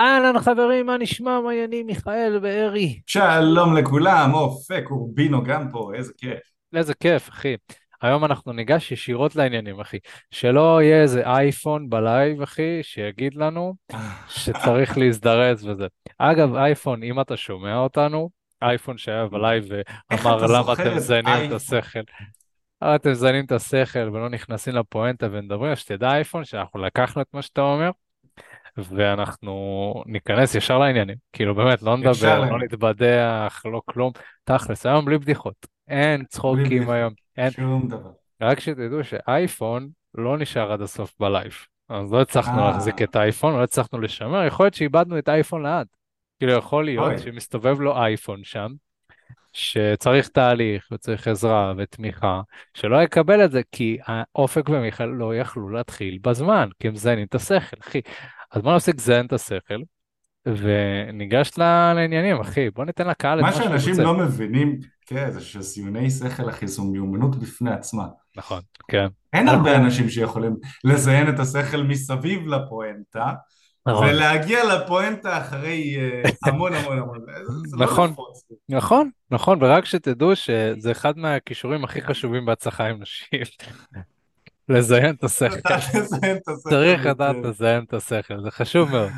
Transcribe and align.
אהלן 0.00 0.38
חברים, 0.38 0.86
מה 0.86 0.96
נשמע? 0.98 1.40
מה 1.40 1.50
העניינים, 1.50 1.86
מיכאל 1.86 2.38
וארי? 2.42 3.00
שלום 3.06 3.76
לכולם, 3.76 4.34
אופק, 4.34 4.84
אורבינו 4.90 5.44
גם 5.44 5.70
פה, 5.70 5.92
איזה 5.94 6.12
כיף. 6.18 6.54
איזה 6.76 6.94
כיף, 6.94 7.28
אחי. 7.28 7.56
היום 8.02 8.24
אנחנו 8.24 8.52
ניגש 8.52 8.92
ישירות 8.92 9.36
לעניינים, 9.36 9.80
אחי. 9.80 9.98
שלא 10.30 10.82
יהיה 10.82 11.02
איזה 11.02 11.26
אייפון 11.26 11.90
בלייב, 11.90 12.42
אחי, 12.42 12.78
שיגיד 12.82 13.34
לנו 13.34 13.74
שצריך 14.28 14.96
להזדרז 14.98 15.66
וזה. 15.66 15.86
אגב, 16.18 16.54
אייפון, 16.54 17.02
אם 17.02 17.20
אתה 17.20 17.36
שומע 17.36 17.76
אותנו, 17.76 18.30
אייפון 18.62 18.98
שהיה 18.98 19.26
בלייב 19.26 19.64
ואמר 19.68 20.46
למה 20.46 20.72
אתם 20.72 20.82
את 20.82 20.96
מזיינים 20.96 21.46
את? 21.46 21.52
השכל. 21.52 22.00
אתם 22.96 23.10
מזיינים 23.10 23.44
את 23.44 23.52
השכל 23.52 24.08
ולא 24.12 24.28
נכנסים 24.28 24.74
לפואנטה 24.74 25.26
ומדברים, 25.32 25.72
אז 25.72 25.78
שתדע 25.78 26.12
אייפון 26.14 26.44
שאנחנו 26.44 26.80
לקחנו 26.80 27.22
את 27.22 27.26
מה 27.32 27.42
שאתה 27.42 27.60
אומר. 27.60 27.90
ואנחנו 28.76 30.02
ניכנס 30.06 30.54
ישר 30.54 30.78
לעניינים. 30.78 31.16
כאילו 31.32 31.54
באמת, 31.54 31.82
לא 31.82 31.96
נדבר, 31.96 32.50
לא 32.50 32.58
נתבדח, 32.58 33.62
לא 33.64 33.82
כלום. 33.86 34.12
תכלס, 34.44 34.86
היום 34.86 35.04
בלי 35.04 35.18
בדיחות. 35.18 35.66
אין 35.88 36.24
צחוקים 36.24 36.90
היום, 36.90 37.12
אין. 37.36 37.50
שום 37.50 37.88
דבר. 37.88 38.10
רק 38.40 38.60
שתדעו 38.60 39.04
שאייפון 39.04 39.88
לא 40.14 40.38
נשאר 40.38 40.72
עד 40.72 40.80
הסוף 40.80 41.14
בלייב. 41.20 41.52
אז 41.88 42.12
לא 42.12 42.20
הצלחנו 42.20 42.60
להחזיק 42.60 43.00
אה, 43.00 43.04
את 43.04 43.16
האייפון, 43.16 43.56
לא 43.56 43.62
הצלחנו 43.62 44.00
לשמר, 44.00 44.44
יכול 44.44 44.66
להיות 44.66 44.74
שאיבדנו 44.74 45.18
את 45.18 45.28
האייפון 45.28 45.62
לעד. 45.62 45.86
כאילו 46.38 46.52
יכול 46.52 46.84
להיות 46.84 47.18
שמסתובב 47.18 47.80
לו 47.80 47.96
אייפון 47.96 48.44
שם, 48.44 48.72
שצריך 49.52 50.28
תהליך 50.28 50.88
וצריך 50.92 51.28
עזרה 51.28 51.74
ותמיכה, 51.76 52.40
שלא 52.74 53.02
יקבל 53.02 53.44
את 53.44 53.50
זה 53.50 53.60
כי 53.72 53.98
האופק 54.06 54.68
ומיכאל 54.68 55.06
לא 55.06 55.36
יכלו 55.36 55.68
להתחיל 55.68 56.18
בזמן, 56.22 56.68
כי 56.80 56.88
הם 56.88 56.94
מזיינים 56.94 57.26
את 57.26 57.34
השכל, 57.34 57.76
אחי. 57.80 58.00
אז 58.54 58.62
בוא 58.62 58.74
נפסיק 58.76 58.94
לזיין 58.96 59.26
את 59.26 59.32
השכל, 59.32 59.80
וניגש 60.46 61.50
ל- 61.58 61.92
לעניינים, 61.94 62.40
אחי. 62.40 62.70
בוא 62.70 62.84
ניתן 62.84 63.06
לקהל 63.08 63.38
את 63.38 63.42
מה 63.42 63.50
מה 63.50 63.56
שהוא 63.56 63.64
שאנשים 63.64 63.90
רוצה. 63.90 64.02
לא 64.02 64.14
מבינים, 64.18 64.78
כן, 65.06 65.30
זה 65.30 65.40
שזיוני 65.40 66.10
שכל, 66.10 66.48
אחי, 66.50 66.66
זו 66.66 66.84
מיומנות 66.84 67.36
בפני 67.36 67.70
עצמה. 67.70 68.04
נכון, 68.36 68.60
כן. 68.88 69.06
אין 69.32 69.48
הרבה. 69.48 69.76
אנשים 69.76 70.08
שיכולים 70.08 70.56
לזיין 70.84 71.28
את 71.28 71.38
השכל 71.38 71.82
מסביב 71.82 72.46
לפואנטה, 72.46 73.32
נכון, 73.86 74.08
ולהגיע 74.08 74.58
לפואנטה 74.64 75.38
אחרי 75.38 75.96
אה, 75.98 76.30
המון 76.50 76.74
המון 76.74 76.98
המון, 76.98 77.18
זה, 77.66 77.76
לא 77.76 77.84
נכון. 77.86 78.14
נכון, 78.68 79.10
נכון, 79.30 79.62
ורק 79.62 79.84
שתדעו 79.84 80.36
שזה 80.36 80.90
אחד 80.90 81.18
מהכישורים 81.18 81.84
הכי 81.84 82.00
חשובים 82.00 82.46
בהצלחה 82.46 82.86
עם 82.86 83.02
נשים. 83.02 83.40
לזיין 84.68 85.14
את 85.14 85.24
השכל. 85.24 85.78
צריך 86.70 87.06
לדעת. 87.06 87.36
לזיין 87.44 87.84
את 87.84 87.94
השכל, 87.94 88.40
זה 88.42 88.50
חשוב 88.50 88.90
מאוד, 88.90 89.10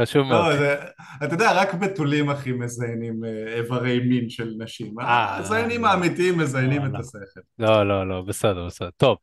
חשוב 0.00 0.26
מאוד. 0.26 0.52
לא, 0.52 0.56
זה, 0.56 0.76
אתה 1.24 1.34
יודע, 1.34 1.52
רק 1.52 1.74
בתולים 1.74 2.30
הכי 2.30 2.52
מזיינים 2.52 3.24
אה, 3.24 3.56
איברי 3.56 4.00
מין 4.00 4.30
של 4.30 4.52
נשים. 4.58 5.00
אה, 5.00 5.36
הזיינים 5.36 5.82
לא, 5.82 5.88
האמיתיים 5.88 6.38
מזיינים 6.38 6.82
לא, 6.82 6.86
את 6.86 6.92
לא. 6.92 6.98
השכל. 6.98 7.40
לא, 7.58 7.88
לא, 7.88 8.08
לא, 8.08 8.22
בסדר, 8.22 8.66
בסדר. 8.66 8.90
טוב, 8.96 9.18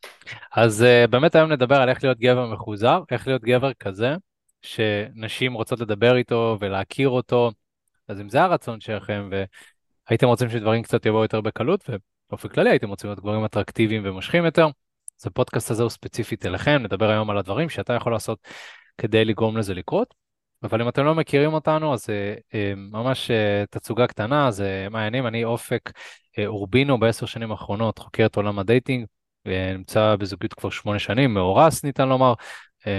אז 0.51 0.85
uh, 0.85 1.07
באמת 1.07 1.35
היום 1.35 1.51
נדבר 1.51 1.75
על 1.75 1.89
איך 1.89 2.03
להיות 2.03 2.19
גבר 2.19 2.53
מחוזר, 2.53 2.99
איך 3.11 3.27
להיות 3.27 3.41
גבר 3.41 3.73
כזה, 3.73 4.15
שנשים 4.61 5.53
רוצות 5.53 5.79
לדבר 5.79 6.15
איתו 6.15 6.57
ולהכיר 6.61 7.09
אותו. 7.09 7.51
אז 8.07 8.21
אם 8.21 8.29
זה 8.29 8.41
הרצון 8.43 8.79
שלכם, 8.79 9.29
והייתם 10.09 10.27
רוצים 10.27 10.49
שדברים 10.49 10.83
קצת 10.83 11.05
יבואו 11.05 11.23
יותר 11.23 11.41
בקלות, 11.41 11.89
ובאופן 11.89 12.49
כללי 12.49 12.69
הייתם 12.69 12.89
רוצים 12.89 13.09
להיות 13.09 13.19
גברים 13.19 13.45
אטרקטיביים 13.45 14.01
ומושכים 14.05 14.45
יותר, 14.45 14.67
אז 15.23 15.27
הפודקאסט 15.27 15.71
הזה 15.71 15.83
הוא 15.83 15.89
ספציפית 15.89 16.45
אליכם, 16.45 16.81
נדבר 16.83 17.09
היום 17.09 17.29
על 17.29 17.37
הדברים 17.37 17.69
שאתה 17.69 17.93
יכול 17.93 18.11
לעשות 18.11 18.47
כדי 18.97 19.25
לגרום 19.25 19.57
לזה 19.57 19.73
לקרות. 19.73 20.13
אבל 20.63 20.81
אם 20.81 20.89
אתם 20.89 21.05
לא 21.05 21.15
מכירים 21.15 21.53
אותנו, 21.53 21.93
אז 21.93 22.09
אה, 22.09 22.35
אה, 22.53 22.73
ממש 22.75 23.31
אה, 23.31 23.63
תצוגה 23.69 24.07
קטנה, 24.07 24.47
אז 24.47 24.61
אה, 24.61 24.89
מעניינים, 24.89 25.27
אני 25.27 25.43
אופק 25.45 25.91
אורבינו 26.45 26.99
בעשר 26.99 27.25
שנים 27.25 27.51
האחרונות, 27.51 27.99
חוקר 27.99 28.25
את 28.25 28.35
עולם 28.35 28.59
ה 28.59 28.65
dating, 28.65 29.05
נמצא 29.45 30.15
בזוגיות 30.15 30.53
כבר 30.53 30.69
שמונה 30.69 30.99
שנים, 30.99 31.33
מאורס 31.33 31.83
ניתן 31.83 32.09
לומר, 32.09 32.33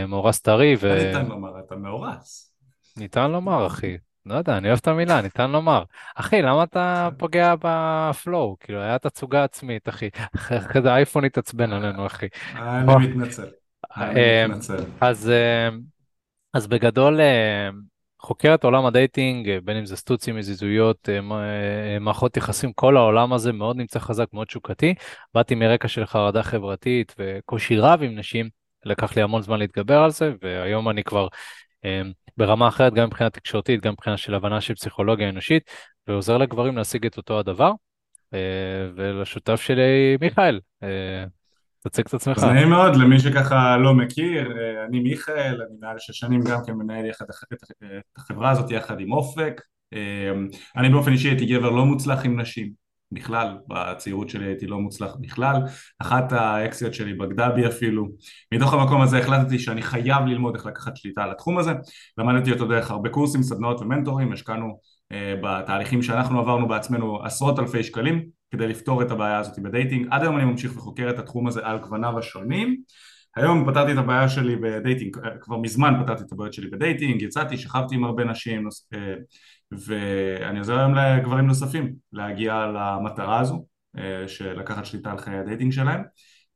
מאורס 0.08 0.40
טרי, 0.40 0.76
מה 0.82 0.94
ניתן 0.94 1.26
לומר? 1.26 1.60
אתה 1.66 1.76
מאורס. 1.76 2.54
וניתן 2.96 3.30
לומר, 3.30 3.66
אחי. 3.66 3.96
לא 4.26 4.34
יודע, 4.34 4.56
אני 4.56 4.68
אוהב 4.68 4.78
את 4.78 4.88
המילה, 4.88 5.22
ניתן 5.22 5.50
לומר. 5.50 5.82
אחי, 6.14 6.42
למה 6.42 6.62
אתה 6.62 7.08
פוגע 7.18 7.54
ב 7.60 7.76
flow? 7.76 8.56
כאילו, 8.60 8.80
היה 8.80 8.98
תצוגה 8.98 9.44
עצמית, 9.44 9.88
אחי. 9.88 10.08
אחרי 10.36 10.82
זה 10.82 10.92
האייפון 10.92 11.24
התעצבן 11.24 11.72
עלינו, 11.72 12.06
אחי. 12.06 12.26
אני 12.54 13.06
מתנצל. 13.06 13.46
אני 13.96 14.20
אה, 14.20 14.46
מתנצל. 14.48 14.84
אז 15.00 15.30
אה, 15.30 15.68
אז 16.54 16.66
בגדול, 16.66 17.20
אה, 17.20 17.70
חוקר 18.20 18.54
את 18.54 18.64
עולם 18.64 18.86
הדייטינג, 18.86 19.48
אה, 19.48 19.58
בין 19.64 19.76
אם 19.76 19.86
זה 19.86 19.96
סטוצים, 19.96 20.36
יזיזויות, 20.36 21.08
אה, 21.08 21.18
אה, 21.18 21.98
מערכות 21.98 22.36
יחסים, 22.36 22.72
כל 22.72 22.96
העולם 22.96 23.32
הזה 23.32 23.52
מאוד 23.52 23.76
נמצא 23.76 23.98
חזק, 23.98 24.26
מאוד 24.32 24.50
שוקתי. 24.50 24.94
באתי 25.34 25.54
מרקע 25.54 25.88
של 25.88 26.06
חרדה 26.06 26.42
חברתית 26.42 27.14
וקושי 27.18 27.78
רב 27.78 28.02
עם 28.02 28.18
נשים, 28.18 28.48
לקח 28.84 29.16
לי 29.16 29.22
המון 29.22 29.42
זמן 29.42 29.58
להתגבר 29.58 29.98
על 29.98 30.10
זה, 30.10 30.32
והיום 30.42 30.88
אני 30.88 31.04
כבר 31.04 31.28
אה, 31.84 32.02
ברמה 32.36 32.68
אחרת, 32.68 32.94
גם 32.94 33.06
מבחינה 33.06 33.30
תקשורתית, 33.30 33.80
גם 33.80 33.92
מבחינה 33.92 34.16
של 34.16 34.34
הבנה 34.34 34.60
של 34.60 34.74
פסיכולוגיה 34.74 35.28
אנושית, 35.28 35.62
ועוזר 36.08 36.38
לגברים 36.38 36.76
להשיג 36.76 37.06
את 37.06 37.16
אותו 37.16 37.38
הדבר. 37.38 37.72
אה, 38.34 38.90
ולשותף 38.96 39.60
שלי, 39.60 40.16
מיכאל, 40.20 40.60
אה, 40.82 41.24
תציג 41.80 42.04
את 42.08 42.14
עצמך. 42.14 42.36
אז 42.36 42.44
נעים 42.44 42.68
מאוד, 42.68 42.96
למי 42.96 43.18
שככה 43.18 43.76
לא 43.76 43.94
מכיר, 43.94 44.52
אה, 44.58 44.84
אני 44.84 45.00
מיכאל, 45.00 45.62
אני 45.62 45.76
מעל 45.80 45.98
שש 45.98 46.18
שנים 46.18 46.40
גם 46.50 46.58
כן 46.66 46.72
מנהל 46.72 47.06
יחד 47.06 47.24
את 47.52 47.56
החברה 48.16 48.50
הזאת 48.50 48.70
יחד 48.70 49.00
עם 49.00 49.12
אופק. 49.12 49.60
אני 50.76 50.88
באופן 50.88 51.12
אישי 51.12 51.28
הייתי 51.28 51.46
גבר 51.46 51.70
לא 51.70 51.84
מוצלח 51.84 52.24
עם 52.24 52.40
נשים, 52.40 52.72
בכלל, 53.14 53.58
בצעירות 53.68 54.28
שלי 54.28 54.46
הייתי 54.46 54.66
לא 54.66 54.78
מוצלח 54.78 55.16
בכלל. 55.20 55.56
אחת 55.98 56.32
האקסיות 56.32 56.94
שלי 56.94 57.14
בגדה 57.14 57.48
בי 57.48 57.66
אפילו. 57.66 58.08
מתוך 58.54 58.74
המקום 58.74 59.00
הזה 59.00 59.18
החלטתי 59.18 59.58
שאני 59.58 59.82
חייב 59.82 60.26
ללמוד 60.26 60.54
איך 60.54 60.66
לקחת 60.66 60.96
שליטה 60.96 61.22
על 61.22 61.30
התחום 61.30 61.58
הזה. 61.58 61.72
למדתי 62.18 62.52
אותו 62.52 62.66
דרך 62.66 62.90
הרבה 62.90 63.08
קורסים, 63.08 63.42
סדנאות 63.42 63.80
ומנטורים, 63.80 64.32
השקענו 64.32 64.78
אה, 65.12 65.34
בתהליכים 65.42 66.02
שאנחנו 66.02 66.40
עברנו 66.40 66.68
בעצמנו 66.68 67.24
עשרות 67.24 67.58
אלפי 67.58 67.82
שקלים. 67.82 68.44
כדי 68.50 68.68
לפתור 68.68 69.02
את 69.02 69.10
הבעיה 69.10 69.38
הזאת 69.38 69.58
בדייטינג. 69.58 70.06
עד 70.10 70.22
היום 70.22 70.36
אני 70.36 70.44
ממשיך 70.44 70.76
וחוקר 70.76 71.10
את 71.10 71.18
התחום 71.18 71.46
הזה 71.46 71.60
על 71.66 71.78
גווניו 71.78 72.18
השונים. 72.18 72.76
היום 73.36 73.70
פתרתי 73.70 73.92
את 73.92 73.98
הבעיה 73.98 74.28
שלי 74.28 74.56
בדייטינג, 74.56 75.16
כבר 75.40 75.56
מזמן 75.56 75.94
פתרתי 76.02 76.22
את 76.22 76.32
הבעיות 76.32 76.52
שלי 76.52 76.70
בדייטינג, 76.70 77.22
יצאתי, 77.22 77.56
שכבתי 77.56 77.94
עם 77.94 78.04
הרבה 78.04 78.24
נשים, 78.24 78.68
אה, 78.94 79.14
ואני 79.86 80.58
עוזר 80.58 80.78
היום 80.78 80.94
לגברים 80.94 81.46
נוספים 81.46 81.94
להגיע 82.12 82.66
למטרה 82.66 83.40
הזו, 83.40 83.66
אה, 83.98 84.28
של 84.28 84.58
לקחת 84.58 84.84
שליטה 84.84 85.10
על 85.10 85.18
חיי 85.18 85.38
הדייטינג 85.38 85.72
שלהם, 85.72 86.02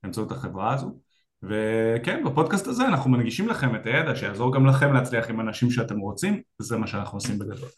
באמצעות 0.03 0.33
החברה 0.33 0.75
הזו. 0.75 0.99
וכן, 1.43 2.25
בפודקאסט 2.25 2.67
הזה 2.67 2.87
אנחנו 2.87 3.11
מנגישים 3.11 3.49
לכם 3.49 3.75
את 3.75 3.87
הידע 3.87 4.17
שיעזור 4.17 4.55
גם 4.55 4.67
לכם 4.67 4.93
להצליח 4.93 5.31
עם 5.31 5.41
הנשים 5.41 5.71
שאתם 5.71 5.99
רוצים, 5.99 6.43
זה 6.59 6.77
מה 6.77 6.87
שאנחנו 6.87 7.17
עושים 7.17 7.39
בגדול. 7.39 7.69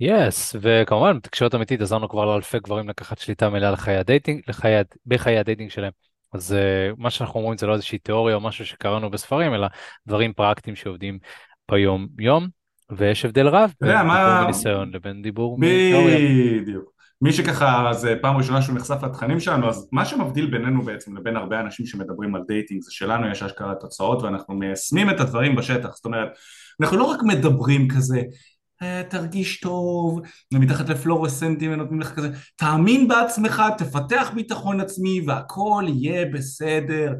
yes, 0.00 0.54
yes, 0.54 0.58
וכמובן 0.62 1.16
בתקשורת 1.16 1.54
אמיתית 1.54 1.80
עזרנו 1.80 2.08
כבר 2.08 2.24
לאלפי 2.24 2.58
גברים 2.58 2.88
לקחת 2.88 3.18
שליטה 3.18 3.48
מלאה 3.48 3.70
לחיי 3.70 3.96
הדייטינג, 3.96 4.42
לחיי, 4.48 4.82
בחיי 5.06 5.38
הדייטינג 5.38 5.70
שלהם. 5.70 5.92
אז 6.32 6.52
אה, 6.52 6.94
מה 6.98 7.10
שאנחנו 7.10 7.40
אומרים 7.40 7.58
זה 7.58 7.66
לא 7.66 7.72
איזושהי 7.72 7.98
תיאוריה 7.98 8.34
או 8.34 8.40
משהו 8.40 8.66
שקראנו 8.66 9.10
בספרים, 9.10 9.54
אלא 9.54 9.66
דברים 10.06 10.32
פרקטיים 10.32 10.76
שעובדים 10.76 11.18
ביום 11.70 12.08
יום, 12.18 12.48
ויש 12.96 13.24
הבדל 13.24 13.48
רב 13.48 13.72
בין 13.80 13.90
דיבור 13.90 14.04
מה, 14.06 14.42
מניסיון 14.44 14.90
לבין 14.94 15.22
דיבור 15.22 15.58
מתיאוריה. 15.58 16.60
בדיוק. 16.60 16.90
מי 17.22 17.32
שככה, 17.32 17.88
זה 17.92 18.14
פעם 18.22 18.36
ראשונה 18.36 18.62
שהוא 18.62 18.76
נחשף 18.76 19.02
לתכנים 19.02 19.40
שלנו, 19.40 19.68
אז 19.68 19.88
מה 19.92 20.04
שמבדיל 20.04 20.50
בינינו 20.50 20.82
בעצם 20.82 21.16
לבין 21.16 21.36
הרבה 21.36 21.60
אנשים 21.60 21.86
שמדברים 21.86 22.34
על 22.34 22.42
דייטינג 22.48 22.82
זה 22.82 22.90
שלנו 22.92 23.30
יש 23.30 23.42
אשכרה 23.42 23.74
תוצאות 23.74 24.22
ואנחנו 24.22 24.54
מיישמים 24.54 25.10
את 25.10 25.20
הדברים 25.20 25.56
בשטח, 25.56 25.88
זאת 25.94 26.04
אומרת, 26.04 26.28
אנחנו 26.80 26.96
לא 26.96 27.04
רק 27.04 27.22
מדברים 27.22 27.88
כזה, 27.88 28.22
"אה, 28.82 29.02
תרגיש 29.08 29.60
טוב, 29.60 30.20
ומתחת 30.54 30.88
לפלורסנטים 30.88 31.72
ונותנים 31.72 32.00
לך 32.00 32.14
כזה, 32.14 32.28
תאמין 32.56 33.08
בעצמך, 33.08 33.62
תפתח 33.78 34.30
ביטחון 34.34 34.80
עצמי 34.80 35.20
והכל 35.26 35.84
יהיה 35.88 36.26
בסדר. 36.26 37.14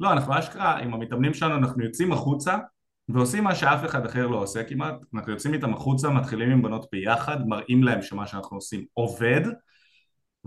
לא, 0.00 0.12
אנחנו 0.12 0.38
אשכרה, 0.38 0.78
עם 0.78 0.94
המתאמנים 0.94 1.34
שלנו 1.34 1.56
אנחנו 1.56 1.84
יוצאים 1.84 2.12
החוצה 2.12 2.56
ועושים 3.08 3.44
מה 3.44 3.54
שאף 3.54 3.84
אחד 3.84 4.06
אחר 4.06 4.26
לא 4.26 4.36
עושה 4.36 4.64
כמעט, 4.64 4.94
אנחנו 5.14 5.32
יוצאים 5.32 5.54
איתם 5.54 5.74
החוצה, 5.74 6.10
מתחילים 6.10 6.50
עם 6.50 6.62
בנות 6.62 6.86
ביחד, 6.92 7.46
מראים 7.48 7.82
להם 7.82 8.02
שמה 8.02 8.26
שאנחנו 8.26 8.56
עושים 8.56 8.84
עובד, 8.94 9.40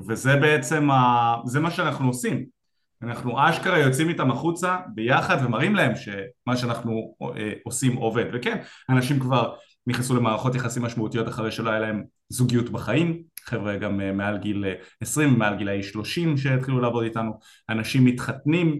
וזה 0.08 0.36
בעצם, 0.36 0.92
ה... 0.92 1.36
זה 1.46 1.60
מה 1.60 1.72
שאנחנו 1.72 2.08
עושים. 2.08 2.46
אנחנו 3.02 3.50
אשכרה 3.50 3.80
יוצאים 3.80 4.10
איתם 4.10 4.32
החוצה 4.32 4.78
ביחד 4.96 5.38
ומראים 5.46 5.76
להם 5.76 5.96
שמה 5.96 6.58
שאנחנו 6.58 7.16
אה, 7.38 7.54
עושים 7.64 7.96
עובד. 7.96 8.26
וכן, 8.34 8.62
אנשים 8.90 9.20
כבר 9.20 9.56
נכנסו 9.88 10.16
למערכות 10.16 10.56
יחסים 10.56 10.84
משמעותיות 10.84 11.28
אחרי 11.28 11.52
שלא 11.52 11.70
היה 11.70 11.80
להם 11.80 12.04
זוגיות 12.30 12.70
בחיים, 12.70 13.24
חבר'ה 13.46 13.78
גם 13.78 14.02
אה, 14.02 14.12
מעל 14.12 14.38
גיל 14.38 14.66
20, 15.02 15.40
מעל 15.40 15.56
גילאי 15.56 15.84
30 15.84 16.38
שהתחילו 16.38 16.80
לעבוד 16.80 17.04
איתנו, 17.04 17.40
אנשים 17.70 18.06
מתחתנים 18.06 18.80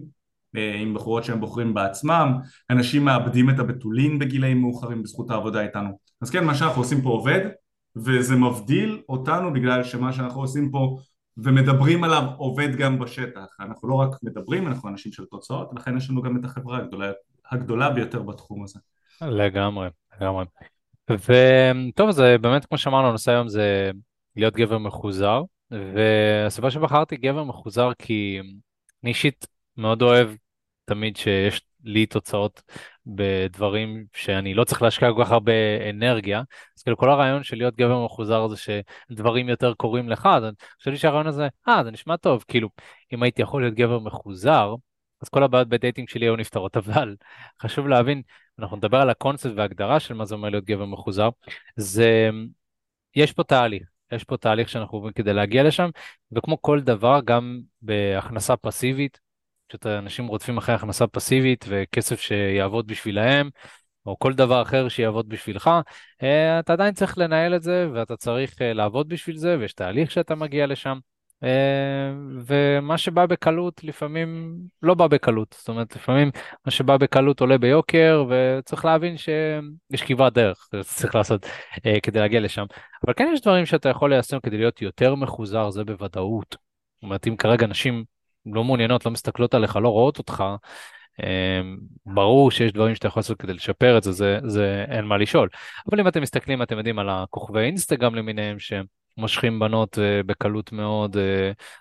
עם 0.54 0.94
בחורות 0.94 1.24
שהם 1.24 1.40
בוחרים 1.40 1.74
בעצמם, 1.74 2.32
אנשים 2.70 3.04
מאבדים 3.04 3.50
את 3.50 3.58
הבתולין 3.58 4.18
בגילאים 4.18 4.60
מאוחרים 4.60 5.02
בזכות 5.02 5.30
העבודה 5.30 5.62
איתנו. 5.62 5.98
אז 6.20 6.30
כן, 6.30 6.44
מה 6.44 6.54
שאנחנו 6.54 6.82
עושים 6.82 7.02
פה 7.02 7.08
עובד, 7.08 7.48
וזה 7.96 8.36
מבדיל 8.36 9.02
אותנו 9.08 9.52
בגלל 9.52 9.84
שמה 9.84 10.12
שאנחנו 10.12 10.40
עושים 10.40 10.70
פה 10.70 10.98
ומדברים 11.36 12.04
עליו 12.04 12.22
עובד 12.36 12.76
גם 12.76 12.98
בשטח. 12.98 13.46
אנחנו 13.60 13.88
לא 13.88 13.94
רק 13.94 14.10
מדברים, 14.22 14.66
אנחנו 14.66 14.88
אנשים 14.88 15.12
של 15.12 15.24
תוצאות, 15.24 15.70
לכן 15.76 15.96
יש 15.96 16.10
לנו 16.10 16.22
גם 16.22 16.36
את 16.36 16.44
החברה 16.44 16.78
הגדולה, 16.78 17.10
הגדולה 17.50 17.90
ביותר 17.90 18.22
בתחום 18.22 18.64
הזה. 18.64 18.78
לגמרי, 19.22 19.88
לגמרי. 20.20 20.44
וטוב, 21.10 22.08
אז 22.08 22.22
באמת, 22.40 22.66
כמו 22.66 22.78
שאמרנו, 22.78 23.08
הנושא 23.08 23.30
היום 23.30 23.48
זה 23.48 23.90
להיות 24.36 24.54
גבר 24.54 24.78
מחוזר, 24.78 25.42
והסיבה 25.70 26.70
שבחרתי 26.70 27.16
גבר 27.16 27.44
מחוזר 27.44 27.90
כי 27.98 28.40
אני 29.02 29.10
אישית 29.10 29.46
מאוד 29.80 30.02
אוהב 30.02 30.30
תמיד 30.84 31.16
שיש 31.16 31.62
לי 31.84 32.06
תוצאות 32.06 32.62
בדברים 33.06 34.04
שאני 34.14 34.54
לא 34.54 34.64
צריך 34.64 34.82
להשקיע 34.82 35.08
כל 35.12 35.24
כך 35.24 35.30
הרבה 35.30 35.52
אנרגיה. 35.90 36.42
אז 36.78 36.82
כאילו 36.82 36.96
כל 36.96 37.10
הרעיון 37.10 37.42
של 37.42 37.56
להיות 37.56 37.76
גבר 37.76 38.04
מחוזר 38.04 38.48
זה 38.48 38.56
שדברים 38.56 39.48
יותר 39.48 39.74
קורים 39.74 40.08
לך, 40.08 40.28
אז 40.32 40.44
אני 40.44 40.52
חושב 40.78 40.96
שהרעיון 40.96 41.26
הזה, 41.26 41.48
אה, 41.68 41.84
זה 41.84 41.90
נשמע 41.90 42.16
טוב, 42.16 42.44
כאילו, 42.48 42.68
אם 43.12 43.22
הייתי 43.22 43.42
יכול 43.42 43.62
להיות 43.62 43.74
גבר 43.74 43.98
מחוזר, 43.98 44.74
אז 45.22 45.28
כל 45.28 45.42
הבעיות 45.42 45.68
בדייטינג 45.68 46.08
שלי 46.08 46.26
היו 46.26 46.36
נפתרות, 46.36 46.76
אבל 46.76 47.16
חשוב 47.62 47.88
להבין, 47.88 48.22
אנחנו 48.58 48.76
נדבר 48.76 48.98
על 48.98 49.10
הקונספט 49.10 49.52
וההגדרה 49.56 50.00
של 50.00 50.14
מה 50.14 50.24
זה 50.24 50.34
אומר 50.34 50.48
להיות 50.48 50.64
גבר 50.64 50.84
מחוזר, 50.84 51.28
זה, 51.76 52.30
יש 53.16 53.32
פה 53.32 53.44
תהליך, 53.44 53.82
יש 54.12 54.24
פה 54.24 54.36
תהליך 54.36 54.68
שאנחנו 54.68 54.98
עוברים 54.98 55.12
כדי 55.12 55.32
להגיע 55.32 55.62
לשם, 55.62 55.90
וכמו 56.32 56.62
כל 56.62 56.80
דבר, 56.80 57.20
גם 57.24 57.60
בהכנסה 57.82 58.56
פסיבית, 58.56 59.29
שאנשים 59.84 60.26
רודפים 60.26 60.58
אחרי 60.58 60.74
הכנסה 60.74 61.06
פסיבית 61.06 61.64
וכסף 61.68 62.20
שיעבוד 62.20 62.86
בשבילהם, 62.86 63.50
או 64.06 64.18
כל 64.18 64.32
דבר 64.32 64.62
אחר 64.62 64.88
שיעבוד 64.88 65.28
בשבילך, 65.28 65.70
אה, 66.22 66.58
אתה 66.58 66.72
עדיין 66.72 66.94
צריך 66.94 67.18
לנהל 67.18 67.56
את 67.56 67.62
זה, 67.62 67.88
ואתה 67.94 68.16
צריך 68.16 68.62
אה, 68.62 68.72
לעבוד 68.72 69.08
בשביל 69.08 69.36
זה, 69.36 69.56
ויש 69.60 69.72
תהליך 69.72 70.10
שאתה 70.10 70.34
מגיע 70.34 70.66
לשם. 70.66 70.98
אה, 71.44 72.12
ומה 72.46 72.98
שבא 72.98 73.26
בקלות 73.26 73.84
לפעמים 73.84 74.56
לא 74.82 74.94
בא 74.94 75.06
בקלות, 75.06 75.56
זאת 75.58 75.68
אומרת 75.68 75.96
לפעמים 75.96 76.30
מה 76.66 76.72
שבא 76.72 76.96
בקלות 76.96 77.40
עולה 77.40 77.58
ביוקר 77.58 78.24
וצריך 78.28 78.84
להבין 78.84 79.16
שיש 79.16 80.02
כברת 80.02 80.32
דרך 80.32 80.68
שצריך 80.82 81.14
לעשות 81.14 81.46
כדי 82.02 82.20
להגיע 82.20 82.40
לשם. 82.40 82.64
אבל 83.04 83.12
כן 83.12 83.30
יש 83.34 83.40
דברים 83.40 83.66
שאתה 83.66 83.88
יכול 83.88 84.10
ליישם 84.10 84.40
כדי 84.40 84.58
להיות 84.58 84.82
יותר 84.82 85.14
מחוזר, 85.14 85.70
זה 85.70 85.84
בוודאות. 85.84 86.56
זאת 86.94 87.02
אומרת 87.02 87.26
אם 87.26 87.36
כרגע 87.36 87.66
נשים 87.66 88.04
לא 88.46 88.64
מעוניינות, 88.64 89.06
לא 89.06 89.10
מסתכלות 89.10 89.54
עליך, 89.54 89.76
לא 89.76 89.88
רואות 89.88 90.18
אותך, 90.18 90.44
אמ, 91.22 91.76
ברור 92.06 92.50
שיש 92.50 92.72
דברים 92.72 92.94
שאתה 92.94 93.06
יכול 93.06 93.20
לעשות 93.20 93.38
כדי 93.38 93.54
לשפר 93.54 93.98
את 93.98 94.02
זה, 94.02 94.12
זה, 94.12 94.38
זה 94.46 94.84
אין 94.88 95.04
מה 95.04 95.18
לשאול. 95.18 95.48
אבל 95.90 96.00
אם 96.00 96.08
אתם 96.08 96.22
מסתכלים, 96.22 96.62
אתם 96.62 96.78
יודעים, 96.78 96.98
על 96.98 97.08
הכוכבי 97.10 97.60
אינסטגרם 97.60 98.14
למיניהם, 98.14 98.56
שמושכים 98.58 99.58
בנות 99.58 99.98
uh, 99.98 100.26
בקלות 100.26 100.72
מאוד, 100.72 101.16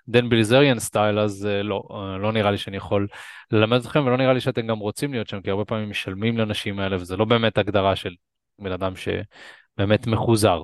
דן 0.10 0.30
בילזריאן 0.30 0.80
סטייל, 0.80 1.20
אז 1.20 1.48
uh, 1.48 1.64
לא, 1.64 1.84
uh, 1.90 1.94
לא 2.18 2.32
נראה 2.32 2.52
לי 2.52 2.58
שאני 2.58 2.78
יכול 2.78 3.08
ללמד 3.52 3.80
אתכם, 3.80 4.06
ולא 4.06 4.18
נראה 4.18 4.34
לי 4.34 4.42
שאתם 4.42 4.68
גם 4.68 4.80
רוצים 4.80 5.14
להיות 5.14 5.28
שם, 5.28 5.42
כי 5.42 5.50
הרבה 5.50 5.66
פעמים 5.66 5.90
משלמים 5.90 6.38
לנשים 6.38 6.80
האלה, 6.80 6.96
וזה 6.96 7.18
לא 7.18 7.26
באמת 7.26 7.58
הגדרה 7.58 7.96
של 7.96 8.16
בן 8.60 8.72
אדם 8.72 8.94
שבאמת 8.96 10.08
מחוזר. 10.08 10.62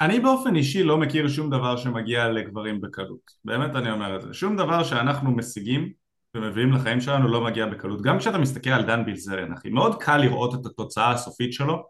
אני 0.00 0.20
באופן 0.20 0.56
אישי 0.56 0.82
לא 0.82 0.98
מכיר 0.98 1.28
שום 1.28 1.50
דבר 1.50 1.76
שמגיע 1.76 2.28
לגברים 2.28 2.80
בקלות, 2.80 3.30
באמת 3.44 3.76
אני 3.76 3.90
אומר 3.90 4.16
את 4.16 4.22
זה, 4.22 4.34
שום 4.34 4.56
דבר 4.56 4.84
שאנחנו 4.84 5.30
משיגים 5.36 5.92
ומביאים 6.34 6.72
לחיים 6.72 7.00
שלנו 7.00 7.28
לא 7.28 7.44
מגיע 7.44 7.66
בקלות, 7.66 8.02
גם 8.02 8.18
כשאתה 8.18 8.38
מסתכל 8.38 8.70
על 8.70 8.82
דן 8.82 9.04
בילזריאן 9.04 9.52
אחי, 9.52 9.68
מאוד 9.70 10.02
קל 10.02 10.16
לראות 10.16 10.54
את 10.54 10.66
התוצאה 10.66 11.10
הסופית 11.10 11.52
שלו, 11.52 11.82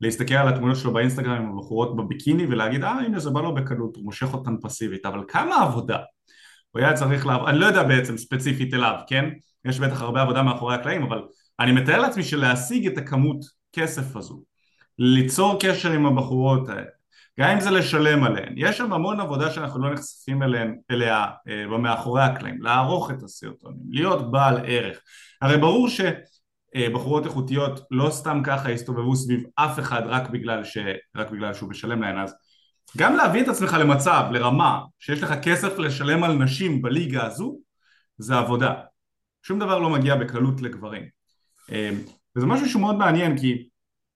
להסתכל 0.00 0.34
על 0.34 0.48
התמונות 0.48 0.76
שלו 0.76 0.92
באינסטגרם 0.92 1.42
עם 1.42 1.58
הבחורות 1.58 1.96
בביקיני 1.96 2.46
ולהגיד 2.46 2.84
אה 2.84 2.90
הנה 2.90 3.18
זה 3.18 3.30
בא 3.30 3.40
לו 3.40 3.54
בקלות, 3.54 3.96
הוא 3.96 4.04
מושך 4.04 4.34
אותן 4.34 4.56
פסיבית, 4.62 5.06
אבל 5.06 5.24
כמה 5.28 5.56
עבודה 5.56 5.98
הוא 6.70 6.80
היה 6.80 6.94
צריך 6.94 7.26
לעבוד, 7.26 7.48
אני 7.48 7.58
לא 7.58 7.66
יודע 7.66 7.82
בעצם 7.82 8.18
ספציפית 8.18 8.74
אליו, 8.74 8.94
כן? 9.06 9.30
יש 9.64 9.78
בטח 9.78 10.02
הרבה 10.02 10.22
עבודה 10.22 10.42
מאחורי 10.42 10.74
הקלעים, 10.74 11.02
אבל 11.02 11.22
אני 11.60 11.72
מתאר 11.72 12.00
לעצמי 12.00 12.22
שלהשיג 12.22 12.86
את 12.86 12.98
הכמות 12.98 13.44
כסף 13.72 14.16
הזו, 14.16 14.42
ליצור 14.98 15.58
קשר 15.60 15.92
עם 15.92 16.06
הבחורות 16.06 16.68
האלה 16.68 16.91
גם 17.40 17.50
אם 17.50 17.60
זה 17.60 17.70
לשלם 17.70 18.24
עליהן, 18.24 18.54
יש 18.56 18.78
שם 18.78 18.92
המון 18.92 19.20
עבודה 19.20 19.50
שאנחנו 19.50 19.82
לא 19.82 19.94
נחשפים 19.94 20.42
אליהן, 20.42 20.78
אליה 20.90 21.26
אה, 21.48 21.78
מאחורי 21.78 22.22
הקלעים, 22.22 22.62
לערוך 22.62 23.10
את 23.10 23.22
הסרטונים, 23.22 23.80
להיות 23.90 24.30
בעל 24.30 24.60
ערך, 24.66 24.98
הרי 25.42 25.58
ברור 25.58 25.88
שבחורות 25.88 27.26
איכותיות 27.26 27.80
לא 27.90 28.10
סתם 28.10 28.40
ככה 28.44 28.70
יסתובבו 28.70 29.16
סביב 29.16 29.42
אף 29.54 29.78
אחד 29.78 30.02
רק 30.06 30.30
בגלל, 30.30 30.64
ש... 30.64 30.78
רק 31.16 31.30
בגלל 31.30 31.54
שהוא 31.54 31.70
משלם 31.70 32.02
להן, 32.02 32.18
אז 32.18 32.34
גם 32.96 33.16
להביא 33.16 33.42
את 33.42 33.48
עצמך 33.48 33.76
למצב, 33.80 34.24
לרמה, 34.30 34.80
שיש 34.98 35.22
לך 35.22 35.34
כסף 35.42 35.78
לשלם 35.78 36.24
על 36.24 36.32
נשים 36.32 36.82
בליגה 36.82 37.26
הזו, 37.26 37.58
זה 38.18 38.38
עבודה, 38.38 38.74
שום 39.42 39.58
דבר 39.58 39.78
לא 39.78 39.90
מגיע 39.90 40.16
בקלות 40.16 40.62
לגברים, 40.62 41.02
אה, 41.72 41.90
וזה 42.36 42.46
משהו 42.46 42.68
שהוא 42.68 42.82
מאוד 42.82 42.96
מעניין 42.96 43.38
כי 43.38 43.68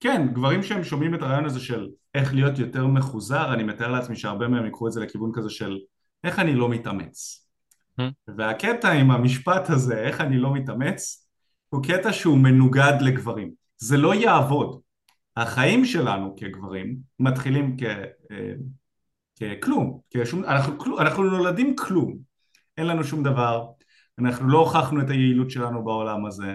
כן, 0.06 0.28
גברים 0.32 0.62
שהם 0.62 0.84
שומעים 0.84 1.14
את 1.14 1.22
הרעיון 1.22 1.44
הזה 1.44 1.60
של 1.60 1.88
איך 2.14 2.34
להיות 2.34 2.58
יותר 2.58 2.86
מחוזר, 2.86 3.54
אני 3.54 3.62
מתאר 3.62 3.90
לעצמי 3.90 4.16
שהרבה 4.16 4.48
מהם 4.48 4.66
יקחו 4.66 4.86
את 4.86 4.92
זה 4.92 5.00
לכיוון 5.00 5.30
כזה 5.34 5.50
של 5.50 5.78
איך 6.24 6.38
אני 6.38 6.54
לא 6.54 6.68
מתאמץ. 6.68 7.48
Hmm. 8.00 8.04
והקטע 8.36 8.92
עם 8.92 9.10
המשפט 9.10 9.70
הזה, 9.70 9.98
איך 9.98 10.20
אני 10.20 10.38
לא 10.38 10.54
מתאמץ, 10.54 11.28
הוא 11.68 11.82
קטע 11.82 12.12
שהוא 12.12 12.38
מנוגד 12.38 12.92
לגברים. 13.00 13.50
זה 13.76 13.96
לא 13.96 14.14
יעבוד. 14.14 14.80
החיים 15.36 15.84
שלנו 15.84 16.34
כגברים 16.36 16.96
מתחילים 17.20 17.76
כ... 17.78 17.82
אה, 18.30 18.52
ככלום, 19.40 20.00
כשום, 20.10 20.44
אנחנו, 20.44 21.00
אנחנו 21.00 21.22
נולדים 21.22 21.76
כלום, 21.76 22.16
אין 22.76 22.86
לנו 22.86 23.04
שום 23.04 23.22
דבר, 23.22 23.66
אנחנו 24.18 24.48
לא 24.48 24.58
הוכחנו 24.58 25.00
את 25.00 25.10
היעילות 25.10 25.50
שלנו 25.50 25.84
בעולם 25.84 26.26
הזה, 26.26 26.54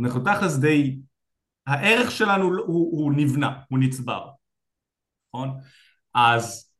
אנחנו 0.00 0.20
תכלס 0.20 0.56
די 0.56 0.98
הערך 1.70 2.10
שלנו 2.10 2.44
הוא, 2.44 2.66
הוא 2.66 3.12
נבנה, 3.16 3.60
הוא 3.68 3.78
נצבר, 3.78 4.28
נכון? 5.34 5.50
אז 6.14 6.72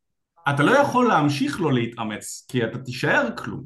אתה 0.49 0.63
לא 0.63 0.71
יכול 0.71 1.09
להמשיך 1.09 1.61
לא 1.61 1.73
להתאמץ 1.73 2.47
כי 2.49 2.65
אתה 2.65 2.79
תישאר 2.79 3.29
כלום. 3.37 3.65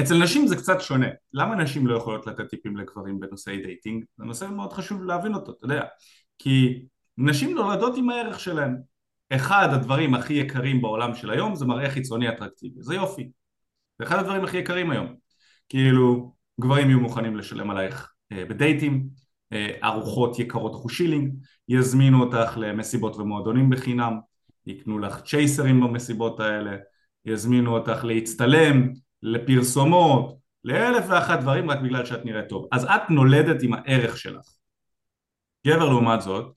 אצל 0.00 0.22
נשים 0.22 0.46
זה 0.46 0.56
קצת 0.56 0.80
שונה. 0.80 1.06
למה 1.32 1.56
נשים 1.56 1.86
לא 1.86 1.96
יכולות 1.96 2.26
לתת 2.26 2.48
טיפים 2.50 2.76
לגברים 2.76 3.20
בנושאי 3.20 3.62
דייטינג? 3.62 4.04
זה 4.16 4.24
נושא 4.24 4.44
מאוד 4.44 4.72
חשוב 4.72 5.04
להבין 5.04 5.34
אותו, 5.34 5.52
אתה 5.52 5.64
יודע. 5.64 5.82
כי 6.38 6.84
נשים 7.18 7.54
נולדות 7.54 7.96
עם 7.96 8.10
הערך 8.10 8.40
שלהן. 8.40 8.76
אחד 9.30 9.68
הדברים 9.72 10.14
הכי 10.14 10.34
יקרים 10.34 10.82
בעולם 10.82 11.14
של 11.14 11.30
היום 11.30 11.54
זה 11.54 11.64
מראה 11.64 11.90
חיצוני 11.90 12.28
אטרקטיבי, 12.28 12.82
זה 12.82 12.94
יופי. 12.94 13.30
זה 13.98 14.04
אחד 14.04 14.18
הדברים 14.18 14.44
הכי 14.44 14.56
יקרים 14.56 14.90
היום. 14.90 15.14
כאילו, 15.68 16.34
גברים 16.60 16.88
יהיו 16.88 17.00
מוכנים 17.00 17.36
לשלם 17.36 17.70
עלייך 17.70 18.12
אה, 18.32 18.44
בדייטים, 18.44 19.08
ארוחות 19.84 20.38
יקרות 20.38 20.74
חושילינג, 20.74 21.34
יזמינו 21.68 22.20
אותך 22.24 22.54
למסיבות 22.56 23.16
ומועדונים 23.16 23.70
בחינם, 23.70 24.18
יקנו 24.66 24.98
לך 24.98 25.20
צ'ייסרים 25.20 25.80
במסיבות 25.80 26.40
האלה, 26.40 26.76
יזמינו 27.24 27.74
אותך 27.76 28.04
להצטלם, 28.04 28.92
לפרסומות, 29.22 30.36
לאלף 30.64 31.04
ואחת 31.08 31.40
דברים 31.40 31.70
רק 31.70 31.78
בגלל 31.80 32.04
שאת 32.04 32.24
נראית 32.24 32.48
טוב. 32.48 32.68
אז 32.72 32.84
את 32.84 33.10
נולדת 33.10 33.62
עם 33.62 33.74
הערך 33.74 34.16
שלך. 34.18 34.44
גבר 35.66 35.88
לעומת 35.88 36.20
זאת, 36.20 36.52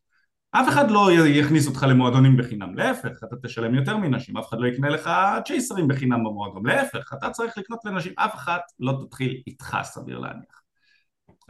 אף 0.51 0.70
אחד 0.70 0.92
לא 0.92 1.10
יכניס 1.25 1.68
אותך 1.68 1.86
למועדונים 1.89 2.38
בחינם, 2.38 2.75
להפך, 2.75 3.24
אתה 3.24 3.36
תשלם 3.44 3.75
יותר 3.75 3.98
מנשים, 3.98 4.38
אף 4.38 4.50
אחד 4.50 4.58
לא 4.60 4.68
יקנה 4.68 4.89
לך 4.89 5.10
צ'ייסרים 5.46 5.88
בחינם 5.88 6.20
במועדון, 6.20 6.66
להפך, 6.66 7.13
אתה 7.13 7.30
צריך 7.30 7.58
לקנות 7.58 7.80
לנשים, 7.86 8.13
אף 8.16 8.36
אחת 8.36 8.62
לא 8.80 8.94
תתחיל 9.06 9.42
איתך 9.48 9.77
סביר 9.84 10.20
להניח. 10.20 10.67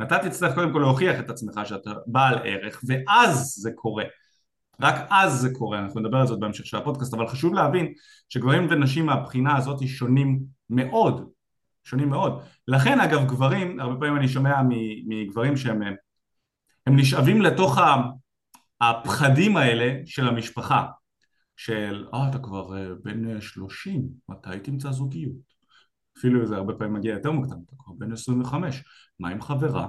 אתה 0.02 0.18
תצטרך 0.20 0.56
קודם 0.56 0.74
כל 0.74 0.80
להוכיח 0.80 1.20
את 1.20 1.30
עצמך 1.30 1.60
שאתה 1.66 1.92
בעל 2.08 2.36
ערך 2.44 2.82
ואז 2.88 3.56
זה 3.58 3.72
קורה. 3.76 4.04
רק 4.82 4.96
אז 5.10 5.34
זה 5.34 5.50
קורה, 5.54 5.80
אנחנו 5.80 6.00
נדבר 6.00 6.18
על 6.18 6.28
זאת 6.28 6.40
בהמשך 6.40 6.66
של 6.66 6.78
הפודקאסט 6.78 7.14
אבל 7.14 7.28
חשוב 7.28 7.54
להבין 7.54 7.94
שגברים 8.30 8.68
ונשים 8.70 9.06
מהבחינה 9.06 9.58
הזאת 9.58 9.88
שונים 9.88 10.40
מאוד 10.70 11.30
שונים 11.84 12.10
מאוד. 12.10 12.42
לכן 12.68 13.00
אגב 13.00 13.28
גברים, 13.28 13.80
הרבה 13.80 14.00
פעמים 14.00 14.18
אני 14.18 14.28
שומע 14.28 14.62
מגברים 15.08 15.58
שהם 15.58 15.82
הם 16.88 17.00
נשאבים 17.00 17.42
לתוך 17.42 17.78
הפחדים 18.82 19.58
האלה 19.58 19.94
של 20.06 20.28
המשפחה 20.28 20.86
של 21.56 22.08
אה 22.14 22.30
אתה 22.30 22.40
כבר 22.40 22.78
אה, 22.78 22.88
בן 23.04 23.42
שלושים 23.42 24.08
מתי 24.30 24.60
תמצא 24.64 24.92
זוגיות 24.92 25.57
אפילו 26.18 26.46
זה 26.46 26.56
הרבה 26.56 26.74
פעמים 26.74 26.94
מגיע 26.94 27.14
יותר 27.14 27.32
מוקדם, 27.32 27.58
אתה 27.66 27.76
כבר 27.80 27.94
בן 27.98 28.12
25, 28.12 28.84
מה 29.20 29.30
עם 29.30 29.42
חברה? 29.42 29.88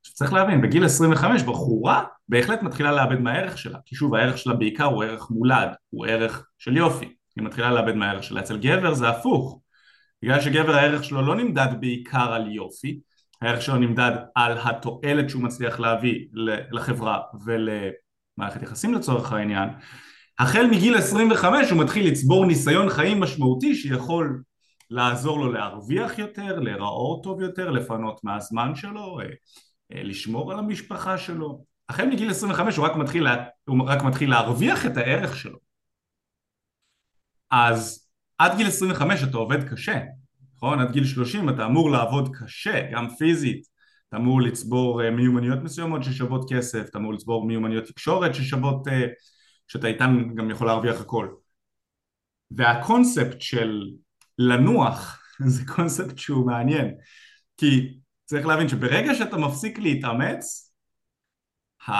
עכשיו 0.00 0.14
צריך 0.14 0.32
להבין, 0.32 0.62
בגיל 0.62 0.84
25 0.84 1.42
בחורה 1.42 2.04
בהחלט 2.28 2.62
מתחילה 2.62 2.92
לאבד 2.92 3.20
מהערך 3.20 3.58
שלה, 3.58 3.78
כי 3.86 3.94
שוב 3.94 4.14
הערך 4.14 4.38
שלה 4.38 4.54
בעיקר 4.54 4.84
הוא 4.84 5.04
ערך 5.04 5.30
מולד, 5.30 5.68
הוא 5.90 6.06
ערך 6.06 6.46
של 6.58 6.76
יופי, 6.76 7.14
היא 7.36 7.44
מתחילה 7.44 7.70
לאבד 7.70 7.94
מהערך 7.94 8.22
שלה, 8.22 8.40
אצל 8.40 8.58
גבר 8.58 8.94
זה 8.94 9.08
הפוך, 9.08 9.60
בגלל 10.22 10.40
שגבר 10.40 10.74
הערך 10.74 11.04
שלו 11.04 11.22
לא 11.22 11.36
נמדד 11.36 11.68
בעיקר 11.80 12.32
על 12.32 12.52
יופי, 12.52 13.00
הערך 13.42 13.62
שלו 13.62 13.76
נמדד 13.76 14.12
על 14.34 14.58
התועלת 14.64 15.30
שהוא 15.30 15.42
מצליח 15.42 15.80
להביא 15.80 16.26
לחברה 16.70 17.20
ולמערכת 17.44 18.62
יחסים 18.62 18.94
לצורך 18.94 19.32
העניין 19.32 19.68
החל 20.38 20.66
מגיל 20.66 20.96
25 20.96 21.70
הוא 21.70 21.80
מתחיל 21.80 22.06
לצבור 22.06 22.46
ניסיון 22.46 22.88
חיים 22.88 23.20
משמעותי 23.20 23.74
שיכול 23.74 24.42
לעזור 24.90 25.38
לו 25.38 25.52
להרוויח 25.52 26.18
יותר, 26.18 26.58
להיראות 26.58 27.24
טוב 27.24 27.40
יותר, 27.40 27.70
לפנות 27.70 28.24
מהזמן 28.24 28.74
שלו, 28.74 29.20
אה, 29.20 29.24
אה, 29.92 30.02
לשמור 30.02 30.52
על 30.52 30.58
המשפחה 30.58 31.18
שלו. 31.18 31.64
החל 31.88 32.06
מגיל 32.06 32.30
25 32.30 32.76
הוא 32.76 32.86
רק 32.86 32.96
מתחיל, 32.96 33.24
לה, 33.24 33.44
הוא 33.64 33.88
רק 33.88 34.02
מתחיל 34.02 34.30
להרוויח 34.30 34.86
את 34.86 34.96
הערך 34.96 35.36
שלו. 35.36 35.58
אז 37.50 38.08
עד 38.38 38.56
גיל 38.56 38.66
25 38.66 39.22
אתה 39.22 39.36
עובד 39.36 39.68
קשה, 39.68 40.00
נכון? 40.56 40.80
עד 40.80 40.92
גיל 40.92 41.04
30 41.04 41.48
אתה 41.48 41.66
אמור 41.66 41.90
לעבוד 41.90 42.36
קשה, 42.36 42.90
גם 42.92 43.08
פיזית. 43.18 43.66
אתה 44.08 44.16
אמור 44.16 44.42
לצבור 44.42 45.02
אה, 45.02 45.10
מיומנויות 45.10 45.58
מסוימות 45.62 46.04
ששוות 46.04 46.52
כסף, 46.52 46.88
אתה 46.90 46.98
אמור 46.98 47.14
לצבור 47.14 47.46
מיומנויות 47.46 47.84
תקשורת 47.84 48.34
ששוות, 48.34 48.86
שאתה 49.68 49.86
איתן 49.86 50.34
גם 50.34 50.50
יכול 50.50 50.66
להרוויח 50.66 51.00
הכל. 51.00 51.28
והקונספט 52.50 53.40
של 53.40 53.90
לנוח 54.38 55.22
זה 55.54 55.62
קונספט 55.66 56.18
שהוא 56.18 56.46
מעניין. 56.46 56.94
כי 57.56 57.98
צריך 58.24 58.46
להבין 58.46 58.68
שברגע 58.68 59.14
שאתה 59.14 59.36
מפסיק 59.36 59.78
להתאמץ 59.78 60.72
ה... 61.88 61.92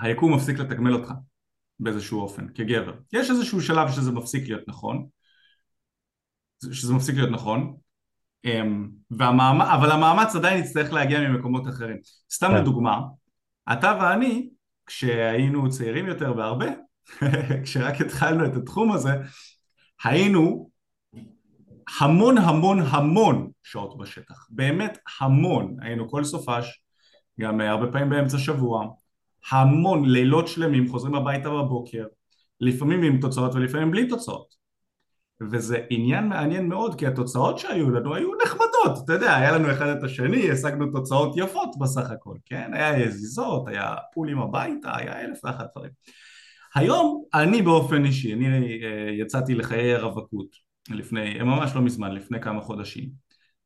היקום 0.00 0.34
מפסיק 0.34 0.58
לתגמל 0.58 0.94
אותך 0.94 1.12
באיזשהו 1.80 2.20
אופן 2.20 2.48
כגבר. 2.48 2.94
יש 3.12 3.30
איזשהו 3.30 3.60
שלב 3.60 3.90
שזה 3.90 4.12
מפסיק 4.12 4.48
להיות 4.48 4.68
נכון. 4.68 5.06
שזה 6.72 6.94
מפסיק 6.94 7.14
להיות 7.14 7.30
נכון. 7.30 7.76
אמ, 8.44 8.88
והמאמ... 9.10 9.60
אבל 9.60 9.90
המאמץ 9.90 10.36
עדיין 10.36 10.64
יצטרך 10.64 10.92
להגיע 10.92 11.20
ממקומות 11.20 11.68
אחרים. 11.68 11.96
סתם 12.32 12.48
כן. 12.48 12.54
לדוגמה 12.54 12.98
אתה 13.72 13.98
ואני 14.00 14.48
כשהיינו 14.86 15.70
צעירים 15.70 16.06
יותר 16.06 16.32
בהרבה 16.32 16.66
כשרק 17.64 18.00
התחלנו 18.00 18.46
את 18.46 18.56
התחום 18.56 18.92
הזה 18.92 19.10
היינו 20.04 20.70
המון 22.00 22.38
המון 22.38 22.80
המון 22.80 23.50
שעות 23.62 23.98
בשטח, 23.98 24.46
באמת 24.50 24.98
המון, 25.20 25.76
היינו 25.80 26.10
כל 26.10 26.24
סופש, 26.24 26.82
גם 27.40 27.60
הרבה 27.60 27.92
פעמים 27.92 28.10
באמצע 28.10 28.38
שבוע, 28.38 28.86
המון 29.50 30.04
לילות 30.08 30.48
שלמים, 30.48 30.88
חוזרים 30.88 31.14
הביתה 31.14 31.50
בבוקר, 31.50 32.04
לפעמים 32.60 33.02
עם 33.02 33.20
תוצאות 33.20 33.54
ולפעמים 33.54 33.90
בלי 33.90 34.08
תוצאות. 34.08 34.58
וזה 35.50 35.78
עניין 35.90 36.28
מעניין 36.28 36.68
מאוד 36.68 36.98
כי 36.98 37.06
התוצאות 37.06 37.58
שהיו 37.58 37.90
לנו 37.90 38.14
היו 38.14 38.30
נחמדות, 38.44 39.04
אתה 39.04 39.12
יודע, 39.12 39.36
היה 39.36 39.52
לנו 39.52 39.72
אחד 39.72 39.86
את 39.86 40.04
השני, 40.04 40.50
השגנו 40.50 40.86
תוצאות 40.92 41.32
יפות 41.36 41.70
בסך 41.80 42.10
הכל, 42.10 42.36
כן? 42.44 42.70
היה 42.74 42.98
יזיזות, 42.98 43.68
היה 43.68 43.94
פולים 44.14 44.38
הביתה, 44.38 44.96
היה 44.96 45.20
אלף 45.20 45.38
ואחת 45.44 45.66
דברים. 45.72 45.90
היום 46.74 47.24
אני 47.34 47.62
באופן 47.62 48.04
אישי, 48.04 48.34
אני 48.34 48.46
אה, 48.84 49.10
יצאתי 49.12 49.54
לחיי 49.54 49.94
הרווקות 49.94 50.68
לפני, 50.90 51.42
ממש 51.42 51.74
לא 51.74 51.80
מזמן, 51.80 52.12
לפני 52.12 52.40
כמה 52.40 52.60
חודשים. 52.60 53.10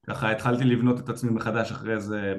ככה 0.06 0.30
התחלתי 0.30 0.64
לבנות 0.64 1.00
את 1.00 1.08
עצמי 1.08 1.30
מחדש 1.30 1.70
אחרי 1.72 1.94
איזה, 1.94 2.34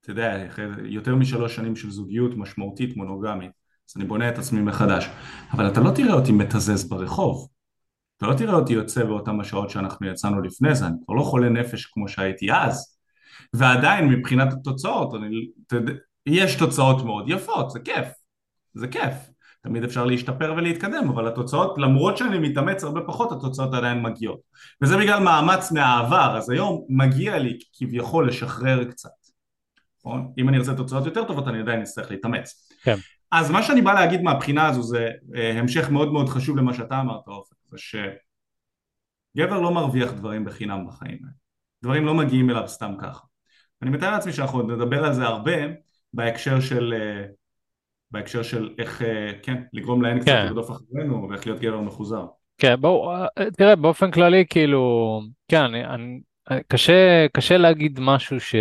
אתה 0.00 0.10
יודע, 0.10 0.46
יותר 0.84 1.14
משלוש 1.14 1.56
שנים 1.56 1.76
של 1.76 1.90
זוגיות 1.90 2.36
משמעותית 2.36 2.96
מונוגמית. 2.96 3.50
אז 3.90 3.96
אני 3.96 4.04
בונה 4.04 4.28
את 4.28 4.38
עצמי 4.38 4.60
מחדש. 4.60 5.08
אבל 5.52 5.68
אתה 5.68 5.80
לא 5.80 5.90
תראה 5.90 6.14
אותי 6.14 6.32
מתזז 6.32 6.88
ברחוב. 6.88 7.48
אתה 8.16 8.26
לא 8.26 8.34
תראה 8.34 8.54
אותי 8.54 8.72
יוצא 8.72 9.04
באותן 9.04 9.40
השעות 9.40 9.70
שאנחנו 9.70 10.06
יצאנו 10.06 10.42
לפני 10.42 10.74
זה, 10.74 10.86
אני 10.86 10.94
כבר 11.04 11.14
לא 11.14 11.22
חולה 11.22 11.48
נפש 11.48 11.86
כמו 11.86 12.08
שהייתי 12.08 12.52
אז. 12.52 12.98
ועדיין 13.54 14.08
מבחינת 14.08 14.52
התוצאות, 14.52 15.14
אני, 15.14 15.50
יש 16.26 16.56
תוצאות 16.56 17.04
מאוד 17.04 17.24
יפות, 17.28 17.70
זה 17.70 17.80
כיף, 17.80 18.08
זה 18.74 18.88
כיף 18.88 19.14
תמיד 19.64 19.84
אפשר 19.84 20.04
להשתפר 20.04 20.54
ולהתקדם, 20.56 21.08
אבל 21.08 21.28
התוצאות, 21.28 21.78
למרות 21.78 22.16
שאני 22.16 22.38
מתאמץ 22.38 22.84
הרבה 22.84 23.00
פחות, 23.06 23.32
התוצאות 23.32 23.74
עדיין 23.74 24.02
מגיעות. 24.02 24.40
וזה 24.82 24.96
בגלל 24.96 25.22
מאמץ 25.22 25.72
מהעבר, 25.72 26.36
אז 26.36 26.50
היום 26.50 26.86
מגיע 26.88 27.38
לי 27.38 27.58
כביכול 27.72 28.28
לשחרר 28.28 28.84
קצת. 28.84 29.10
נכון? 29.98 30.32
אם 30.38 30.48
אני 30.48 30.56
ארצה 30.56 30.74
תוצאות 30.74 31.06
יותר 31.06 31.24
טובות, 31.24 31.48
אני 31.48 31.60
עדיין 31.60 31.82
אצטרך 31.82 32.10
להתאמץ. 32.10 32.70
כן. 32.82 32.94
אז 33.32 33.50
מה 33.50 33.62
שאני 33.62 33.82
בא 33.82 33.92
להגיד 33.92 34.22
מהבחינה 34.22 34.66
הזו 34.66 34.82
זה 34.82 35.10
אה, 35.36 35.58
המשך 35.58 35.90
מאוד 35.90 36.12
מאוד 36.12 36.28
חשוב 36.28 36.56
למה 36.56 36.74
שאתה 36.74 37.00
אמרת, 37.00 37.28
אופן, 37.28 37.54
זה 37.70 37.78
שגבר 39.36 39.60
לא 39.60 39.70
מרוויח 39.74 40.12
דברים 40.12 40.44
בחינם 40.44 40.86
בחיים 40.86 41.18
האלה. 41.22 41.34
דברים 41.82 42.06
לא 42.06 42.14
מגיעים 42.14 42.50
אליו 42.50 42.68
סתם 42.68 42.94
ככה. 43.00 43.24
אני 43.82 43.90
מתאר 43.90 44.10
לעצמי 44.10 44.32
שאנחנו 44.32 44.62
נדבר 44.62 45.04
על 45.04 45.12
זה 45.12 45.24
הרבה 45.24 45.52
בהקשר 46.14 46.60
של 46.60 46.94
אה, 46.96 47.26
בהקשר 48.14 48.42
של 48.42 48.70
איך, 48.78 49.02
אה, 49.02 49.30
כן, 49.42 49.62
לגרום 49.72 50.02
להן 50.02 50.18
קצת 50.18 50.26
כן. 50.26 50.46
לרדוף 50.46 50.70
אחרינו 50.70 51.28
ואיך 51.30 51.46
להיות 51.46 51.60
גבר 51.60 51.80
מחוזר. 51.80 52.24
כן, 52.58 52.74
בואו, 52.80 53.12
אה, 53.12 53.50
תראה, 53.56 53.76
באופן 53.76 54.10
כללי, 54.10 54.44
כאילו, 54.48 55.20
כן, 55.48 55.62
אני, 55.62 55.84
אני, 55.86 56.20
קשה, 56.68 57.26
קשה 57.32 57.56
להגיד 57.56 57.98
משהו 58.00 58.40
ש... 58.40 58.54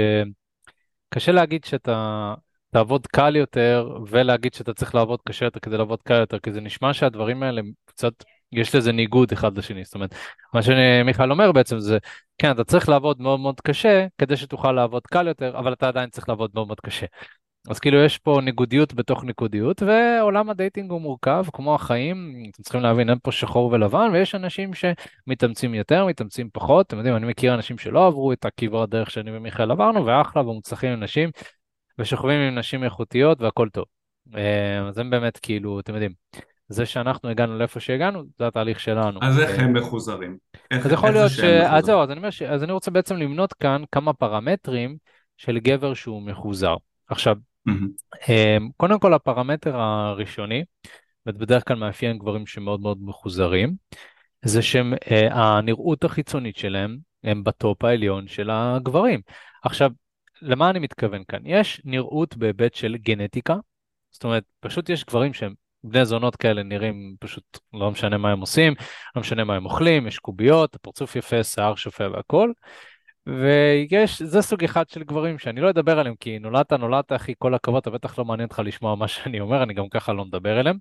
קשה 1.10 1.32
להגיד 1.32 1.64
שאתה 1.64 2.34
תעבוד 2.74 3.08
קל 3.08 3.36
יותר 3.36 3.98
ולהגיד 4.08 4.54
שאתה 4.54 4.74
צריך 4.74 4.96
לעבוד 4.96 5.20
קשה 5.28 5.46
יותר 5.46 5.60
כדי 5.60 5.78
לעבוד 5.78 6.02
קל 6.04 6.20
יותר, 6.20 6.40
כי 6.40 6.52
זה 6.52 6.62
נשמע 6.62 6.94
שהדברים 6.94 7.44
האלה 7.44 7.62
קצת, 7.86 8.14
יש 8.52 8.76
לזה 8.76 8.92
ניגוד 8.92 9.32
אחד 9.32 9.58
לשני. 9.58 9.84
זאת 9.84 9.96
אומרת, 9.96 10.16
מה 10.54 10.62
שמיכאל 10.62 11.32
אומר 11.32 11.52
בעצם 11.52 11.80
זה, 11.80 11.98
כן, 12.38 12.52
אתה 12.52 12.64
צריך 12.64 12.90
לעבוד 12.90 13.22
מאוד 13.22 13.40
מאוד 13.40 13.62
קשה 13.62 14.08
כדי 14.18 14.38
שתוכל 14.38 14.72
לעבוד 14.72 15.08
קל 15.08 15.28
יותר, 15.28 15.58
אבל 15.58 15.74
אתה 15.74 15.88
עדיין 15.88 16.10
צריך 16.10 16.30
לעבוד 16.30 16.52
מאוד 16.54 16.68
מאוד 16.68 16.80
קשה. 16.80 17.06
אז 17.70 17.80
כאילו 17.80 18.04
יש 18.04 18.18
פה 18.18 18.40
ניגודיות 18.44 18.94
בתוך 18.94 19.24
ניגודיות, 19.24 19.82
ועולם 19.82 20.50
הדייטינג 20.50 20.92
הוא 20.92 21.02
מורכב, 21.02 21.46
כמו 21.54 21.76
החיים, 21.76 22.44
אתם 22.52 22.64
צריכים 22.64 22.82
להבין, 22.82 23.10
אין 23.10 23.18
פה 23.24 23.32
שחור 23.32 23.72
ולבן, 23.72 24.10
ויש 24.14 24.36
אנשים 24.36 24.72
שמתאמצים 24.74 25.74
יותר, 25.74 26.06
מתאמצים 26.06 26.50
פחות, 26.54 26.88
אתם 26.88 26.98
יודעים, 26.98 27.16
אני 27.16 27.28
מכיר 27.28 27.54
אנשים 27.54 27.78
שלא 27.78 28.08
עברו 28.08 28.32
את 28.32 28.46
הכברת 28.46 28.90
דרך 28.90 29.12
שאני 29.12 29.38
ומיכאל 29.38 29.72
עברנו, 29.72 30.06
ואחלה, 30.06 30.42
ומוצלחים 30.42 30.92
עם 30.92 31.04
נשים, 31.04 31.30
ושוכבים 32.00 32.40
עם 32.40 32.56
נשים 32.56 32.84
איכותיות, 32.84 33.42
והכל 33.42 33.70
טוב. 33.70 33.86
אה, 34.36 34.88
אז 34.88 34.98
הם 34.98 35.10
באמת 35.10 35.38
כאילו, 35.38 35.80
אתם 35.80 35.94
יודעים, 35.94 36.12
זה 36.68 36.86
שאנחנו 36.86 37.30
הגענו 37.30 37.58
לאיפה 37.58 37.80
שהגענו, 37.80 38.24
זה 38.40 38.48
התהליך 38.48 38.80
שלנו. 38.80 39.20
אז 39.22 39.40
איך 39.40 39.60
הם 39.60 39.74
מחוזרים? 39.74 40.38
אז 40.72 40.92
יכול 40.92 41.10
להיות 41.10 41.32
ש... 41.32 41.40
אז 41.40 41.86
זהו, 41.86 42.02
אז 42.02 42.10
אני 42.10 42.18
אומר 42.18 42.30
ש... 42.30 42.42
אז 42.42 42.64
אני 42.64 42.72
רוצה 42.72 42.92
בעצם 42.92 43.16
למנות 43.16 43.54
כאן 43.54 43.84
כמה 43.92 44.14
פרמטרים 44.14 44.98
של 45.38 45.60
גבר 45.60 45.94
שהוא 45.94 46.22
מחוזר. 46.22 46.76
עכשיו, 47.08 47.36
Mm-hmm. 47.70 48.32
קודם 48.78 49.00
כל 49.00 49.14
הפרמטר 49.14 49.76
הראשוני, 49.78 50.64
ובדרך 51.26 51.68
כלל 51.68 51.78
מאפיין 51.78 52.18
גברים 52.18 52.46
שמאוד 52.46 52.82
מאוד 52.82 52.98
מחוזרים, 53.02 53.76
זה 54.46 54.62
שהנראות 54.62 56.04
אה, 56.04 56.10
החיצונית 56.10 56.56
שלהם 56.58 56.98
הם 57.24 57.44
בטופ 57.44 57.84
העליון 57.84 58.28
של 58.28 58.50
הגברים. 58.50 59.22
עכשיו, 59.64 59.92
למה 60.42 60.70
אני 60.70 60.80
מתכוון 60.80 61.24
כאן? 61.28 61.40
יש 61.46 61.82
נראות 61.86 62.38
בהיבט 62.38 62.74
של 62.74 62.98
גנטיקה, 62.98 63.56
זאת 64.12 64.24
אומרת, 64.24 64.44
פשוט 64.60 64.90
יש 64.90 65.06
גברים 65.06 65.34
שהם 65.34 65.54
בני 65.84 66.06
זונות 66.06 66.36
כאלה 66.36 66.64
נראים 66.64 67.16
פשוט 67.20 67.60
לא 67.74 67.92
משנה 67.92 68.18
מה 68.18 68.32
הם 68.32 68.40
עושים, 68.40 68.74
לא 69.16 69.22
משנה 69.22 69.44
מה 69.44 69.56
הם 69.56 69.66
אוכלים, 69.66 70.08
יש 70.08 70.20
קוביות, 70.20 70.76
הפרצוף 70.76 71.16
יפה, 71.16 71.44
שיער 71.44 71.76
שופע 71.76 72.08
והכל. 72.14 72.52
ויש, 73.28 74.22
זה 74.22 74.42
סוג 74.42 74.64
אחד 74.64 74.90
של 74.90 75.04
גברים 75.04 75.40
שאני 75.40 75.62
לא 75.62 75.70
אדבר 75.70 76.00
עליהם, 76.00 76.16
כי 76.20 76.40
נולדת, 76.40 76.74
נולדת, 76.74 77.12
אחי, 77.12 77.34
כל 77.38 77.54
הכבוד, 77.54 77.78
אתה 77.78 77.90
בטח 77.90 78.20
לא 78.20 78.26
מעניין 78.26 78.48
אותך 78.48 78.62
לשמוע 78.66 78.96
מה 78.96 79.08
שאני 79.08 79.40
אומר, 79.40 79.64
אני 79.64 79.74
גם 79.74 79.90
ככה 79.90 80.14
לא 80.14 80.26
מדבר 80.26 80.60
אליהם. 80.60 80.78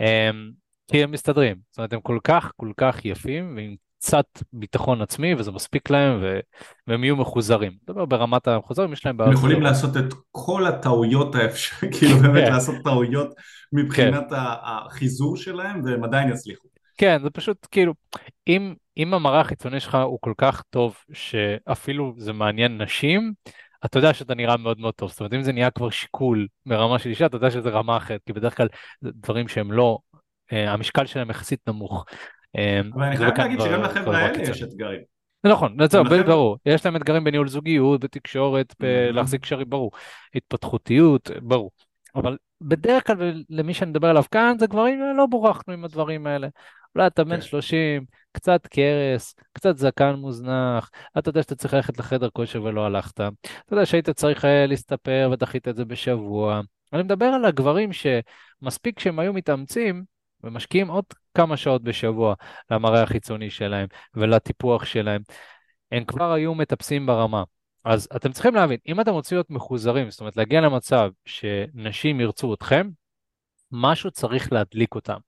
אמ, 0.00 0.50
כי 0.90 1.02
הם 1.02 1.10
מסתדרים, 1.10 1.56
זאת 1.70 1.78
אומרת, 1.78 1.92
הם 1.92 2.00
כל 2.00 2.18
כך, 2.24 2.52
כל 2.56 2.72
כך 2.76 3.04
יפים, 3.04 3.56
ועם 3.56 3.76
קצת 3.98 4.26
ביטחון 4.52 5.02
עצמי, 5.02 5.34
וזה 5.34 5.50
מספיק 5.50 5.90
להם, 5.90 6.18
ו... 6.22 6.40
והם 6.86 7.04
יהיו 7.04 7.16
מחוזרים. 7.16 7.72
מדבר 7.82 8.04
ברמת 8.04 8.48
המחוזרים, 8.48 8.92
יש 8.92 9.06
להם 9.06 9.16
בעיות. 9.16 9.32
הם 9.32 9.38
יכולים 9.38 9.62
לעשות 9.62 9.96
את 9.96 10.14
כל 10.30 10.66
הטעויות 10.66 11.34
האפשריות, 11.34 11.94
כאילו 11.98 12.16
באמת 12.16 12.44
כן. 12.44 12.52
לעשות 12.52 12.74
טעויות 12.84 13.34
מבחינת 13.72 14.24
כן. 14.30 14.36
החיזור 14.62 15.36
שלהם, 15.36 15.84
והם 15.84 16.04
עדיין 16.04 16.28
יצליחו. 16.28 16.68
כן, 16.98 17.22
זה 17.22 17.30
פשוט 17.30 17.66
כאילו, 17.70 17.94
אם, 18.48 18.74
אם 18.96 19.14
המראה 19.14 19.40
החיצוני 19.40 19.80
שלך 19.80 19.94
הוא 19.94 20.18
כל 20.20 20.32
כך 20.38 20.62
טוב 20.70 20.96
שאפילו 21.12 22.14
זה 22.16 22.32
מעניין 22.32 22.82
נשים, 22.82 23.32
אתה 23.84 23.98
יודע 23.98 24.14
שאתה 24.14 24.34
נראה 24.34 24.56
מאוד 24.56 24.80
מאוד 24.80 24.94
טוב. 24.94 25.10
זאת 25.10 25.20
אומרת, 25.20 25.32
אם 25.32 25.42
זה 25.42 25.52
נהיה 25.52 25.70
כבר 25.70 25.90
שיקול 25.90 26.46
ברמה 26.66 26.98
של 26.98 27.10
אישה, 27.10 27.26
אתה 27.26 27.36
יודע 27.36 27.50
שזה 27.50 27.68
רמה 27.70 27.96
אחרת, 27.96 28.20
כי 28.26 28.32
בדרך 28.32 28.56
כלל 28.56 28.68
זה 29.00 29.10
דברים 29.14 29.48
שהם 29.48 29.72
לא, 29.72 29.98
אה, 30.52 30.72
המשקל 30.72 31.06
שלהם 31.06 31.30
יחסית 31.30 31.60
נמוך. 31.68 32.04
אה, 32.56 32.80
אבל 32.94 33.04
אני 33.04 33.16
חייב 33.16 33.38
להגיד 33.38 33.60
שגם 33.60 33.82
לחבר'ה 33.82 34.18
האלה 34.18 34.42
יש 34.42 34.62
אתגרים. 34.62 35.00
זה 35.42 35.52
נכון, 35.52 35.76
זה 35.90 36.22
ברור, 36.26 36.56
יש 36.66 36.86
להם 36.86 36.96
אתגרים 36.96 37.24
בניהול 37.24 37.48
זוגיות, 37.48 38.04
בתקשורת, 38.04 38.74
בלהחזיק 38.80 39.42
קשרים, 39.42 39.70
ברור, 39.70 39.90
התפתחותיות, 40.34 41.30
ברור. 41.42 41.70
אבל 42.14 42.36
בדרך 42.60 43.06
כלל 43.06 43.42
למי 43.50 43.74
שאני 43.74 43.90
מדבר 43.90 44.08
עליו 44.08 44.24
כאן 44.30 44.56
זה 44.58 44.66
גברים 44.66 45.00
לא 45.16 45.26
בורחנו 45.26 45.74
עם 45.74 45.84
הדברים 45.84 46.26
האלה 46.26 46.48
אולי 46.94 47.06
אתה 47.06 47.24
בן 47.24 47.36
כן. 47.36 47.40
30, 47.40 48.04
קצת 48.32 48.66
קרס, 48.66 49.34
קצת 49.52 49.76
זקן 49.76 50.14
מוזנח, 50.14 50.90
אתה 51.18 51.28
יודע 51.28 51.42
שאתה 51.42 51.54
צריך 51.54 51.74
ללכת 51.74 51.98
לחדר 51.98 52.28
כושר 52.30 52.62
ולא 52.62 52.86
הלכת, 52.86 53.14
אתה 53.20 53.30
יודע 53.70 53.86
שהיית 53.86 54.10
צריך 54.10 54.44
אה, 54.44 54.66
להסתפר 54.66 55.30
ודחית 55.32 55.68
את 55.68 55.76
זה 55.76 55.84
בשבוע. 55.84 56.60
אני 56.92 57.02
מדבר 57.02 57.24
על 57.24 57.44
הגברים 57.44 57.90
שמספיק 57.92 58.98
שהם 58.98 59.18
היו 59.18 59.32
מתאמצים 59.32 60.04
ומשקיעים 60.44 60.88
עוד 60.88 61.04
כמה 61.34 61.56
שעות 61.56 61.82
בשבוע 61.82 62.34
למראה 62.70 63.02
החיצוני 63.02 63.50
שלהם 63.50 63.86
ולטיפוח 64.14 64.84
שלהם. 64.84 65.22
הם 65.92 66.04
כבר 66.04 66.32
היו 66.32 66.54
מטפסים 66.54 67.06
ברמה. 67.06 67.42
אז 67.84 68.08
אתם 68.16 68.32
צריכים 68.32 68.54
להבין, 68.54 68.78
אם 68.88 69.00
אתם 69.00 69.10
רוצים 69.10 69.36
להיות 69.36 69.50
מחוזרים, 69.50 70.10
זאת 70.10 70.20
אומרת 70.20 70.36
להגיע 70.36 70.60
למצב 70.60 71.10
שנשים 71.24 72.20
ירצו 72.20 72.54
אתכם, 72.54 72.88
משהו 73.72 74.10
צריך 74.10 74.52
להדליק 74.52 74.94
אותם. 74.94 75.18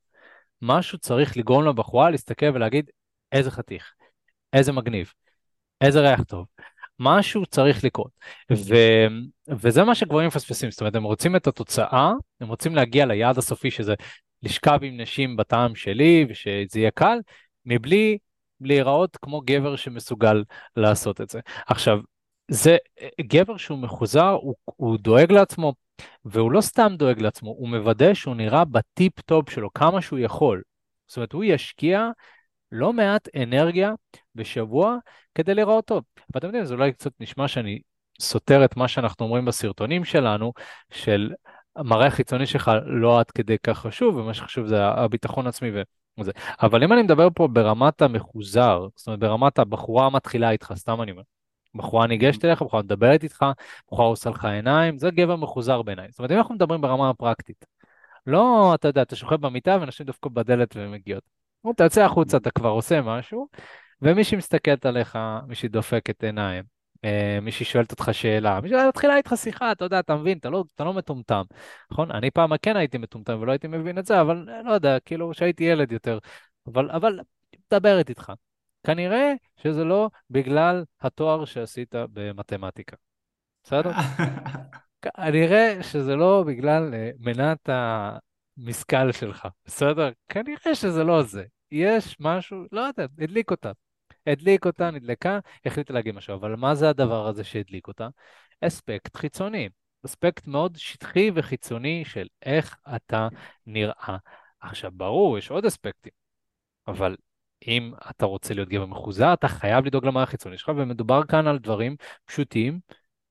משהו 0.62 0.98
צריך 0.98 1.36
לגרום 1.36 1.66
לבחורה 1.66 2.10
להסתכל 2.10 2.46
ולהגיד, 2.54 2.90
איזה 3.32 3.50
חתיך, 3.50 3.92
איזה 4.52 4.72
מגניב, 4.72 5.12
איזה 5.80 6.00
ריח 6.00 6.22
טוב. 6.22 6.46
משהו 6.98 7.46
צריך 7.46 7.84
לקרות. 7.84 8.10
ו... 8.52 8.74
וזה 9.48 9.84
מה 9.84 9.94
שגברים 9.94 10.26
מפספסים, 10.26 10.70
זאת 10.70 10.80
אומרת, 10.80 10.94
הם 10.94 11.02
רוצים 11.02 11.36
את 11.36 11.46
התוצאה, 11.46 12.12
הם 12.40 12.48
רוצים 12.48 12.74
להגיע 12.74 13.06
ליעד 13.06 13.38
הסופי, 13.38 13.70
שזה 13.70 13.94
לשכב 14.42 14.78
עם 14.82 15.00
נשים 15.00 15.36
בטעם 15.36 15.74
שלי, 15.74 16.26
ושזה 16.28 16.78
יהיה 16.80 16.90
קל, 16.90 17.18
מבלי 17.66 18.18
להיראות 18.60 19.16
כמו 19.16 19.40
גבר 19.40 19.76
שמסוגל 19.76 20.44
לעשות 20.76 21.20
את 21.20 21.30
זה. 21.30 21.40
עכשיו, 21.66 21.98
זה 22.48 22.76
גבר 23.20 23.56
שהוא 23.56 23.78
מחוזר, 23.78 24.36
הוא, 24.42 24.54
הוא 24.64 24.98
דואג 24.98 25.32
לעצמו, 25.32 25.74
והוא 26.24 26.52
לא 26.52 26.60
סתם 26.60 26.92
דואג 26.98 27.20
לעצמו, 27.20 27.50
הוא 27.50 27.68
מוודא 27.68 28.14
שהוא 28.14 28.34
נראה 28.34 28.64
בטיפ 28.64 29.20
טופ 29.20 29.50
שלו 29.50 29.72
כמה 29.74 30.00
שהוא 30.02 30.18
יכול. 30.18 30.62
זאת 31.06 31.16
אומרת, 31.16 31.32
הוא 31.32 31.44
ישקיע 31.44 32.08
לא 32.72 32.92
מעט 32.92 33.28
אנרגיה 33.36 33.92
בשבוע 34.34 34.96
כדי 35.34 35.54
לראות 35.54 35.84
טוב. 35.84 36.04
ואתם 36.34 36.46
יודעים, 36.46 36.64
זה 36.64 36.74
אולי 36.74 36.92
קצת 36.92 37.12
נשמע 37.20 37.48
שאני 37.48 37.80
סותר 38.20 38.64
את 38.64 38.76
מה 38.76 38.88
שאנחנו 38.88 39.26
אומרים 39.26 39.44
בסרטונים 39.44 40.04
שלנו, 40.04 40.52
של 40.90 41.32
המראה 41.76 42.06
החיצוני 42.06 42.46
שלך 42.46 42.70
לא 42.86 43.20
עד 43.20 43.30
כדי 43.30 43.56
כך 43.62 43.78
חשוב, 43.78 44.16
ומה 44.16 44.34
שחשוב 44.34 44.66
זה 44.66 44.84
הביטחון 44.84 45.46
עצמי 45.46 45.70
וזה. 46.20 46.32
אבל 46.62 46.84
אם 46.84 46.92
אני 46.92 47.02
מדבר 47.02 47.28
פה 47.34 47.48
ברמת 47.48 48.02
המחוזר, 48.02 48.86
זאת 48.96 49.06
אומרת 49.06 49.20
ברמת 49.20 49.58
הבחורה 49.58 50.06
המתחילה 50.06 50.50
איתך, 50.50 50.72
סתם 50.74 51.02
אני 51.02 51.10
אומר, 51.10 51.22
בחורה 51.74 52.06
ניגשת 52.06 52.44
אליך, 52.44 52.62
בחורה 52.62 52.82
מדברת 52.82 53.22
איתך, 53.22 53.44
בחורה 53.86 54.06
עושה 54.06 54.30
לך 54.30 54.44
עיניים, 54.44 54.98
זה 54.98 55.10
גבר 55.10 55.36
מחוזר 55.36 55.82
בעיניי. 55.82 56.06
זאת 56.10 56.18
אומרת, 56.18 56.30
אם 56.30 56.38
אנחנו 56.38 56.54
מדברים 56.54 56.80
ברמה 56.80 57.10
הפרקטית, 57.10 57.64
לא, 58.26 58.72
אתה 58.74 58.88
יודע, 58.88 59.02
אתה 59.02 59.16
שוכב 59.16 59.36
במיטה 59.36 59.78
ונשים 59.80 60.06
דווקא 60.06 60.28
בדלת 60.28 60.72
ומגיעות. 60.76 61.22
אתה 61.74 61.84
יוצא 61.84 62.04
החוצה, 62.04 62.36
אתה 62.36 62.50
כבר 62.50 62.68
עושה 62.68 63.02
משהו, 63.02 63.48
ומישהי 64.02 64.36
מסתכלת 64.36 64.86
עליך, 64.86 65.18
מישהי 65.46 65.68
דופקת 65.68 66.24
עיניים, 66.24 66.64
אה, 67.04 67.38
מישהי 67.42 67.66
שואלת 67.66 67.90
אותך 67.90 68.08
שאלה, 68.12 68.60
מישהי 68.60 68.88
מתחילה 68.88 69.16
איתך 69.16 69.32
שיחה, 69.36 69.72
אתה 69.72 69.84
יודע, 69.84 70.00
אתה 70.00 70.14
מבין, 70.14 70.38
אתה 70.38 70.50
לא, 70.50 70.64
אתה 70.74 70.84
לא 70.84 70.94
מטומטם, 70.94 71.42
נכון? 71.90 72.10
אני 72.10 72.30
פעם 72.30 72.56
כן 72.62 72.76
הייתי 72.76 72.98
מטומטם 72.98 73.38
ולא 73.40 73.52
הייתי 73.52 73.68
מבין 73.68 73.98
את 73.98 74.06
זה, 74.06 74.20
אבל 74.20 74.48
לא 74.64 74.72
יודע, 74.72 75.00
כאילו 75.00 75.34
שהייתי 75.34 75.64
ילד 75.64 75.92
יותר, 75.92 76.18
אבל, 76.66 76.90
אבל 76.90 77.20
מדברת 77.72 78.08
איתך. 78.08 78.32
כנראה 78.82 79.32
שזה 79.56 79.84
לא 79.84 80.10
בגלל 80.30 80.84
התואר 81.00 81.44
שעשית 81.44 81.94
במתמטיקה, 81.94 82.96
בסדר? 83.62 83.90
כנראה 85.02 85.82
שזה 85.82 86.16
לא 86.16 86.44
בגלל 86.46 86.94
אה, 86.94 87.10
מנת 87.18 87.68
המשכל 87.68 89.12
שלך, 89.12 89.48
בסדר? 89.64 90.10
כנראה 90.28 90.74
שזה 90.74 91.04
לא 91.04 91.22
זה. 91.22 91.44
יש 91.70 92.16
משהו, 92.20 92.64
לא 92.72 92.80
יודע, 92.80 93.06
הדליק 93.18 93.50
אותה. 93.50 93.72
הדליק 94.26 94.66
אותה, 94.66 94.90
נדלקה, 94.90 95.38
החליטה 95.64 95.92
להגיד 95.92 96.14
משהו. 96.14 96.34
אבל 96.34 96.56
מה 96.56 96.74
זה 96.74 96.88
הדבר 96.88 97.26
הזה 97.26 97.44
שהדליק 97.44 97.88
אותה? 97.88 98.08
אספקט 98.60 99.16
חיצוני. 99.16 99.68
אספקט 100.06 100.46
מאוד 100.46 100.76
שטחי 100.76 101.30
וחיצוני 101.34 102.04
של 102.04 102.26
איך 102.42 102.76
אתה 102.96 103.28
נראה. 103.66 104.16
עכשיו, 104.60 104.90
ברור, 104.94 105.38
יש 105.38 105.50
עוד 105.50 105.64
אספקטים, 105.64 106.12
אבל 106.88 107.16
אם 107.66 107.92
אתה 108.10 108.26
רוצה 108.26 108.54
להיות 108.54 108.68
גבר 108.68 108.86
מחוזר, 108.86 109.32
אתה 109.32 109.48
חייב 109.48 109.86
לדאוג 109.86 110.06
למערכת 110.06 110.28
החיצוני 110.28 110.58
שלך, 110.58 110.72
ומדובר 110.76 111.24
כאן 111.24 111.46
על 111.46 111.58
דברים 111.58 111.96
פשוטים, 112.24 112.80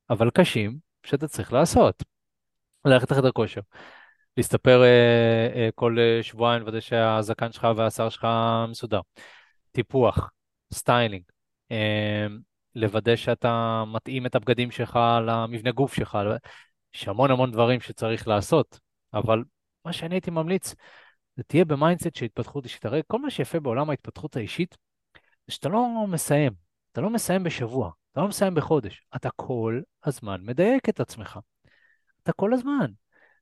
אבל 0.10 0.30
קשים, 0.30 0.78
שאתה 1.04 1.28
צריך 1.28 1.54
לעשות. 1.54 2.04
ללכת 2.86 3.12
לחדר 3.12 3.32
כושר, 3.32 3.62
להסתפר 4.38 4.84
אה, 4.84 5.50
אה, 5.56 5.70
כל 5.76 5.98
אה, 6.00 6.24
שבועיים, 6.24 6.62
לוודא 6.62 6.80
שהזקן 6.80 7.52
שלך 7.52 7.68
והשיער 7.78 8.10
שלך 8.10 8.28
מסודר. 8.70 9.00
טיפוח, 9.72 10.32
סטיילינג, 10.74 11.24
אה, 11.72 12.28
לוודא 12.76 13.16
שאתה 13.16 13.84
מתאים 13.88 14.26
את 14.26 14.36
הבגדים 14.36 14.72
שלך 14.72 15.00
למבנה 15.28 15.72
גוף 15.72 15.94
שלך. 15.94 16.18
יש 16.94 17.08
המון 17.08 17.32
המון 17.32 17.52
דברים 17.52 17.82
שצריך 17.82 18.28
לעשות, 18.28 18.80
אבל 19.14 19.44
מה 19.86 19.94
שאני 19.94 20.16
הייתי 20.16 20.32
ממליץ, 20.32 20.76
זה 21.40 21.44
תהיה 21.44 21.66
ב 21.66 21.72
mindset 21.72 22.16
של 22.16 22.26
התפתחות 22.26 22.64
אישית. 22.64 22.86
הרי 22.86 23.02
כל 23.08 23.20
מה 23.20 23.30
שיפה 23.30 23.60
בעולם 23.60 23.90
ההתפתחות 23.90 24.36
האישית, 24.36 24.78
זה 25.48 25.54
שאתה 25.54 25.70
לא 25.70 26.06
מסיים. 26.08 26.52
אתה 26.92 27.02
לא 27.02 27.10
מסיים 27.10 27.44
בשבוע, 27.44 27.92
אתה 28.12 28.22
לא 28.22 28.28
מסיים 28.28 28.56
בחודש. 28.56 29.02
אתה 29.16 29.30
כל 29.36 29.82
הזמן 30.06 30.42
מדייק 30.44 30.90
את 30.90 31.00
עצמך. 31.00 31.40
אתה 32.24 32.34
כל 32.34 32.54
הזמן. 32.54 32.92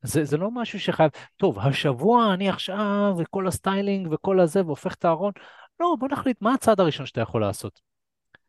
זה, 0.02 0.24
זה 0.24 0.38
לא 0.38 0.52
משהו 0.52 0.80
שחייב, 0.80 1.12
טוב, 1.38 1.60
השבוע 1.60 2.34
אני 2.34 2.50
עכשיו, 2.50 3.16
וכל 3.18 3.48
הסטיילינג 3.48 4.08
וכל 4.12 4.40
הזה, 4.40 4.66
והופך 4.66 4.94
את 4.96 5.06
הארון. 5.06 5.32
לא, 5.80 5.96
בוא 6.00 6.08
נחליט 6.12 6.42
מה 6.42 6.54
הצעד 6.54 6.80
הראשון 6.80 7.06
שאתה 7.06 7.22
יכול 7.22 7.42
לעשות. 7.42 7.82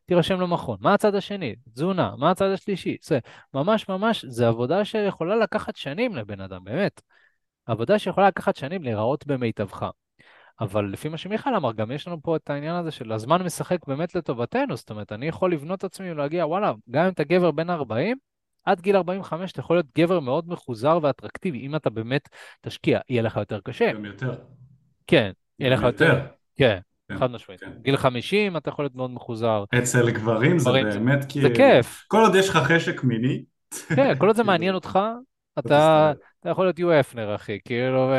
תירשם 0.05 0.41
למכון. 0.41 0.77
מה 0.81 0.93
הצעד 0.93 1.15
השני? 1.15 1.55
תזונה. 1.73 2.15
מה 2.17 2.31
הצעד 2.31 2.51
השלישי? 2.51 2.97
זה 3.01 3.19
ממש 3.53 3.89
ממש, 3.89 4.25
זה 4.25 4.47
עבודה 4.47 4.85
שיכולה 4.85 5.35
לקחת 5.35 5.75
שנים 5.75 6.15
לבן 6.15 6.41
אדם, 6.41 6.63
באמת. 6.63 7.01
עבודה 7.69 7.99
שיכולה 7.99 8.27
לקחת 8.27 8.55
שנים 8.55 8.83
להיראות 8.83 9.27
במיטבך. 9.27 9.89
אבל 10.61 10.85
לפי 10.85 11.09
מה 11.09 11.17
שמיכל 11.17 11.55
אמר, 11.55 11.73
גם 11.73 11.91
יש 11.91 12.07
לנו 12.07 12.21
פה 12.21 12.35
את 12.35 12.49
העניין 12.49 12.75
הזה 12.75 12.91
של 12.91 13.11
הזמן 13.11 13.41
משחק 13.41 13.77
באמת 13.87 14.15
לטובתנו, 14.15 14.75
זאת 14.75 14.89
אומרת, 14.89 15.11
אני 15.11 15.27
יכול 15.27 15.51
לבנות 15.53 15.79
את 15.79 15.83
עצמי 15.83 16.11
ולהגיע, 16.11 16.45
וואלה, 16.47 16.73
גם 16.91 17.05
אם 17.05 17.11
אתה 17.11 17.23
גבר 17.23 17.51
בן 17.51 17.69
40, 17.69 18.17
עד 18.65 18.81
גיל 18.81 18.95
45 18.95 19.51
אתה 19.51 19.59
יכול 19.59 19.75
להיות 19.75 19.85
גבר 19.97 20.19
מאוד 20.19 20.49
מחוזר 20.49 20.99
ואטרקטיבי, 21.01 21.59
אם 21.59 21.75
אתה 21.75 21.89
באמת 21.89 22.29
תשקיע, 22.61 22.99
יהיה 23.09 23.21
לך 23.21 23.37
יותר 23.37 23.59
קשה. 23.63 23.91
גם 23.93 24.05
יותר. 24.05 24.35
כן, 25.07 25.31
יהיה 25.59 25.73
לך 25.73 25.81
יותר. 25.81 26.05
יותר. 26.05 26.25
כן, 26.57 26.79
כן, 27.09 27.17
חד 27.19 27.31
משמעית. 27.31 27.59
כן. 27.61 27.71
גיל 27.81 27.97
50 27.97 28.57
אתה 28.57 28.69
יכול 28.69 28.85
להיות 28.85 28.95
מאוד 28.95 29.11
מחוזר. 29.11 29.63
אצל 29.77 30.11
גברים 30.11 30.59
זה 30.59 30.71
זה- 30.71 30.99
באמת 30.99 31.21
זה 31.21 31.27
כאילו... 31.29 31.49
כיף. 31.55 32.03
כל 32.07 32.21
עוד 32.21 32.35
יש 32.35 32.49
לך 32.49 32.55
חשק 32.57 33.03
מיני... 33.03 33.43
כן, 33.95 34.15
כל 34.17 34.27
עוד 34.27 34.35
זה 34.35 34.41
כאילו, 34.41 34.47
מעניין 34.53 34.75
אותך, 34.75 34.99
אתה. 35.59 36.11
אתה 36.39 36.49
יכול 36.49 36.65
להיות 36.65 36.79
יו 36.79 36.99
אפנר, 36.99 37.35
אחי, 37.35 37.57
כאילו, 37.65 38.11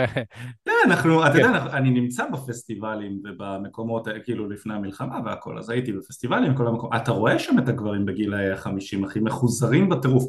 כן, 0.64 0.72
אנחנו, 0.84 1.26
אתה 1.26 1.32
כן. 1.32 1.38
יודע, 1.38 1.62
אני 1.72 1.90
נמצא 1.90 2.24
בפסטיבלים 2.32 3.20
ובמקומות, 3.24 4.08
כאילו 4.24 4.48
לפני 4.48 4.74
המלחמה 4.74 5.18
והכל, 5.24 5.58
אז 5.58 5.70
הייתי 5.70 5.92
בפסטיבלים, 5.92 6.54
כל 6.54 6.66
המקום, 6.66 6.90
אתה 6.96 7.10
רואה 7.10 7.38
שם 7.38 7.58
את 7.58 7.68
הגברים 7.68 8.04
בגיל 8.04 8.34
ה-50, 8.34 9.06
אחי, 9.06 9.20
מחוזרים 9.20 9.88
בטירוף. 9.88 10.24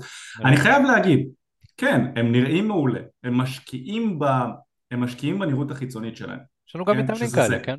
אני 0.45 0.57
חייב 0.57 0.83
להגיד, 0.83 1.27
כן, 1.77 2.05
הם 2.15 2.31
נראים 2.31 2.67
מעולה, 2.67 2.99
הם 3.23 3.37
משקיעים 3.37 4.19
ב... 4.19 4.25
הם 4.91 5.01
משקיעים 5.01 5.39
בנראות 5.39 5.71
החיצונית 5.71 6.17
שלהם. 6.17 6.39
יש 6.67 6.75
לנו 6.75 6.85
גם 6.85 6.95
כן, 6.95 7.01
מתאמנים 7.01 7.29
כאלה. 7.35 7.59
כן? 7.59 7.75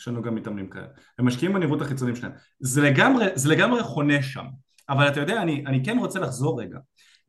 יש 0.00 0.08
לנו 0.08 0.22
גם 0.22 0.34
מתאמנים 0.34 0.68
כאלה. 0.68 0.86
הם 1.18 1.26
משקיעים 1.26 1.54
בנראות 1.54 1.80
החיצונית 1.80 2.16
שלהם. 2.16 2.32
זה 2.60 2.82
לגמרי, 2.82 3.26
זה 3.34 3.48
לגמרי 3.48 3.82
חונה 3.82 4.22
שם. 4.22 4.44
אבל 4.88 5.08
אתה 5.08 5.20
יודע, 5.20 5.42
אני, 5.42 5.64
אני 5.66 5.84
כן 5.84 5.98
רוצה 5.98 6.20
לחזור 6.20 6.60
רגע 6.60 6.78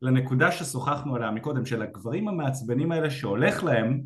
לנקודה 0.02 0.52
ששוחחנו 0.52 1.16
עליה 1.16 1.30
מקודם, 1.30 1.66
של 1.66 1.82
הגברים 1.82 2.28
המעצבנים 2.28 2.92
האלה 2.92 3.10
שהולך 3.10 3.64
להם, 3.64 4.00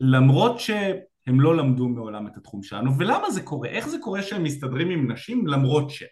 למרות 0.00 0.60
שהם 0.60 1.40
לא 1.40 1.56
למדו 1.56 1.88
מעולם 1.88 2.26
את 2.26 2.36
התחום 2.36 2.62
שלנו. 2.62 2.98
ולמה 2.98 3.30
זה 3.30 3.42
קורה? 3.42 3.68
איך 3.68 3.88
זה 3.88 3.98
קורה 4.00 4.22
שהם 4.22 4.42
מסתדרים 4.42 4.90
עם 4.90 5.12
נשים 5.12 5.46
למרות 5.46 5.90
ש... 5.90 6.02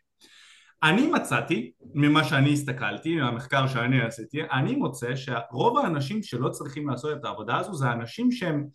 אני 0.82 1.06
מצאתי, 1.06 1.72
ממה 1.94 2.24
שאני 2.24 2.52
הסתכלתי, 2.52 3.16
מהמחקר 3.16 3.66
שאני 3.66 4.02
עשיתי, 4.02 4.42
אני 4.52 4.76
מוצא 4.76 5.16
שרוב 5.16 5.78
האנשים 5.78 6.22
שלא 6.22 6.48
צריכים 6.48 6.88
לעשות 6.88 7.16
את 7.16 7.24
העבודה 7.24 7.56
הזו 7.56 7.74
זה 7.74 7.86
האנשים 7.86 8.32
שהם 8.32 8.66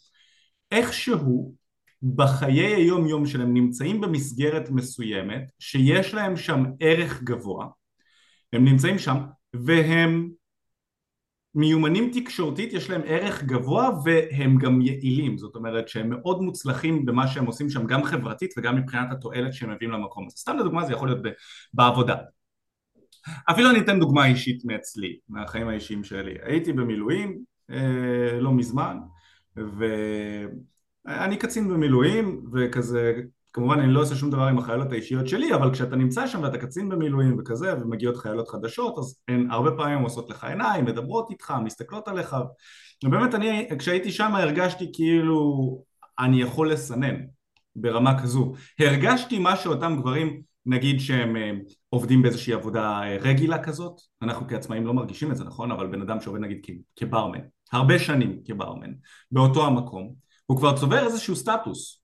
איכשהו 0.72 1.56
בחיי 2.04 2.76
היום 2.76 3.08
יום 3.08 3.26
שלהם 3.26 3.54
נמצאים 3.54 4.02
במסגרת 4.02 4.70
מסוימת 4.70 5.44
שיש 5.60 6.14
להם 6.14 6.38
שם 6.38 6.64
ערך 6.80 7.24
גבוה 7.24 7.68
הם 8.54 8.66
נמצאים 8.66 9.00
שם 9.00 9.18
והם 9.54 10.30
מיומנים 11.56 12.12
תקשורתית 12.14 12.74
יש 12.74 12.90
להם 12.90 13.02
ערך 13.06 13.44
גבוה 13.44 13.90
והם 14.04 14.58
גם 14.58 14.82
יעילים. 14.82 15.38
זאת 15.38 15.56
אומרת 15.56 15.90
שהם 15.90 16.10
מאוד 16.10 16.42
מוצלחים 16.42 17.06
במה 17.06 17.28
שהם 17.28 17.46
עושים 17.46 17.70
שם 17.70 17.88
גם 17.88 18.04
חברתית 18.04 18.54
וגם 18.58 18.76
מבחינת 18.76 19.12
התועלת 19.12 19.54
שהם 19.54 19.72
מביאים 19.72 19.92
למקום 19.92 20.28
הזה. 20.28 20.38
סתם 20.38 20.58
לדוגמה 20.58 20.86
זה 20.86 20.94
יכול 20.94 21.08
להיות 21.08 21.22
בעבודה. 21.74 22.16
אפילו 23.52 23.70
אני 23.70 23.80
אתן 23.80 24.00
דוגמה 24.00 24.26
אישית 24.26 24.66
מאצלי 24.66 25.20
מהחיים 25.30 25.68
האישיים 25.68 26.04
שלי. 26.04 26.36
הייתי 26.44 26.74
במילואים 26.74 27.44
אה, 27.72 28.40
לא 28.40 28.52
מזמן 28.52 28.98
ו... 29.58 29.86
אני 31.08 31.38
קצין 31.38 31.70
במילואים 31.70 32.46
וכזה 32.54 33.22
כמובן 33.54 33.80
אני 33.80 33.94
לא 33.94 34.02
עושה 34.02 34.16
שום 34.16 34.30
דבר 34.30 34.44
עם 34.44 34.58
החיילות 34.58 34.92
האישיות 34.92 35.28
שלי 35.28 35.54
אבל 35.54 35.74
כשאתה 35.74 35.96
נמצא 35.96 36.28
שם 36.28 36.42
ואתה 36.44 36.58
קצין 36.58 36.90
במילואים 36.90 37.36
וכזה 37.40 37.74
ומגיעות 37.74 38.18
חיילות 38.18 38.50
חדשות 38.50 38.98
אז 38.98 39.20
הן 39.28 39.48
הרבה 39.52 39.72
פעמים 39.72 40.00
עושות 40.00 40.30
לך 40.30 40.44
עיניים, 40.44 40.86
מדברות 40.86 41.32
איתך, 41.32 41.54
מסתכלות 41.64 42.08
עליך. 42.08 42.36
ובאמת 43.06 43.36
אני 43.36 43.70
כשהייתי 43.80 44.12
שם 44.12 44.36
הרגשתי 44.36 44.92
כאילו 44.94 45.82
אני 46.20 46.42
יכול 46.42 46.72
לסנן 46.72 47.16
ברמה 47.76 48.22
כזו. 48.22 48.54
הרגשתי 48.80 49.40
מה 49.40 49.56
שאותם 49.56 49.96
גברים 50.00 50.42
נגיד 50.66 51.00
שהם 51.00 51.36
אה, 51.36 51.52
עובדים 51.90 52.22
באיזושהי 52.22 52.54
עבודה 52.54 53.02
אה, 53.02 53.18
רגילה 53.18 53.64
כזאת 53.64 54.02
אנחנו 54.22 54.48
כעצמאים 54.48 54.86
לא 54.86 54.94
מרגישים 54.94 55.32
את 55.32 55.38
זה 55.38 55.44
נכון? 55.44 55.72
אבל 55.72 55.88
בן 55.88 56.02
אדם 56.02 56.22
שעובד 56.22 56.40
נגיד 56.40 56.62
כברמן 56.96 57.40
הרבה 57.72 58.00
שנים 58.00 58.42
כברמן 58.46 58.92
באותו 59.32 59.66
המקום 59.66 60.14
הוא 60.46 60.58
כבר 60.58 60.78
צובר 60.78 61.06
איזשהו 61.06 61.36
סטטוס 61.36 62.01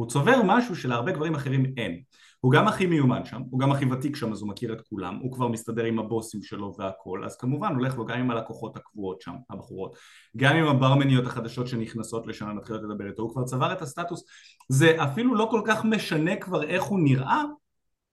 הוא 0.00 0.06
צובר 0.06 0.40
משהו 0.44 0.76
שלהרבה 0.76 1.12
גברים 1.12 1.34
אחרים 1.34 1.72
אין. 1.76 2.00
הוא 2.40 2.52
גם 2.52 2.68
הכי 2.68 2.86
מיומן 2.86 3.24
שם, 3.24 3.42
הוא 3.50 3.60
גם 3.60 3.72
הכי 3.72 3.84
ותיק 3.84 4.16
שם 4.16 4.32
אז 4.32 4.40
הוא 4.40 4.48
מכיר 4.48 4.72
את 4.72 4.80
כולם, 4.80 5.18
הוא 5.22 5.32
כבר 5.32 5.48
מסתדר 5.48 5.84
עם 5.84 5.98
הבוסים 5.98 6.42
שלו 6.42 6.74
והכל, 6.78 7.24
אז 7.24 7.36
כמובן 7.36 7.74
הולך 7.74 7.98
לו 7.98 8.04
גם 8.04 8.18
עם 8.18 8.30
הלקוחות 8.30 8.76
הקבועות 8.76 9.20
שם, 9.20 9.32
הבחורות, 9.50 9.96
גם 10.36 10.56
עם 10.56 10.66
הברמניות 10.66 11.26
החדשות 11.26 11.68
שנכנסות 11.68 12.26
לשנה 12.26 12.54
מתחילות 12.54 12.82
לדבר 12.82 13.06
איתו, 13.06 13.22
הוא 13.22 13.32
כבר 13.32 13.44
צבר 13.44 13.72
את 13.72 13.82
הסטטוס, 13.82 14.24
זה 14.68 15.04
אפילו 15.04 15.34
לא 15.34 15.48
כל 15.50 15.62
כך 15.64 15.84
משנה 15.84 16.36
כבר 16.36 16.62
איך 16.62 16.82
הוא 16.82 17.00
נראה, 17.00 17.42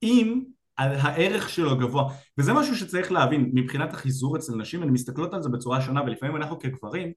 אם 0.04 0.44
הערך 0.78 1.50
שלו 1.50 1.78
גבוה, 1.78 2.14
וזה 2.38 2.54
משהו 2.54 2.76
שצריך 2.76 3.12
להבין, 3.12 3.52
מבחינת 3.54 3.94
החיזור 3.94 4.38
אצל 4.38 4.56
נשים, 4.56 4.84
הן 4.84 4.90
מסתכלות 4.90 5.34
על 5.34 5.42
זה 5.42 5.50
בצורה 5.50 5.82
שונה, 5.82 6.02
ולפעמים 6.04 6.36
אנחנו 6.36 6.60
כגברים, 6.60 7.12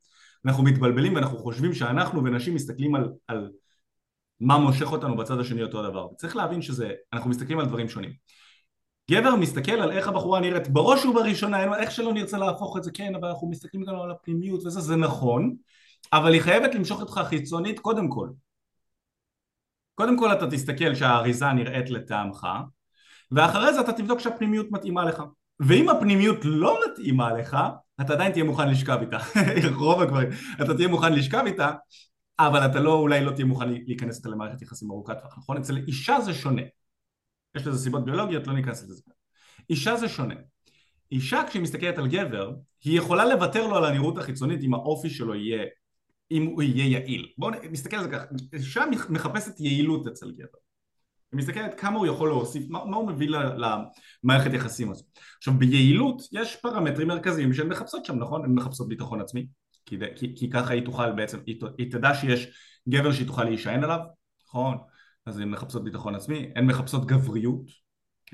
אנחנו 0.45 0.63
מתבלבלים 0.63 1.15
ואנחנו 1.15 1.39
חושבים 1.39 1.75
שאנחנו 1.75 2.25
ונשים 2.25 2.55
מסתכלים 2.55 2.95
על, 2.95 3.09
על 3.27 3.51
מה 4.41 4.59
מושך 4.59 4.93
אותנו 4.93 5.17
בצד 5.17 5.41
השני 5.41 5.63
אותו 5.63 5.83
דבר. 5.83 6.09
צריך 6.17 6.37
להבין 6.37 6.63
שזה, 6.63 6.91
אנחנו 7.13 7.31
מסתכלים 7.31 7.59
על 7.59 7.67
דברים 7.67 7.89
שונים. 7.89 8.13
גבר 9.11 9.37
מסתכל 9.37 9.73
על 9.73 9.91
איך 9.93 10.09
הבחורה 10.09 10.41
נראית 10.41 10.69
בראש 10.69 11.05
ובראשונה, 11.05 11.77
איך 11.77 11.91
שלא 11.91 12.13
נרצה 12.13 12.39
להפוך 12.39 12.77
את 12.77 12.83
זה, 12.83 12.91
כן, 12.95 13.15
אבל 13.15 13.29
אנחנו 13.29 13.51
מסתכלים 13.51 13.85
גם 13.85 13.95
על 13.95 14.11
הפנימיות 14.11 14.67
וזה, 14.67 14.81
זה 14.81 14.97
נכון, 14.97 15.55
אבל 16.13 16.33
היא 16.33 16.43
חייבת 16.43 16.75
למשוך 16.75 17.01
אותך 17.01 17.21
חיצונית 17.25 17.79
קודם 17.79 18.09
כל. 18.09 18.29
קודם 19.95 20.19
כל 20.19 20.33
אתה 20.33 20.51
תסתכל 20.51 20.95
שהאריזה 20.95 21.53
נראית 21.53 21.91
לטעמך, 21.91 22.47
ואחרי 23.31 23.75
זה 23.75 23.81
אתה 23.81 23.93
תבדוק 23.93 24.21
שהפנימיות 24.21 24.67
מתאימה 24.71 25.05
לך. 25.05 25.23
ואם 25.61 25.89
הפנימיות 25.89 26.39
לא 26.45 26.79
מתאימה 26.87 27.33
לך, 27.33 27.57
אתה 28.01 28.13
עדיין 28.13 28.33
תהיה 28.33 28.45
מוכן 28.45 28.69
לשכב 28.69 28.99
איתה. 29.01 29.19
רוב 29.77 30.01
הגברים. 30.01 30.29
אתה 30.63 30.75
תהיה 30.75 30.89
מוכן 30.89 31.13
לשכב 31.13 31.43
איתה, 31.47 31.71
אבל 32.47 32.67
אתה 32.67 32.81
לא, 32.81 32.95
אולי 32.95 33.25
לא 33.25 33.31
תהיה 33.31 33.47
מוכן 33.47 33.69
להיכנס 33.69 34.17
איתה 34.17 34.29
למערכת 34.29 34.63
יחסים 34.63 34.91
ארוכת 34.91 35.19
טווח, 35.21 35.39
נכון? 35.39 35.57
אצל 35.57 35.77
אישה 35.77 36.21
זה 36.21 36.35
שונה. 36.35 36.63
יש 37.57 37.67
לזה 37.67 37.79
סיבות 37.79 38.05
ביולוגיות, 38.05 38.47
לא 38.47 38.53
ניכנס 38.53 38.83
לזה. 38.83 39.03
אישה 39.71 39.97
זה 39.97 40.09
שונה. 40.09 40.35
אישה 41.13 41.43
כשהיא 41.49 41.63
מסתכלת 41.63 41.99
על 41.99 42.09
גבר, 42.09 42.53
היא 42.85 42.99
יכולה 42.99 43.25
לוותר 43.25 43.67
לו 43.67 43.77
על 43.77 43.85
הנראות 43.85 44.19
החיצונית 44.19 44.61
אם 44.63 44.75
האופי 44.75 45.11
שלו 45.11 45.35
יהיה, 45.35 45.65
אם 46.31 46.47
הוא 46.47 46.63
יהיה 46.63 46.87
יעיל. 46.87 47.33
בואו 47.39 47.53
נסתכל 47.71 47.97
על 47.97 48.03
זה 48.03 48.11
ככה, 48.11 48.25
אישה 48.53 48.85
מחפשת 49.09 49.61
יעילות 49.61 50.07
אצל 50.07 50.31
גבר. 50.31 50.59
היא 51.33 51.39
מסתכלת 51.39 51.81
כמה 51.81 51.99
הוא 51.99 52.07
יכול 52.07 52.29
להוסיף, 52.29 52.65
מה, 52.69 52.85
מה 52.85 52.97
הוא 52.97 53.09
מביא 53.09 53.29
למערכת 54.25 54.53
יחסים 54.53 54.91
הזו. 54.91 55.05
עכשיו 55.39 55.55
ביעילות 55.55 56.23
יש 56.33 56.57
פרמטרים 56.57 57.09
מרכזיים 57.09 57.53
שהן 57.53 57.69
מחפשות 57.69 58.05
שם, 58.05 58.19
נכון? 58.19 58.45
הן 58.45 58.55
מחפשות 58.55 58.89
ביטחון 58.89 59.21
עצמי, 59.21 59.47
כי, 59.87 59.99
כי, 60.17 60.37
כי 60.37 60.51
ככה 60.51 60.73
היא 60.73 60.85
תוכל 60.85 61.13
בעצם, 61.13 61.39
היא, 61.47 61.61
היא 61.79 61.93
תדע 61.93 62.15
שיש 62.15 62.49
גבר 62.89 63.13
שהיא 63.13 63.27
תוכל 63.27 63.45
להישען 63.45 63.85
עליו, 63.85 64.01
נכון? 64.47 64.79
אז 65.27 65.39
הן 65.39 65.49
מחפשות 65.51 65.85
ביטחון 65.85 66.15
עצמי, 66.15 66.53
הן 66.57 66.67
מחפשות 66.67 67.07
גבריות, 67.07 67.71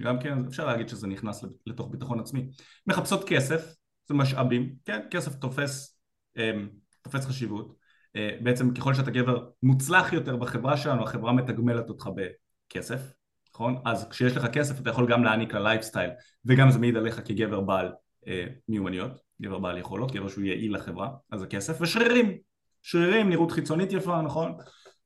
גם 0.01 0.21
כן 0.21 0.47
אפשר 0.47 0.67
להגיד 0.67 0.89
שזה 0.89 1.07
נכנס 1.07 1.45
לתוך 1.67 1.89
ביטחון 1.91 2.21
עצמי, 2.21 2.49
מחפשות 2.87 3.25
כסף, 3.29 3.75
זה 4.09 4.15
משאבים, 4.15 4.75
כן, 4.85 5.01
כסף 5.11 5.35
תופס, 5.35 6.01
אמ, 6.37 6.69
תופס 7.03 7.27
חשיבות, 7.27 7.77
אה, 8.17 8.31
בעצם 8.41 8.75
ככל 8.75 8.95
שאתה 8.95 9.11
גבר 9.11 9.49
מוצלח 9.63 10.13
יותר 10.13 10.37
בחברה 10.37 10.77
שלנו, 10.77 11.03
החברה 11.03 11.33
מתגמלת 11.33 11.89
אותך 11.89 12.11
בכסף, 12.17 13.13
נכון? 13.55 13.83
אז 13.85 14.09
כשיש 14.09 14.37
לך 14.37 14.47
כסף 14.53 14.81
אתה 14.81 14.91
יכול 14.91 15.13
גם 15.13 15.25
להעניק 15.25 15.55
ללייפסטייל 15.55 16.11
וגם 16.45 16.71
זה 16.71 16.79
מעיד 16.79 16.97
עליך 16.97 17.21
כגבר 17.25 17.61
בעל 17.61 17.93
אה, 18.27 18.47
מיומנויות 18.69 19.26
גבר 19.43 19.59
בעל 19.59 19.79
יכולות, 19.79 20.13
גבר 20.13 20.29
שהוא 20.29 20.45
יעיל 20.45 20.75
לחברה, 20.75 21.09
אז 21.33 21.41
זה 21.41 21.47
כסף, 21.47 21.81
ושרירים, 21.81 22.37
שרירים, 22.83 23.31
נראות 23.31 23.53
חיצונית 23.53 23.93
יפה, 23.93 24.23
נכון? 24.23 24.57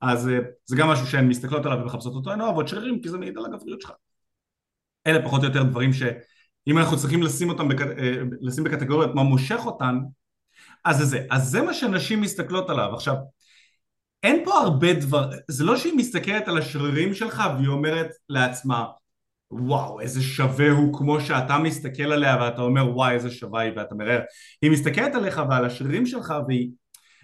אז 0.00 0.28
אה, 0.28 0.38
זה 0.64 0.76
גם 0.76 0.88
משהו 0.88 1.06
שהן 1.06 1.28
מסתכלות 1.28 1.66
עליו 1.66 1.78
ומחפשות 1.82 2.14
אותו, 2.14 2.30
הן 2.30 2.40
אוהבות 2.40 2.68
שרירים 2.68 3.02
כי 3.02 3.08
זה 3.08 3.18
מעיד 3.18 3.38
על 3.38 3.44
הגבריות 3.44 3.80
שלך. 3.80 3.92
אלה 5.06 5.24
פחות 5.24 5.40
או 5.40 5.46
יותר 5.46 5.62
דברים 5.62 5.92
שאם 5.92 6.78
אנחנו 6.78 6.96
צריכים 6.96 7.22
לשים 7.22 7.48
אותם, 7.48 7.68
בק... 7.68 7.80
אה, 7.80 8.16
לשים 8.40 8.64
בקטגוריות 8.64 9.14
מה 9.14 9.22
מושך 9.22 9.60
אותן, 9.66 9.98
אז 10.84 10.98
זה 10.98 11.04
זה. 11.04 11.26
אז 11.30 11.50
זה 11.50 11.62
מה 11.62 11.74
שנשים 11.74 12.20
מסתכלות 12.20 12.70
עליו. 12.70 12.94
עכשיו, 12.94 13.14
אין 14.22 14.44
פה 14.44 14.52
הרבה 14.52 14.92
דבר, 14.92 15.30
זה 15.48 15.64
לא 15.64 15.76
שהיא 15.76 15.92
מסתכלת 15.96 16.48
על 16.48 16.58
השרירים 16.58 17.14
שלך 17.14 17.42
והיא 17.56 17.68
אומרת 17.68 18.08
לעצמה 18.28 18.86
וואו 19.50 20.00
איזה 20.00 20.22
שווה 20.22 20.70
הוא 20.70 20.98
כמו 20.98 21.20
שאתה 21.20 21.58
מסתכל 21.58 22.12
עליה 22.12 22.36
ואתה 22.40 22.62
אומר 22.62 22.96
וואי 22.96 23.14
איזה 23.14 23.30
שווה 23.30 23.60
היא 23.60 23.72
ואתה 23.76 23.94
מראה. 23.94 24.18
היא 24.62 24.70
מסתכלת 24.70 25.14
עליך 25.14 25.42
ועל 25.50 25.64
השרירים 25.64 26.06
שלך 26.06 26.34
והיא 26.48 26.70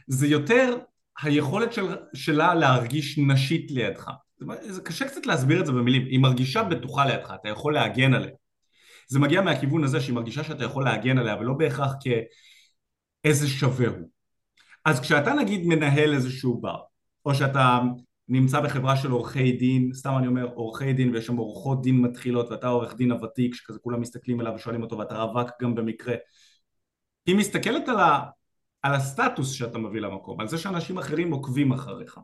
זה 0.06 0.26
יותר 0.26 0.78
היכולת 1.22 1.72
של, 1.72 1.96
שלה 2.14 2.54
להרגיש 2.54 3.18
נשית 3.18 3.70
לידך. 3.70 4.10
זה 4.60 4.82
קשה 4.82 5.08
קצת 5.08 5.26
להסביר 5.26 5.60
את 5.60 5.66
זה 5.66 5.72
במילים. 5.72 6.06
היא 6.06 6.18
מרגישה 6.18 6.62
בטוחה 6.62 7.06
לידך 7.06 7.34
אתה 7.40 7.48
יכול 7.48 7.74
להגן 7.74 8.14
עליה. 8.14 8.34
זה 9.08 9.18
מגיע 9.18 9.40
מהכיוון 9.40 9.84
הזה 9.84 10.00
שהיא 10.00 10.14
מרגישה 10.14 10.44
שאתה 10.44 10.64
יכול 10.64 10.84
להגן 10.84 11.18
עליה 11.18 11.36
ולא 11.36 11.52
בהכרח 11.52 11.92
כאיזה 13.22 13.48
שווה 13.48 13.88
הוא. 13.88 14.08
אז 14.84 15.00
כשאתה 15.00 15.32
נגיד 15.32 15.66
מנהל 15.66 16.14
איזשהו 16.14 16.60
בר 16.60 16.78
או 17.24 17.34
שאתה 17.34 17.80
נמצא 18.28 18.60
בחברה 18.60 18.96
של 18.96 19.10
עורכי 19.10 19.52
דין, 19.52 19.92
סתם 19.92 20.14
אני 20.18 20.26
אומר 20.26 20.44
עורכי 20.54 20.92
דין 20.92 21.14
ויש 21.14 21.26
שם 21.26 21.36
עורכות 21.36 21.82
דין 21.82 22.00
מתחילות 22.00 22.50
ואתה 22.50 22.68
עורך 22.68 22.94
דין 22.94 23.10
הוותיק 23.10 23.54
שכזה 23.54 23.78
כולם 23.78 24.00
מסתכלים 24.00 24.40
עליו 24.40 24.52
ושואלים 24.54 24.82
אותו 24.82 24.98
ואתה 24.98 25.22
רווק 25.22 25.50
גם 25.62 25.74
במקרה. 25.74 26.14
היא 27.26 27.36
מסתכלת 27.36 27.88
על, 27.88 28.00
ה, 28.00 28.20
על 28.82 28.94
הסטטוס 28.94 29.52
שאתה 29.52 29.78
מביא 29.78 30.00
למקום, 30.00 30.40
על 30.40 30.48
זה 30.48 30.58
שאנשים 30.58 30.98
אחרים 30.98 31.32
עוקבים 31.32 31.72
אחריך. 31.72 32.18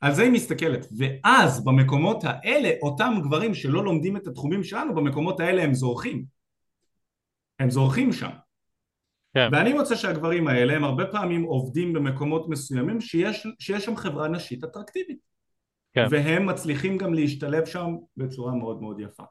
על 0.00 0.14
זה 0.14 0.22
היא 0.22 0.32
מסתכלת 0.32 0.86
ואז 0.98 1.64
במקומות 1.64 2.24
האלה 2.24 2.70
אותם 2.82 3.14
גברים 3.22 3.54
שלא 3.54 3.84
לומדים 3.84 4.16
את 4.16 4.26
התחומים 4.26 4.64
שלנו 4.64 4.94
במקומות 4.94 5.40
האלה 5.40 5.62
הם 5.62 5.74
זורחים. 5.74 6.24
הם 7.58 7.70
זורחים 7.70 8.12
שם 8.12 8.30
כן. 9.34 9.48
ואני 9.52 9.72
מוצא 9.72 9.94
שהגברים 9.94 10.48
האלה 10.48 10.76
הם 10.76 10.84
הרבה 10.84 11.06
פעמים 11.06 11.42
עובדים 11.42 11.92
במקומות 11.92 12.48
מסוימים 12.48 13.00
שיש, 13.00 13.46
שיש 13.58 13.84
שם 13.84 13.96
חברה 13.96 14.28
נשית 14.28 14.64
אטרקטיבית 14.64 15.18
כן. 15.92 16.06
והם 16.10 16.46
מצליחים 16.46 16.98
גם 16.98 17.14
להשתלב 17.14 17.64
שם 17.64 17.94
בצורה 18.16 18.54
מאוד 18.54 18.80
מאוד 18.80 19.00
יפה 19.00 19.22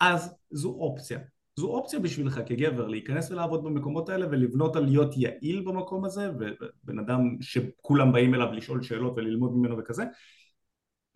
אז 0.00 0.34
זו 0.50 0.68
אופציה 0.68 1.18
זו 1.56 1.68
אופציה 1.68 2.00
בשבילך 2.00 2.40
כגבר 2.46 2.88
להיכנס 2.88 3.30
ולעבוד 3.30 3.64
במקומות 3.64 4.08
האלה 4.08 4.26
ולבנות 4.30 4.76
על 4.76 4.84
להיות 4.84 5.16
יעיל 5.16 5.62
במקום 5.66 6.04
הזה 6.04 6.30
ובן 6.30 6.98
אדם 6.98 7.36
שכולם 7.40 8.12
באים 8.12 8.34
אליו 8.34 8.52
לשאול 8.52 8.82
שאלות 8.82 9.12
וללמוד 9.16 9.52
ממנו 9.56 9.78
וכזה 9.78 10.04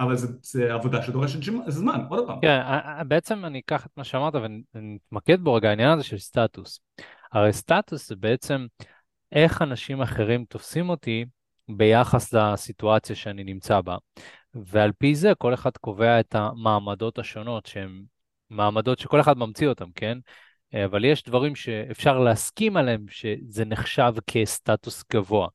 אבל 0.00 0.16
זה 0.42 0.74
עבודה 0.74 1.02
שדורשת 1.02 1.38
זמן, 1.68 2.00
עוד 2.08 2.26
פעם. 2.26 2.38
כן, 2.42 2.60
בעצם 3.08 3.44
אני 3.44 3.58
אקח 3.58 3.86
את 3.86 3.90
מה 3.96 4.04
שאמרת 4.04 4.34
ונתמקד 4.74 5.40
בו 5.40 5.54
רגע, 5.54 5.68
העניין 5.68 5.90
הזה 5.90 6.04
של 6.04 6.18
סטטוס. 6.18 6.80
הרי 7.32 7.52
סטטוס 7.52 8.08
זה 8.08 8.16
בעצם 8.16 8.66
איך 9.32 9.62
אנשים 9.62 10.02
אחרים 10.02 10.44
תופסים 10.44 10.88
אותי 10.88 11.24
ביחס 11.68 12.32
לסיטואציה 12.34 13.16
שאני 13.16 13.44
נמצא 13.44 13.80
בה. 13.80 13.96
ועל 14.54 14.92
פי 14.98 15.14
זה 15.14 15.32
כל 15.38 15.54
אחד 15.54 15.70
קובע 15.80 16.20
את 16.20 16.34
המעמדות 16.34 17.18
השונות, 17.18 17.66
שהן 17.66 18.02
מעמדות 18.50 18.98
שכל 18.98 19.20
אחד 19.20 19.38
ממציא 19.38 19.68
אותם, 19.68 19.90
כן? 19.94 20.18
אבל 20.84 21.04
יש 21.04 21.22
דברים 21.22 21.54
שאפשר 21.54 22.18
להסכים 22.18 22.76
עליהם 22.76 23.04
שזה 23.08 23.64
נחשב 23.64 24.12
כסטטוס 24.26 25.04
גבוה. 25.12 25.48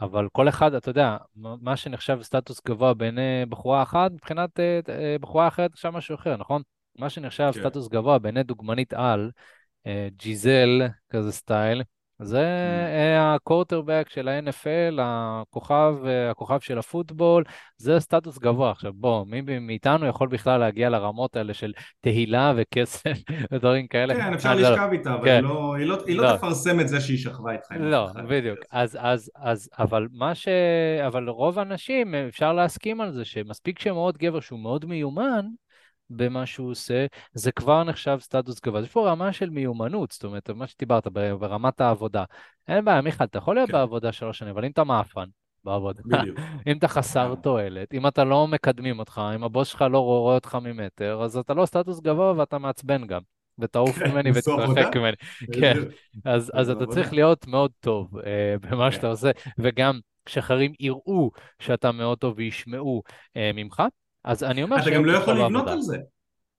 אבל 0.00 0.28
כל 0.32 0.48
אחד, 0.48 0.74
אתה 0.74 0.90
יודע, 0.90 1.16
מה 1.36 1.76
שנחשב 1.76 2.18
סטטוס 2.22 2.60
גבוה 2.66 2.94
בעיני 2.94 3.46
בחורה 3.48 3.82
אחת, 3.82 4.10
מבחינת 4.10 4.60
אה, 4.60 5.16
בחורה 5.20 5.48
אחרת 5.48 5.70
נחשב 5.72 5.90
משהו 5.90 6.14
אחר, 6.14 6.36
נכון? 6.36 6.62
מה 6.98 7.10
שנחשב 7.10 7.50
כן. 7.54 7.60
סטטוס 7.60 7.88
גבוה 7.88 8.18
בעיני 8.18 8.42
דוגמנית 8.42 8.92
על, 8.92 9.30
ג'יזל, 10.16 10.82
כזה 11.10 11.32
סטייל, 11.32 11.82
זה 12.22 12.38
Mm. 12.38 12.94
אה, 12.94 13.34
הקורטרבק 13.34 14.06
של 14.10 14.28
ה-NFL, 14.28 15.00
הכוכב, 15.02 15.94
אה, 16.06 16.30
הכוכב 16.30 16.60
של 16.60 16.78
הפוטבול, 16.78 17.44
זה 17.76 18.00
סטטוס 18.00 18.38
גבוה. 18.38 18.70
עכשיו 18.70 18.92
בוא, 18.94 19.24
מי 19.26 19.58
מאיתנו 19.58 20.06
יכול 20.06 20.28
בכלל 20.28 20.60
להגיע 20.60 20.88
לרמות 20.90 21.36
האלה 21.36 21.54
של 21.54 21.72
תהילה 22.00 22.52
וכסף 22.56 23.12
ודברים 23.52 23.86
כאלה? 23.86 24.14
כן, 24.14 24.34
אפשר 24.34 24.48
אה, 24.48 24.54
לא. 24.54 24.70
לשכב 24.70 24.88
איתה, 24.92 25.14
אבל 25.14 25.24
כן, 25.24 25.34
היא 25.34 25.42
לא, 25.42 25.74
היא 25.74 25.86
לא, 25.86 26.24
לא 26.24 26.32
לא, 26.32 26.36
תפרסם 26.36 26.80
את 26.80 26.88
זה 26.88 27.00
שהיא 27.00 27.18
שכבה 27.18 27.52
איתך 27.52 27.66
לא, 27.80 28.10
אחד. 28.10 28.26
בדיוק. 28.28 28.58
אז, 28.70 28.98
אז, 29.00 29.30
אז, 29.36 29.68
אבל 29.78 30.08
מה 30.12 30.34
ש... 30.34 30.48
אבל 31.06 31.28
רוב 31.28 31.58
האנשים, 31.58 32.14
אפשר 32.14 32.52
להסכים 32.52 33.00
על 33.00 33.12
זה 33.12 33.24
שמספיק 33.24 33.78
שמאוד 33.78 34.18
גבר 34.18 34.40
שהוא 34.40 34.60
מאוד 34.60 34.84
מיומן, 34.84 35.46
במה 36.10 36.46
שהוא 36.46 36.70
עושה, 36.70 37.06
זה 37.32 37.52
כבר 37.52 37.84
נחשב 37.84 38.18
סטטוס 38.20 38.60
גבוה. 38.60 38.80
יש 38.80 38.90
פה 38.90 39.10
רמה 39.10 39.32
של 39.32 39.50
מיומנות, 39.50 40.10
זאת 40.10 40.24
אומרת, 40.24 40.50
מה 40.50 40.66
שדיברת, 40.66 41.06
ברמת 41.08 41.80
העבודה. 41.80 42.24
אין 42.68 42.84
בעיה, 42.84 43.00
מיכאל, 43.00 43.26
אתה 43.26 43.38
יכול 43.38 43.54
להיות 43.54 43.70
כן, 43.70 43.72
בעבודה 43.72 44.12
שלוש 44.12 44.38
שנים, 44.38 44.50
אבל 44.50 44.64
אם 44.64 44.70
אתה 44.70 44.84
מאפן 44.84 45.24
בעבודה. 45.64 46.02
אם 46.66 46.78
אתה 46.78 46.88
חסר 46.88 47.24
לגמרי. 47.24 47.42
תועלת, 47.42 47.94
אם 47.94 48.06
אתה 48.06 48.24
לא 48.24 48.48
מקדמים 48.48 48.98
אותך, 48.98 49.22
אם 49.34 49.44
הבוס 49.44 49.68
שלך 49.68 49.84
לא 49.90 49.98
רואה 49.98 50.34
אותך 50.34 50.58
ממטר, 50.62 51.22
אז 51.22 51.36
אתה 51.36 51.54
לא 51.54 51.66
סטטוס 51.66 52.00
גבוה 52.00 52.32
ואתה 52.36 52.58
מעצבן 52.58 53.06
גם. 53.06 53.20
ותעוף 53.58 53.98
כן, 53.98 54.10
ממני? 54.10 54.30
ותתרחק 54.34 54.96
ממני. 54.96 55.16
כן. 55.60 55.74
אז, 56.24 56.70
אתה. 56.70 56.86
צריך 56.86 57.12
להיות 57.12 57.46
מאוד 57.46 57.70
טוב 57.80 58.18
אה, 58.18 58.54
במה 58.60 58.90
כן. 58.90 58.96
שאתה 58.96 59.06
עושה, 59.06 59.30
וגם 59.58 59.98
כשאחרים 60.26 60.72
יראו 60.80 61.30
שאתה 61.58 61.92
מאוד 61.92 62.18
טוב 62.18 62.34
וישמעו 62.36 63.02
אה, 63.36 63.50
ממך, 63.54 63.82
אז 64.24 64.42
אני 64.42 64.62
אומר 64.62 64.82
אתה 64.82 64.90
גם 64.90 65.04
לא 65.04 65.12
יכול 65.12 65.34
לבנות. 65.34 65.68
על 65.68 65.80
זה. 65.80 65.96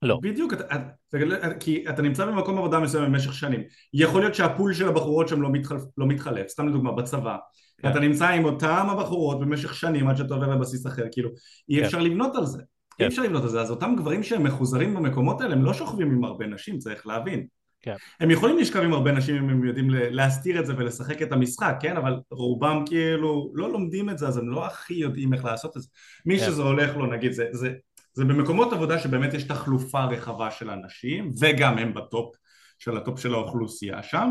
לא. 0.01 0.19
בדיוק, 0.21 0.54
אתה, 0.54 0.75
אתה, 0.75 1.54
כי 1.60 1.86
אתה 1.89 2.01
נמצא 2.01 2.25
במקום 2.25 2.58
עבודה 2.58 2.80
מסוים 2.80 3.06
במשך 3.06 3.34
שנים. 3.34 3.63
יכול 3.93 4.21
להיות 4.21 4.36
שהפול 4.36 4.73
של 4.73 4.88
הבחורות 4.88 5.28
שם 5.28 5.41
לא 5.41 5.49
מתחלף, 5.49 5.82
לא 5.97 6.08
מתחלף. 6.08 6.47
סתם 6.47 6.67
לדוגמה, 6.67 6.91
בצבא. 6.91 7.38
כן. 7.82 7.91
אתה 7.91 7.99
נמצא 7.99 8.28
עם 8.28 8.45
אותם 8.45 8.88
הבחורות 8.89 9.39
במשך 9.39 9.75
שנים 9.75 10.08
עד 10.08 10.17
שאתה 10.17 10.34
עובר 10.34 10.47
לבסיס 10.47 10.88
אחר, 10.88 11.04
כאילו, 11.12 11.30
אי 11.69 11.80
כן. 11.80 11.86
אפשר 11.86 11.99
לבנות 11.99 12.36
על 12.36 12.45
זה. 12.45 12.62
כן. 12.97 13.04
אי 13.04 13.08
אפשר 13.08 13.21
לבנות 13.21 13.43
על 13.43 13.49
זה. 13.49 13.62
אז 13.62 13.71
אותם 13.71 13.95
גברים 13.97 14.23
שהם 14.23 14.43
מחוזרים 14.43 14.93
במקומות 14.93 15.41
האלה, 15.41 15.54
הם 15.54 15.65
לא 15.65 15.73
שוכבים 15.73 16.12
עם 16.12 16.23
הרבה 16.23 16.47
נשים, 16.47 16.78
צריך 16.78 17.08
להבין. 17.08 17.47
כן. 17.86 17.95
הם 18.19 18.32
יכולים 18.32 18.58
לשכב 18.58 18.80
עם 18.84 18.93
הרבה 18.93 19.12
נשים 19.12 19.36
אם 19.36 19.50
הם 19.50 19.65
יודעים 19.65 19.89
להסתיר 19.89 20.60
את 20.60 20.65
זה 20.65 20.74
ולשחק 20.78 21.21
את 21.21 21.32
המשחק, 21.32 21.76
כן? 21.82 21.98
אבל 21.98 22.19
רובם 22.32 22.84
כאילו 22.86 23.52
לא 23.54 23.71
לומדים 23.71 24.10
את 24.10 24.17
זה, 24.17 24.28
אז 24.28 24.38
הם 24.38 24.50
לא 24.50 24.65
הכי 24.65 24.93
יודעים 24.93 25.34
איך 25.34 25.45
לעשות 25.45 25.78
את 25.78 25.82
זה. 25.82 25.88
מי 26.26 26.39
כן. 26.39 26.45
שזה 26.45 26.62
הולך 26.62 26.95
לו, 26.98 27.06
נגיד, 27.06 27.32
זה, 27.32 27.45
זה, 27.52 27.74
זה 28.13 28.26
במקומות 28.26 28.74
עבודה 28.74 29.00
שבאמת 29.00 29.34
יש 29.34 29.43
תחלופה 29.43 30.06
רחבה 30.06 30.52
של 30.52 30.69
אנשים, 30.69 31.32
וגם 31.41 31.78
הם 31.78 31.93
בטופ 31.93 32.36
של 32.80 32.98
הטופ 32.98 33.19
של 33.19 33.34
האוכלוסייה 33.34 34.04
שם. 34.04 34.30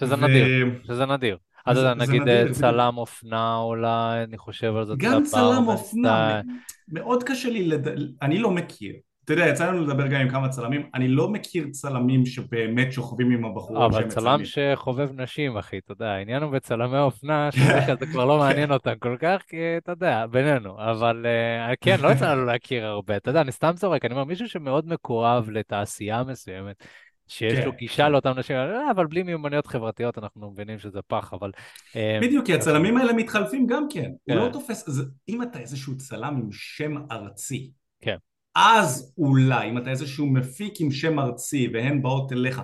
שזה 0.00 0.14
ו- 0.14 0.16
נדיר, 0.16 0.66
שזה 0.86 1.06
נדיר. 1.06 1.36
אתה 1.62 1.70
יודע, 1.70 1.94
זה 1.94 1.94
נגיד 1.94 2.22
נדיר, 2.22 2.48
אה. 2.48 2.52
צלם 2.52 2.96
אופנה 2.96 3.56
אולי, 3.56 4.24
אני 4.24 4.38
חושב 4.38 4.76
על 4.76 4.86
זה, 4.86 4.92
אתה 4.92 5.02
גם 5.04 5.24
צלם 5.24 5.64
אופנה. 5.68 6.40
מ- 6.42 6.94
מאוד 6.94 7.22
קשה 7.22 7.50
לי, 7.50 7.66
לד... 7.68 7.88
אני 8.22 8.38
לא 8.38 8.50
מכיר. 8.50 8.94
אתה 9.24 9.32
יודע, 9.32 9.46
יצא 9.46 9.68
לנו 9.68 9.84
לדבר 9.84 10.06
גם 10.06 10.20
עם 10.20 10.28
כמה 10.28 10.48
צלמים, 10.48 10.82
אני 10.94 11.08
לא 11.08 11.28
מכיר 11.28 11.66
צלמים 11.70 12.26
שבאמת 12.26 12.92
שוכבים 12.92 13.30
עם 13.30 13.44
הבחורות 13.44 13.92
אבל 13.92 14.00
שהם 14.00 14.08
צלם 14.08 14.40
מצלמים. 14.40 14.74
שחובב 14.76 15.20
נשים, 15.20 15.56
אחי, 15.56 15.78
אתה 15.78 15.92
יודע, 15.92 16.06
העניין 16.06 16.42
הוא 16.42 16.52
בצלמי 16.52 16.98
אופנה, 16.98 17.52
שבדרך 17.52 17.86
כלל 17.86 17.96
זה 17.98 18.06
כבר 18.06 18.24
לא 18.24 18.38
מעניין 18.38 18.72
אותם 18.72 18.94
כל 18.98 19.16
כך, 19.20 19.42
כי 19.48 19.56
אתה 19.76 19.92
יודע, 19.92 20.26
בינינו. 20.26 20.76
אבל 20.78 21.26
אה, 21.26 21.76
כן, 21.80 21.96
לא 22.00 22.08
יצא 22.08 22.32
לנו 22.32 22.44
להכיר 22.44 22.86
הרבה. 22.86 23.16
אתה 23.16 23.30
יודע, 23.30 23.40
אני 23.40 23.52
סתם 23.52 23.72
זורק, 23.76 24.04
אני 24.04 24.14
אומר, 24.14 24.24
מישהו 24.24 24.48
שמאוד 24.48 24.88
מקורב 24.88 25.50
לתעשייה 25.50 26.22
מסוימת, 26.22 26.84
שיש 27.28 27.64
לו 27.64 27.72
כן, 27.72 27.78
גישה 27.78 28.04
כן. 28.04 28.12
לאותם 28.12 28.32
נשים, 28.38 28.56
אה, 28.56 28.90
אבל 28.90 29.06
בלי 29.06 29.22
מיומנויות 29.22 29.66
חברתיות 29.66 30.18
אנחנו 30.18 30.50
מבינים 30.50 30.78
שזה 30.78 31.00
פח, 31.06 31.32
אבל... 31.32 31.50
אה, 31.96 32.18
בדיוק, 32.22 32.46
כי 32.46 32.54
הצלמים 32.54 32.96
האלה 32.96 33.12
מתחלפים 33.12 33.66
גם 33.66 33.86
כן. 33.90 34.10
הוא 34.28 34.36
לא 34.36 34.44
כן. 34.44 34.52
תופס, 34.52 34.90
זה, 34.90 35.02
אם 35.28 35.42
אתה 35.42 35.58
איזשהו 35.58 35.96
צלם 35.96 36.36
עם 36.36 36.48
שם 36.52 36.94
ארצי, 37.10 37.70
כן. 38.00 38.16
אז 38.54 39.14
אולי, 39.18 39.70
אם 39.70 39.78
אתה 39.78 39.90
איזשהו 39.90 40.26
מפיק 40.26 40.80
עם 40.80 40.90
שם 40.90 41.18
ארצי 41.18 41.68
והן 41.74 42.02
באות 42.02 42.32
אליך, 42.32 42.62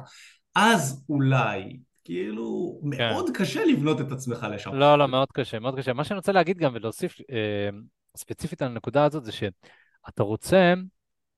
אז 0.54 1.04
אולי, 1.08 1.78
כאילו, 2.04 2.80
כן. 2.82 3.10
מאוד 3.10 3.30
קשה 3.34 3.64
לבנות 3.64 4.00
את 4.00 4.12
עצמך 4.12 4.46
לשם. 4.50 4.74
לא, 4.74 4.98
לא, 4.98 5.08
מאוד 5.08 5.28
קשה, 5.32 5.58
מאוד 5.58 5.78
קשה. 5.78 5.92
מה 5.92 6.04
שאני 6.04 6.16
רוצה 6.16 6.32
להגיד 6.32 6.58
גם 6.58 6.72
ולהוסיף 6.74 7.20
אה, 7.30 7.68
ספציפית 8.16 8.62
על 8.62 8.68
הנקודה 8.68 9.04
הזאת 9.04 9.24
זה 9.24 9.32
שאתה 9.32 10.22
רוצה 10.22 10.74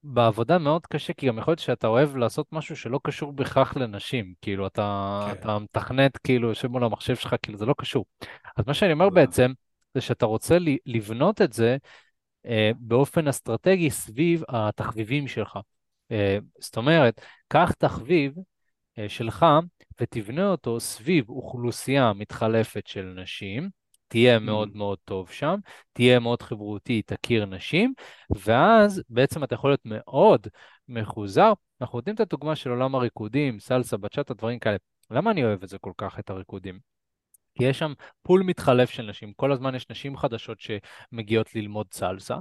בעבודה 0.04 0.58
מאוד 0.58 0.86
קשה, 0.86 1.12
כי 1.12 1.26
גם 1.26 1.38
יכול 1.38 1.52
להיות 1.52 1.58
שאתה 1.58 1.86
אוהב 1.86 2.16
לעשות 2.16 2.46
משהו 2.52 2.76
שלא 2.76 3.00
קשור 3.02 3.32
בהכרח 3.32 3.76
לנשים. 3.76 4.34
כאילו, 4.42 4.66
אתה, 4.66 5.20
כן. 5.26 5.40
אתה 5.40 5.58
מתכנת, 5.58 6.16
כאילו, 6.16 6.48
יושב 6.48 6.68
מול 6.68 6.84
המחשב 6.84 7.16
שלך, 7.16 7.34
כאילו, 7.42 7.58
זה 7.58 7.66
לא 7.66 7.74
קשור. 7.78 8.04
אז 8.56 8.64
מה 8.66 8.74
שאני 8.74 8.92
אומר. 8.92 9.10
בעצם, 9.10 9.52
זה 9.94 10.00
שאתה 10.00 10.26
רוצה 10.26 10.58
לבנות 10.86 11.42
את 11.42 11.52
זה 11.52 11.76
באופן 12.78 13.28
אסטרטגי 13.28 13.90
סביב 13.90 14.42
התחביבים 14.48 15.28
שלך. 15.28 15.58
אה, 16.10 16.38
זאת 16.58 16.76
אומרת, 16.76 17.20
קח 17.48 17.72
תחביב 17.72 18.34
אה, 18.98 19.08
שלך 19.08 19.46
ותבנה 20.00 20.48
אותו 20.50 20.80
סביב 20.80 21.30
אוכלוסייה 21.30 22.12
מתחלפת 22.12 22.86
של 22.86 23.14
נשים, 23.16 23.68
תהיה 24.08 24.38
מאוד 24.38 24.68
Mm. 24.68 24.78
מאוד 24.78 24.98
טוב 25.04 25.30
שם, 25.30 25.58
תהיה 25.92 26.18
מאוד 26.18 26.42
חברותי, 26.42 27.02
תכיר 27.02 27.46
נשים, 27.46 27.94
ואז 28.30 29.02
בעצם 29.08 29.44
אתה 29.44 29.54
יכול 29.54 29.70
להיות 29.70 29.80
מאוד 29.84 30.46
מחוזר. 30.88 31.52
אנחנו 31.80 31.98
נותנים 31.98 32.14
את 32.14 32.20
הדוגמה 32.20 32.56
של 32.56 32.70
עולם 32.70 32.94
הריקודים, 32.94 33.60
סלסה, 33.60 33.96
בצ'אטה, 33.96 34.34
דברים 34.34 34.58
כאלה. 34.58 34.76
למה 35.10 35.30
אני 35.30 35.44
אוהב 35.44 35.62
את 35.62 35.68
זה 35.68 35.78
כל 35.78 35.92
כך, 35.98 36.18
את 36.18 36.30
הריקודים? 36.30 36.78
כי 37.60 37.64
יש 37.64 37.78
שם 37.78 37.92
פול 38.22 38.42
מתחלף 38.42 38.90
של 38.90 39.02
נשים, 39.02 39.32
כל 39.36 39.52
הזמן 39.52 39.74
יש 39.74 39.86
נשים 39.90 40.16
חדשות 40.16 40.58
שמגיעות 40.60 41.54
ללמוד 41.54 41.86
סלסה, 41.92 42.36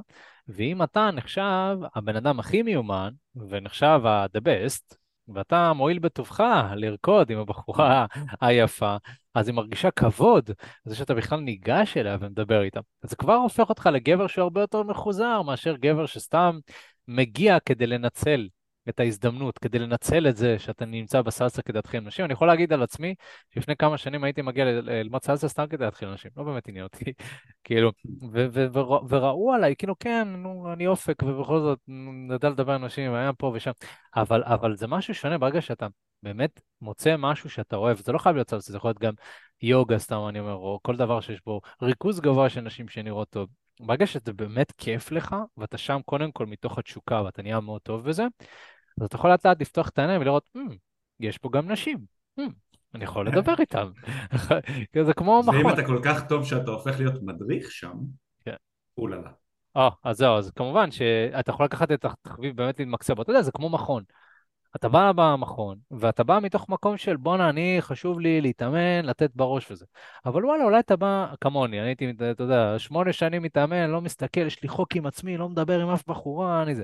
ואם 0.47 0.83
אתה 0.83 1.11
נחשב 1.11 1.77
הבן 1.95 2.15
אדם 2.15 2.39
הכי 2.39 2.61
מיומן, 2.61 3.09
ונחשב 3.49 4.01
ה-the 4.05 4.39
best, 4.39 4.95
ואתה 5.33 5.73
מועיל 5.73 5.99
בטובך 5.99 6.43
לרקוד 6.75 7.31
עם 7.31 7.37
הבחורה 7.39 8.05
היפה, 8.41 8.95
אז 9.35 9.47
היא 9.47 9.55
מרגישה 9.55 9.91
כבוד, 9.91 10.49
זה 10.83 10.95
שאתה 10.95 11.13
בכלל 11.13 11.39
ניגש 11.39 11.97
אליה 11.97 12.17
ומדבר 12.19 12.61
איתה. 12.61 12.79
אז 13.03 13.09
זה 13.09 13.15
כבר 13.15 13.35
הופך 13.35 13.69
אותך 13.69 13.89
לגבר 13.93 14.27
שהוא 14.27 14.43
הרבה 14.43 14.61
יותר 14.61 14.83
מחוזר 14.83 15.41
מאשר 15.41 15.75
גבר 15.75 16.05
שסתם 16.05 16.59
מגיע 17.07 17.57
כדי 17.59 17.87
לנצל 17.87 18.47
את 18.89 18.99
ההזדמנות, 18.99 19.57
כדי 19.57 19.79
לנצל 19.79 20.27
את 20.27 20.37
זה 20.37 20.59
שאתה 20.59 20.85
נמצא 20.85 21.21
בסלסה 21.21 21.61
כדי 21.61 21.77
להתחיל 21.77 21.99
נשים. 21.99 22.25
אני 22.25 22.33
יכול 22.33 22.47
להגיד 22.47 22.73
על 22.73 22.83
עצמי, 22.83 23.15
שלפני 23.53 23.75
כמה 23.75 23.97
שנים 23.97 24.23
הייתי 24.23 24.41
מגיע 24.41 24.65
ללמוד 24.65 25.23
סלסה 25.23 25.47
סתם 25.47 25.65
כדי 25.69 25.85
להתחיל 25.85 26.13
נשים, 26.13 26.31
לא 26.37 26.43
באמת 26.43 26.67
עניין 26.67 26.83
אותי, 26.83 27.13
כאילו, 27.63 27.91
וראו 29.09 29.53
עליי, 29.53 29.75
כאילו, 29.75 29.95
כן, 29.99 30.27
נו, 30.27 30.73
אני 30.73 30.87
אופק, 30.87 31.23
ובכל 31.23 31.59
זאת, 31.59 31.79
נו, 31.87 32.33
יודע 32.33 32.49
לדבר 32.49 32.73
עם 32.73 32.85
נשים, 32.85 33.13
היה 33.13 33.33
פה 33.33 33.51
ושם, 33.55 33.71
אבל, 34.15 34.43
אבל 34.43 34.75
זה 34.75 34.87
משהו 34.87 35.13
שונה 35.13 35.37
ברגע 35.37 35.61
שאתה 35.61 35.87
באמת 36.23 36.61
מוצא 36.81 37.15
משהו 37.17 37.49
שאתה 37.49 37.75
אוהב, 37.75 37.97
זה 37.97 38.11
לא 38.11 38.17
חייב 38.17 38.35
להיות 38.35 38.49
סלסה, 38.49 38.71
זה 38.71 38.77
יכול 38.77 38.89
להיות 38.89 38.99
גם 38.99 39.13
יוגה, 39.61 39.99
סתם 39.99 40.19
אני 40.29 40.39
אומר, 40.39 40.53
או 40.53 40.79
כל 40.81 40.95
דבר 40.95 41.21
שיש 41.21 41.41
בו 41.45 41.61
ריכוז 41.81 42.19
גבוה 42.19 42.49
של 42.49 42.61
נשים 42.61 42.87
שנראות 42.87 43.29
טוב. 43.29 43.49
ברגע 43.79 44.07
שזה 44.07 44.33
באמת 44.33 44.71
כיף 44.71 45.11
לך, 45.11 45.35
ואתה 45.57 45.77
שם 45.77 45.99
קודם 46.05 46.31
כל 46.31 46.45
מתוך 46.45 46.77
התשוקה, 46.77 47.21
ואתה 47.23 47.41
נהיה 47.41 47.59
מאוד 47.59 47.81
טוב 47.81 48.09
בזה, 48.09 48.23
אז 49.01 49.03
אתה 49.05 49.15
יכול 49.15 49.29
לאט 49.29 49.45
לאט 49.45 49.61
לפתוח 49.61 49.89
את 49.89 49.99
העיניים 49.99 50.21
ולראות, 50.21 50.49
"Hmm, 50.57 50.73
יש 51.19 51.37
פה 51.37 51.49
גם 51.53 51.71
נשים, 51.71 51.97
Hmm, 52.39 52.51
אני 52.95 53.03
יכול 53.03 53.27
לדבר 53.27 53.53
איתם. 53.59 53.91
זה 55.05 55.13
כמו 55.13 55.41
ואם 55.47 55.59
מכון. 55.59 55.73
אתה 55.73 55.85
כל 55.85 55.99
כך 56.03 56.27
טוב 56.27 56.45
שאתה 56.45 56.71
הופך 56.71 56.99
להיות 56.99 57.13
מדריך 57.21 57.71
שם, 57.71 57.93
כן. 58.45 58.55
אוללה. 58.97 59.31
אה, 59.77 59.89
אז 60.03 60.17
זהו, 60.17 60.37
אז 60.37 60.51
כמובן 60.51 60.91
שאתה 60.91 61.51
יכול 61.51 61.65
לקחת 61.65 61.91
את 61.91 62.05
התחביב 62.05 62.55
באמת 62.55 62.79
להתמקצע 62.79 63.13
בו. 63.13 63.21
אתה 63.21 63.31
יודע, 63.31 63.41
זה 63.41 63.51
כמו 63.51 63.69
מכון. 63.69 64.03
אתה 64.75 64.89
בא 64.89 65.11
במכון, 65.15 65.77
ואתה 65.91 66.23
בא 66.23 66.39
מתוך 66.41 66.69
מקום 66.69 66.97
של 66.97 67.17
בואנה, 67.17 67.49
אני, 67.49 67.77
חשוב 67.79 68.19
לי 68.19 68.41
להתאמן, 68.41 69.05
לתת 69.05 69.31
בראש 69.35 69.71
וזה. 69.71 69.85
אבל 70.25 70.45
וואלה, 70.45 70.63
אולי 70.63 70.79
אתה 70.79 70.95
בא 70.95 71.33
כמוני, 71.41 71.79
אני 71.79 71.87
הייתי, 71.87 72.13
אתה 72.31 72.43
יודע, 72.43 72.79
שמונה 72.79 73.13
שנים 73.13 73.41
מתאמן, 73.41 73.89
לא 73.89 74.01
מסתכל, 74.01 74.41
יש 74.41 74.63
לי 74.63 74.69
חוק 74.69 74.95
עם 74.95 75.05
עצמי, 75.05 75.37
לא 75.37 75.49
מדבר 75.49 75.81
עם 75.81 75.89
אף 75.89 76.07
בחורה, 76.07 76.63
אני 76.63 76.75
זה. 76.75 76.83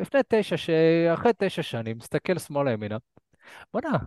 לפני 0.00 0.20
תשע, 0.28 0.56
ש... 0.56 0.70
אחרי 1.14 1.32
תשע 1.38 1.62
שנים, 1.62 1.98
מסתכל 1.98 2.38
שמאלה 2.38 2.70
ימינה, 2.70 2.96
בואנה, 3.72 3.98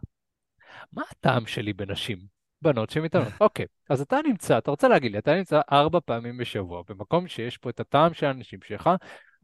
מה 0.94 1.04
הטעם 1.12 1.46
שלי 1.46 1.74
בנשים? 1.74 2.36
בנות 2.62 2.90
שמתאמנות. 2.90 3.34
אוקיי, 3.42 3.66
אז 3.90 4.02
אתה 4.02 4.18
נמצא, 4.28 4.58
אתה 4.58 4.72
רוצה 4.72 4.88
להגיד 4.88 5.12
לי, 5.12 5.18
אתה 5.18 5.36
נמצא 5.36 5.62
ארבע 5.72 6.00
פעמים 6.06 6.38
בשבוע 6.38 6.84
במקום 6.90 7.28
שיש 7.28 7.58
פה 7.58 7.70
את 7.70 7.80
הטעם 7.80 8.14
של 8.14 8.26
האנשים 8.26 8.60
שלך, 8.64 8.90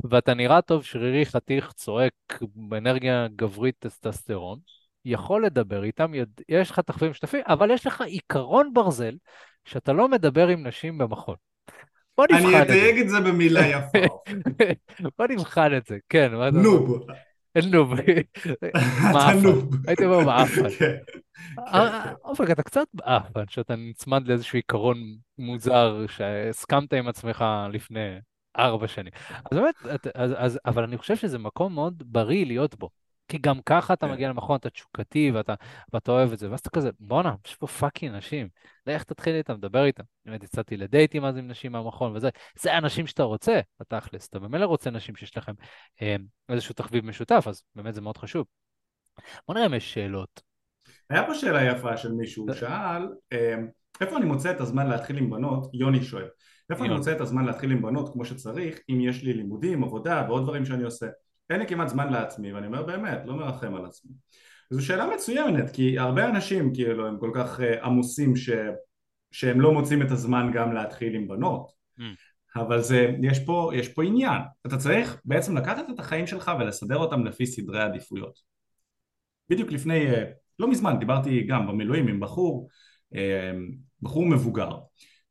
ואתה 0.10 0.34
נראה 0.34 0.62
טוב, 0.62 0.84
שרירי, 0.84 1.26
חתיך, 1.26 1.72
צועק, 1.72 2.14
באנרגיה 2.56 3.28
גברית, 3.36 3.76
טסטסטרון, 3.80 4.60
יכול 5.06 5.46
לדבר 5.46 5.84
איתם, 5.84 6.14
יודע, 6.14 6.44
יש 6.50 6.72
לך 6.72 6.80
תחביבים 6.80 7.12
משותפים, 7.12 7.42
אבל 7.48 7.72
יש 7.72 7.88
לך 7.88 8.02
עיקרון 8.02 8.74
ברזל 8.74 9.16
שאתה 9.66 9.94
לא 9.94 10.08
מדבר 10.08 10.48
עם 10.48 10.68
נשים 10.68 10.98
במכון. 10.98 11.36
בוא 12.18 12.26
אני 12.30 12.40
נבחן 12.40 12.62
את 12.62 12.68
זה. 12.68 12.74
אתייג 12.74 13.00
את 13.00 13.10
זה 13.10 13.20
במילה 13.20 13.68
יפה. 13.68 14.00
בוא 15.18 15.28
נבחן 15.30 15.78
את 15.78 15.86
זה, 15.86 15.98
כן? 16.10 16.32
נוב. 16.54 17.06
נוב. 17.72 17.94
אתה 18.00 18.68
מעפן. 19.14 19.40
נוב. 19.44 19.76
הייתי 19.88 20.06
אומר 20.06 20.20
מעפן. 20.20 20.70
כן, 20.80 20.80
כן, 20.80 20.98
כן. 21.74 22.14
אופק, 22.24 22.52
אתה 22.52 22.64
קצת 22.64 22.88
מעפן, 22.94 23.44
שאתה 23.50 23.76
נצמד 23.76 24.28
לאיזשהו 24.28 24.58
עיקרון 24.58 24.98
מוזר 25.38 26.06
שהסכמת 26.08 26.94
עם 26.94 27.08
עצמך 27.08 27.46
לפני 27.72 28.20
ארבע 28.58 28.88
שנים. 28.88 29.14
אז 29.52 29.58
באמת, 29.58 29.76
אז, 30.16 30.34
אז, 30.38 30.60
אבל 30.66 30.84
אני 30.84 30.98
חושב 30.98 31.16
שזה 31.16 31.38
מקום 31.38 31.74
מאוד 31.74 32.04
בריא 32.06 32.46
להיות 32.46 32.76
בו. 32.76 32.90
כי 33.28 33.38
גם 33.38 33.62
ככה 33.66 33.94
אתה 33.94 34.08
כן. 34.08 34.14
מגיע 34.14 34.30
למכון, 34.30 34.56
אתה 34.56 34.70
תשוקתי 34.70 35.32
ואתה, 35.32 35.54
ואתה 35.94 36.12
אוהב 36.12 36.32
את 36.32 36.40
זה, 36.40 36.52
ואז 36.52 36.60
אתה 36.60 36.70
כזה, 36.70 36.90
בואנה, 37.00 37.36
יש 37.48 37.56
פה 37.56 37.68
פאקינג 37.68 38.16
נשים. 38.16 38.50
לך 38.88 39.04
תתחיל 39.04 39.36
איתם, 39.36 39.60
דבר 39.60 39.86
איתם. 39.86 40.04
באמת 40.26 40.44
יצאתי 40.44 40.78
לדייטים 40.78 41.26
אז 41.26 41.38
עם 41.38 41.48
נשים 41.48 41.72
מהמכון 41.72 42.16
וזה, 42.16 42.30
זה 42.60 42.74
האנשים 42.74 43.08
שאתה 43.08 43.24
רוצה, 43.24 43.60
בתכלס. 43.80 44.28
אתה 44.28 44.40
במילא 44.40 44.66
רוצה 44.66 44.90
נשים 44.90 45.16
שיש 45.16 45.38
לכם 45.38 45.54
אה, 46.02 46.16
איזשהו 46.50 46.74
תחביב 46.74 47.06
משותף, 47.06 47.44
אז 47.48 47.64
באמת 47.76 47.94
זה 47.94 48.02
מאוד 48.02 48.18
חשוב. 48.18 48.46
בוא 49.48 49.56
נראה 49.56 49.66
אם 49.66 49.74
יש 49.74 49.94
שאלות. 49.94 50.42
היה 51.10 51.26
פה 51.26 51.36
שאלה 51.36 51.64
יפה 51.64 51.98
של 51.98 52.12
מישהו, 52.12 52.46
הוא 52.48 52.56
שאל, 52.56 53.08
אמ, 53.32 53.68
איפה 54.02 54.18
אני 54.18 54.26
מוצא 54.26 54.52
את 54.52 54.62
הזמן 54.62 54.88
להתחיל 54.88 55.18
עם 55.18 55.30
בנות, 55.30 55.70
יוני 55.74 56.04
שואל, 56.04 56.28
איפה 56.72 56.86
אני. 56.86 56.94
מוצא 56.94 57.12
את 57.12 57.22
הזמן 57.22 57.46
להתחיל 57.46 57.72
עם 57.72 57.82
בנות 57.82 58.14
כמו 58.14 58.26
שצריך, 58.26 58.80
אם 58.90 59.02
יש 59.02 59.24
לי 59.24 59.34
לימודים, 59.34 59.84
עבודה 59.84 60.26
ועוד 60.28 60.44
דברים 60.44 60.66
שאני 60.66 60.84
עושה. 60.84 61.08
אין 61.50 61.60
לי 61.60 61.68
כמעט 61.68 61.90
זמן 61.90 62.12
לעצמי, 62.14 62.54
ואני 62.54 62.68
אומר 62.68 62.84
באמת, 62.84 63.22
לא 63.26 63.36
מרחם 63.36 63.76
על 63.76 63.86
עצמי. 63.86 64.12
זו 64.70 64.86
שאלה 64.86 65.08
מצוינת, 65.16 65.70
כי 65.70 66.00
הרבה 66.00 66.30
אנשים 66.30 66.74
כאילו 66.74 67.08
הם 67.08 67.18
כל 67.20 67.32
כך 67.34 67.60
אה, 67.60 67.86
עמוסים 67.86 68.36
ש... 68.36 68.50
שהם 69.32 69.62
לא 69.62 69.74
מוצאים 69.74 70.02
את 70.02 70.12
הזמן 70.12 70.52
גם 70.54 70.74
להתחיל 70.74 71.16
עם 71.16 71.28
בנות. 71.28 71.72
Mm. 72.00 72.04
אבל 72.56 72.82
זה, 72.82 73.12
יש 73.22 73.40
פה, 73.40 73.72
יש 73.76 73.90
פה 73.90 74.04
עניין. 74.04 74.42
אתה 74.68 74.78
צריך 74.78 75.22
בעצם 75.26 75.58
לקחת 75.58 75.90
את 75.94 76.00
החיים 76.00 76.28
שלך 76.28 76.52
ולסדר 76.60 76.98
אותם 76.98 77.26
לפי 77.26 77.46
סדרי 77.46 77.82
עדיפויות. 77.82 78.40
בדיוק 79.50 79.72
לפני, 79.72 80.08
אה, 80.08 80.24
לא 80.60 80.68
מזמן, 80.68 81.00
דיברתי 81.00 81.44
גם 81.44 81.68
במילואים 81.68 82.08
עם 82.08 82.20
בחור, 82.20 82.70
אה, 83.16 83.52
בחור 84.02 84.26
מבוגר, 84.26 84.72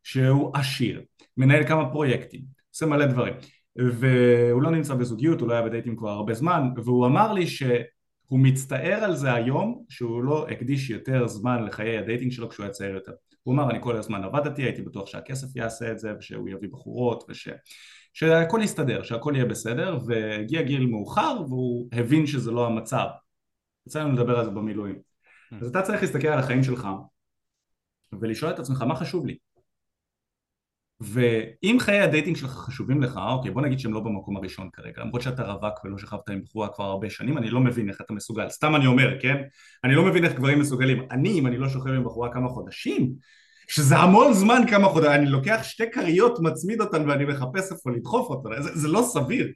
שהוא 0.02 0.50
עשיר, 0.54 1.02
מנהל 1.40 1.66
כמה 1.68 1.90
פרויקטים, 1.90 2.40
עושה 2.72 2.86
מלא 2.86 3.06
דברים, 3.06 3.34
והוא 3.76 4.62
לא 4.62 4.70
נמצא 4.70 4.94
בזוגיות, 4.94 5.40
הוא 5.40 5.48
לא 5.48 5.54
היה 5.54 5.62
בדייטים 5.62 5.96
כבר 5.96 6.10
הרבה 6.10 6.34
זמן, 6.34 6.68
והוא 6.84 7.06
אמר 7.06 7.32
לי 7.32 7.46
שהוא 7.46 7.78
מצטער 8.30 9.04
על 9.04 9.16
זה 9.16 9.32
היום, 9.32 9.84
שהוא 9.88 10.22
לא 10.22 10.48
הקדיש 10.48 10.90
יותר 10.90 11.26
זמן 11.26 11.64
לחיי 11.64 11.98
הדייטינג 11.98 12.32
שלו 12.32 12.48
כשהוא 12.48 12.64
היה 12.64 12.72
צעיר 12.72 12.94
יותר. 12.94 13.12
הוא 13.42 13.54
אמר, 13.54 13.70
אני 13.70 13.78
כל 13.80 13.96
הזמן 13.96 14.24
עבדתי, 14.24 14.62
הייתי 14.62 14.82
בטוח 14.82 15.06
שהכסף 15.06 15.56
יעשה 15.56 15.92
את 15.92 15.98
זה, 15.98 16.12
ושהוא 16.18 16.48
יביא 16.48 16.68
בחורות, 16.72 17.24
וש... 17.28 17.48
שהכל 18.12 18.60
יסתדר, 18.62 19.02
שהכל 19.02 19.32
יהיה 19.34 19.44
בסדר, 19.44 19.98
והגיע 20.06 20.62
גיל 20.62 20.86
מאוחר 20.86 21.36
והוא 21.48 21.88
הבין 21.92 22.26
שזה 22.26 22.50
לא 22.50 22.66
המצב. 22.66 23.06
יצא 23.86 24.00
לנו 24.00 24.12
לדבר 24.12 24.38
על 24.38 24.44
זה 24.44 24.50
במילואים. 24.50 24.94
אממ. 24.94 25.56
אז 25.60 25.68
אתה 25.68 25.82
צריך 25.82 26.02
להסתכל 26.02 26.28
על 26.28 26.38
החיים 26.38 26.62
שלך 26.62 26.88
ולשאול 28.20 28.50
את 28.50 28.58
עצמך 28.58 28.82
מה 28.82 28.94
חשוב 28.94 29.26
לי. 29.26 29.36
ואם 31.00 31.76
חיי 31.80 32.00
הדייטינג 32.00 32.36
שלך 32.36 32.50
חשובים 32.50 33.02
לך, 33.02 33.20
אוקיי 33.28 33.50
בוא 33.50 33.62
נגיד 33.62 33.78
שהם 33.78 33.92
לא 33.92 34.00
במקום 34.00 34.36
הראשון 34.36 34.68
כרגע, 34.72 35.02
למרות 35.02 35.22
שאתה 35.22 35.42
רווק 35.42 35.84
ולא 35.84 35.98
שכבת 35.98 36.30
עם 36.30 36.42
בחורה 36.42 36.68
כבר 36.68 36.84
הרבה 36.84 37.10
שנים, 37.10 37.38
אני 37.38 37.50
לא 37.50 37.60
מבין 37.60 37.88
איך 37.88 38.00
אתה 38.00 38.12
מסוגל, 38.12 38.48
סתם 38.48 38.76
אני 38.76 38.86
אומר, 38.86 39.20
כן? 39.20 39.36
אני 39.84 39.94
לא 39.94 40.04
מבין 40.04 40.24
איך 40.24 40.32
גברים 40.34 40.60
מסוגלים. 40.60 41.02
אני, 41.10 41.30
אם 41.30 41.46
אני 41.46 41.58
לא 41.58 41.68
שוכב 41.68 41.90
עם 41.90 42.04
בחורה 42.04 42.32
כמה 42.32 42.48
חודשים, 42.48 43.12
שזה 43.68 43.96
המון 43.96 44.32
זמן 44.32 44.62
כמה 44.70 44.88
חודשים, 44.88 45.12
אני 45.12 45.26
לוקח 45.26 45.60
שתי 45.62 45.90
כריות, 45.90 46.38
מצמיד 46.42 46.80
אותן 46.80 47.08
ואני 47.08 47.24
מחפש 47.24 47.72
איפה 47.72 47.90
לדחוף 47.90 48.30
אותן, 48.30 48.62
זה, 48.62 48.70
זה 48.74 48.88
לא 48.88 49.02
סביר. 49.02 49.52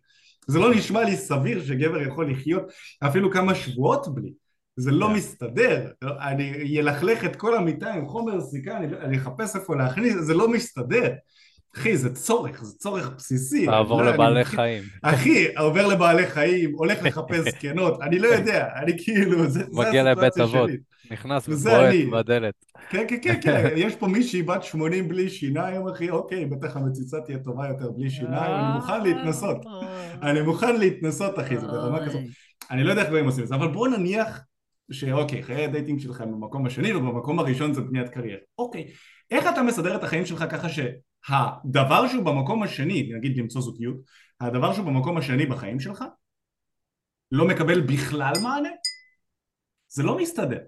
זה 0.46 0.58
לא 0.58 0.74
נשמע 0.74 1.04
לי 1.04 1.16
סביר 1.16 1.64
שגבר 1.64 2.02
יכול 2.02 2.30
לחיות 2.30 2.62
אפילו 3.06 3.30
כמה 3.30 3.54
שבועות 3.54 4.14
בלי. 4.14 4.43
זה 4.76 4.90
לא 4.90 5.06
כן. 5.06 5.12
מסתדר, 5.12 5.86
אני 6.02 6.80
אלכלך 6.80 7.24
את 7.24 7.36
כל 7.36 7.56
המיטה 7.56 7.92
עם 7.92 8.06
חומר 8.06 8.40
סיכה, 8.40 8.76
אני, 8.76 8.86
אני 9.00 9.16
אחפש 9.18 9.56
איפה 9.56 9.76
להכניס, 9.76 10.14
זה 10.20 10.34
לא 10.34 10.48
מסתדר. 10.48 11.12
אחי, 11.76 11.96
זה 11.96 12.14
צורך, 12.14 12.64
זה 12.64 12.78
צורך 12.78 13.10
בסיסי. 13.16 13.66
לעבור 13.66 13.98
אני 14.00 14.06
לא- 14.06 14.14
לבעלי 14.14 14.36
אני- 14.36 14.44
חיים. 14.44 14.82
אחי, 15.02 15.46
עובר 15.56 15.86
לבעלי 15.86 16.26
חיים, 16.26 16.72
הולך 16.74 16.98
לחפש 17.02 17.38
זקנות, 17.54 18.02
אני 18.02 18.18
לא 18.18 18.28
יודע, 18.28 18.68
אני 18.82 18.92
כאילו, 18.98 19.46
זה, 19.46 19.60
זה 19.60 19.64
מגיע 19.72 20.02
לבית 20.12 20.38
אבות. 20.38 20.70
נכנס 21.10 21.48
ובועט 21.48 21.76
אני. 21.88 22.06
בדלת. 22.06 22.54
כן, 22.90 23.04
כן, 23.08 23.16
כן, 23.22 23.40
כן, 23.42 23.68
יש 23.76 23.96
פה 23.96 24.06
מישהי 24.06 24.42
בת 24.42 24.62
80 24.62 25.08
בלי 25.08 25.28
שיניים, 25.30 25.88
אחי, 25.88 26.10
אוקיי, 26.10 26.44
בטח 26.44 26.76
המציצה 26.76 27.16
תהיה 27.20 27.38
טובה 27.38 27.68
יותר 27.68 27.90
בלי 27.90 28.10
שיניים, 28.10 28.54
אני 28.54 28.74
מוכן 28.74 29.02
להתנסות. 29.02 29.64
אני 30.22 30.42
מוכן 30.42 30.76
להתנסות, 30.76 31.38
אחי, 31.38 31.58
זה 31.58 31.66
ברמה 31.66 32.06
כזאת. 32.06 32.20
אני 32.70 32.84
לא 32.84 32.90
יודע 32.90 33.00
איך 33.02 33.08
דברים 33.08 33.26
עושים 33.26 33.42
את 33.44 33.48
זה, 33.48 33.54
אבל 33.54 33.68
בוא 33.68 33.88
נניח 33.88 34.40
שאוקיי, 34.90 35.42
חיי 35.42 35.64
הדייטינג 35.64 36.00
שלך 36.00 36.20
הם 36.20 36.32
במקום 36.32 36.66
השני 36.66 36.94
ובמקום 36.94 37.38
הראשון 37.38 37.74
זה 37.74 37.80
בניית 37.80 38.08
קריירה. 38.08 38.40
אוקיי, 38.58 38.92
איך 39.30 39.46
אתה 39.52 39.62
מסדר 39.62 39.96
את 39.96 40.04
החיים 40.04 40.26
שלך 40.26 40.44
ככה 40.50 40.68
שהדבר 40.68 42.08
שהוא 42.08 42.24
במקום 42.24 42.62
השני, 42.62 43.10
נגיד 43.16 43.38
למצוא 43.38 43.60
זוגיות, 43.60 43.96
הדבר 44.40 44.72
שהוא 44.72 44.86
במקום 44.86 45.16
השני 45.16 45.46
בחיים 45.46 45.80
שלך 45.80 46.04
לא 47.32 47.48
מקבל 47.48 47.80
בכלל 47.80 48.32
מענה? 48.42 48.68
זה 49.88 50.02
לא 50.02 50.18
מסתדר. 50.18 50.58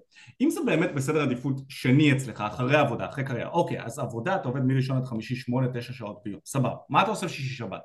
אם 0.40 0.50
זה 0.50 0.60
באמת 0.66 0.94
בסדר 0.94 1.22
עדיפות 1.22 1.60
שני 1.68 2.12
אצלך, 2.12 2.40
אחרי 2.40 2.76
עבודה, 2.76 3.06
אחרי 3.06 3.24
קריירה, 3.24 3.50
אוקיי, 3.50 3.82
אז 3.82 3.98
עבודה 3.98 4.36
אתה 4.36 4.48
עובד 4.48 4.60
מראשון 4.60 4.96
עד 4.96 5.04
חמישי, 5.04 5.36
שמונה, 5.36 5.66
תשע 5.74 5.92
שעות 5.92 6.20
ביום, 6.24 6.40
סבבה. 6.44 6.74
מה 6.88 7.02
אתה 7.02 7.10
עושה 7.10 7.26
בשישי 7.26 7.54
שבת? 7.54 7.82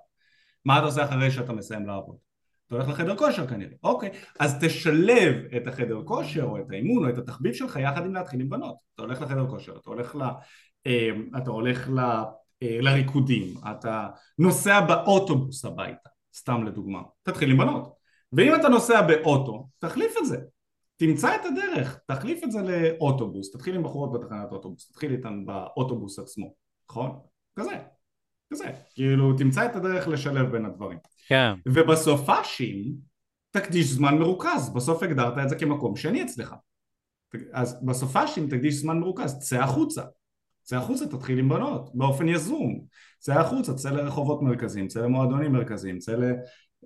מה 0.65 0.78
אתה 0.78 0.86
עושה 0.86 1.06
אחרי 1.06 1.32
שאתה 1.32 1.54
מסיים 1.54 1.86
לעבוד? 1.86 2.31
אתה 2.72 2.80
הולך 2.80 2.90
לחדר 2.90 3.16
כושר 3.16 3.48
כנראה, 3.48 3.74
אוקיי, 3.84 4.10
אז 4.40 4.58
תשלב 4.62 5.36
את 5.58 5.68
החדר 5.68 6.02
כושר 6.06 6.44
או 6.44 6.58
את 6.58 6.72
האימון 6.72 7.06
או 7.06 7.10
את 7.10 7.18
התחביב 7.18 7.54
שלך 7.54 7.76
יחד 7.76 8.06
עם 8.06 8.14
להתחיל 8.14 8.42
עם 8.42 8.50
בנות, 8.50 8.76
אתה 8.96 9.02
הולך 9.02 9.22
לחדר 9.22 9.48
כושר, 9.48 9.78
אתה 9.78 9.90
הולך, 9.90 10.16
ל, 10.16 10.22
אה, 10.88 11.10
אתה 11.38 11.52
הולך 11.52 11.90
ל, 11.90 12.00
אה, 12.64 12.78
לריקודים, 12.82 13.54
אתה 13.72 14.08
נוסע 14.40 14.82
באוטובוס 14.82 15.66
הביתה, 15.66 16.10
סתם 16.36 16.64
לדוגמה, 16.64 17.02
תתחיל 17.24 17.52
עם 17.52 17.58
בנות, 17.58 17.94
ואם 18.34 18.56
אתה 18.56 18.70
נוסע 18.70 19.02
באוטו, 19.02 19.68
תחליף 19.80 20.16
את 20.22 20.26
זה, 20.26 20.38
תמצא 20.98 21.36
את 21.36 21.42
הדרך, 21.46 22.00
תחליף 22.08 22.44
את 22.44 22.52
זה 22.52 22.62
לאוטובוס, 22.62 23.52
תתחיל 23.52 23.76
עם 23.76 23.84
בחורות 23.84 24.12
בתחנת 24.12 24.52
אוטובוס, 24.52 24.92
תתחיל 24.92 25.12
איתן 25.12 25.46
באוטובוס 25.46 26.20
עצמו, 26.20 26.54
נכון? 26.90 27.20
כזה, 27.56 27.78
כזה, 28.52 28.66
כאילו 28.94 29.34
תמצא 29.34 29.66
את 29.66 29.76
הדרך 29.76 30.08
לשלב 30.08 30.52
בין 30.52 30.66
הדברים. 30.66 30.98
כן. 31.28 31.54
ובסופאשים 31.68 32.94
תקדיש 33.52 33.88
זמן 33.88 34.18
מרוכז, 34.18 34.74
בסוף 34.74 35.04
הגדרת 35.04 35.34
את 35.44 35.50
זה 35.50 35.56
כמקום 35.56 35.96
שני 35.96 36.24
אצלך. 36.24 36.54
אז 37.54 37.86
בסופאשים 37.86 38.48
תקדיש 38.50 38.76
זמן 38.76 39.00
מרוכז, 39.00 39.40
צא 39.40 39.60
החוצה. 39.60 40.02
צא 40.64 40.78
החוצה, 40.78 41.08
תתחיל 41.08 41.40
עם 41.40 41.50
בנות, 41.50 41.90
באופן 41.94 42.28
יזום. 42.28 42.82
צא 43.20 43.40
החוצה, 43.40 43.74
צא 43.74 43.90
לרחובות 43.90 44.42
מרכזיים, 44.42 44.88
צא 44.88 45.02
למועדונים 45.02 45.52
מרכזיים, 45.52 46.00
צא, 46.00 46.12
ל... 46.12 46.24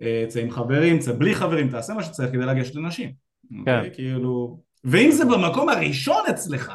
אה, 0.01 0.25
צא 0.27 0.39
עם 0.39 0.51
חברים, 0.51 0.99
צא 0.99 1.13
בלי 1.13 1.35
חברים, 1.35 1.69
תעשה 1.69 1.93
מה 1.93 2.03
שצריך 2.03 2.31
כדי 2.31 2.45
לגשת 2.45 2.75
לנשים. 2.75 3.11
כן. 3.49 3.59
אוקיי? 3.59 3.89
כאילו... 3.93 4.61
ואם 4.83 5.11
זה 5.11 5.25
במקום 5.25 5.69
הראשון 5.69 6.23
אצלך, 6.29 6.73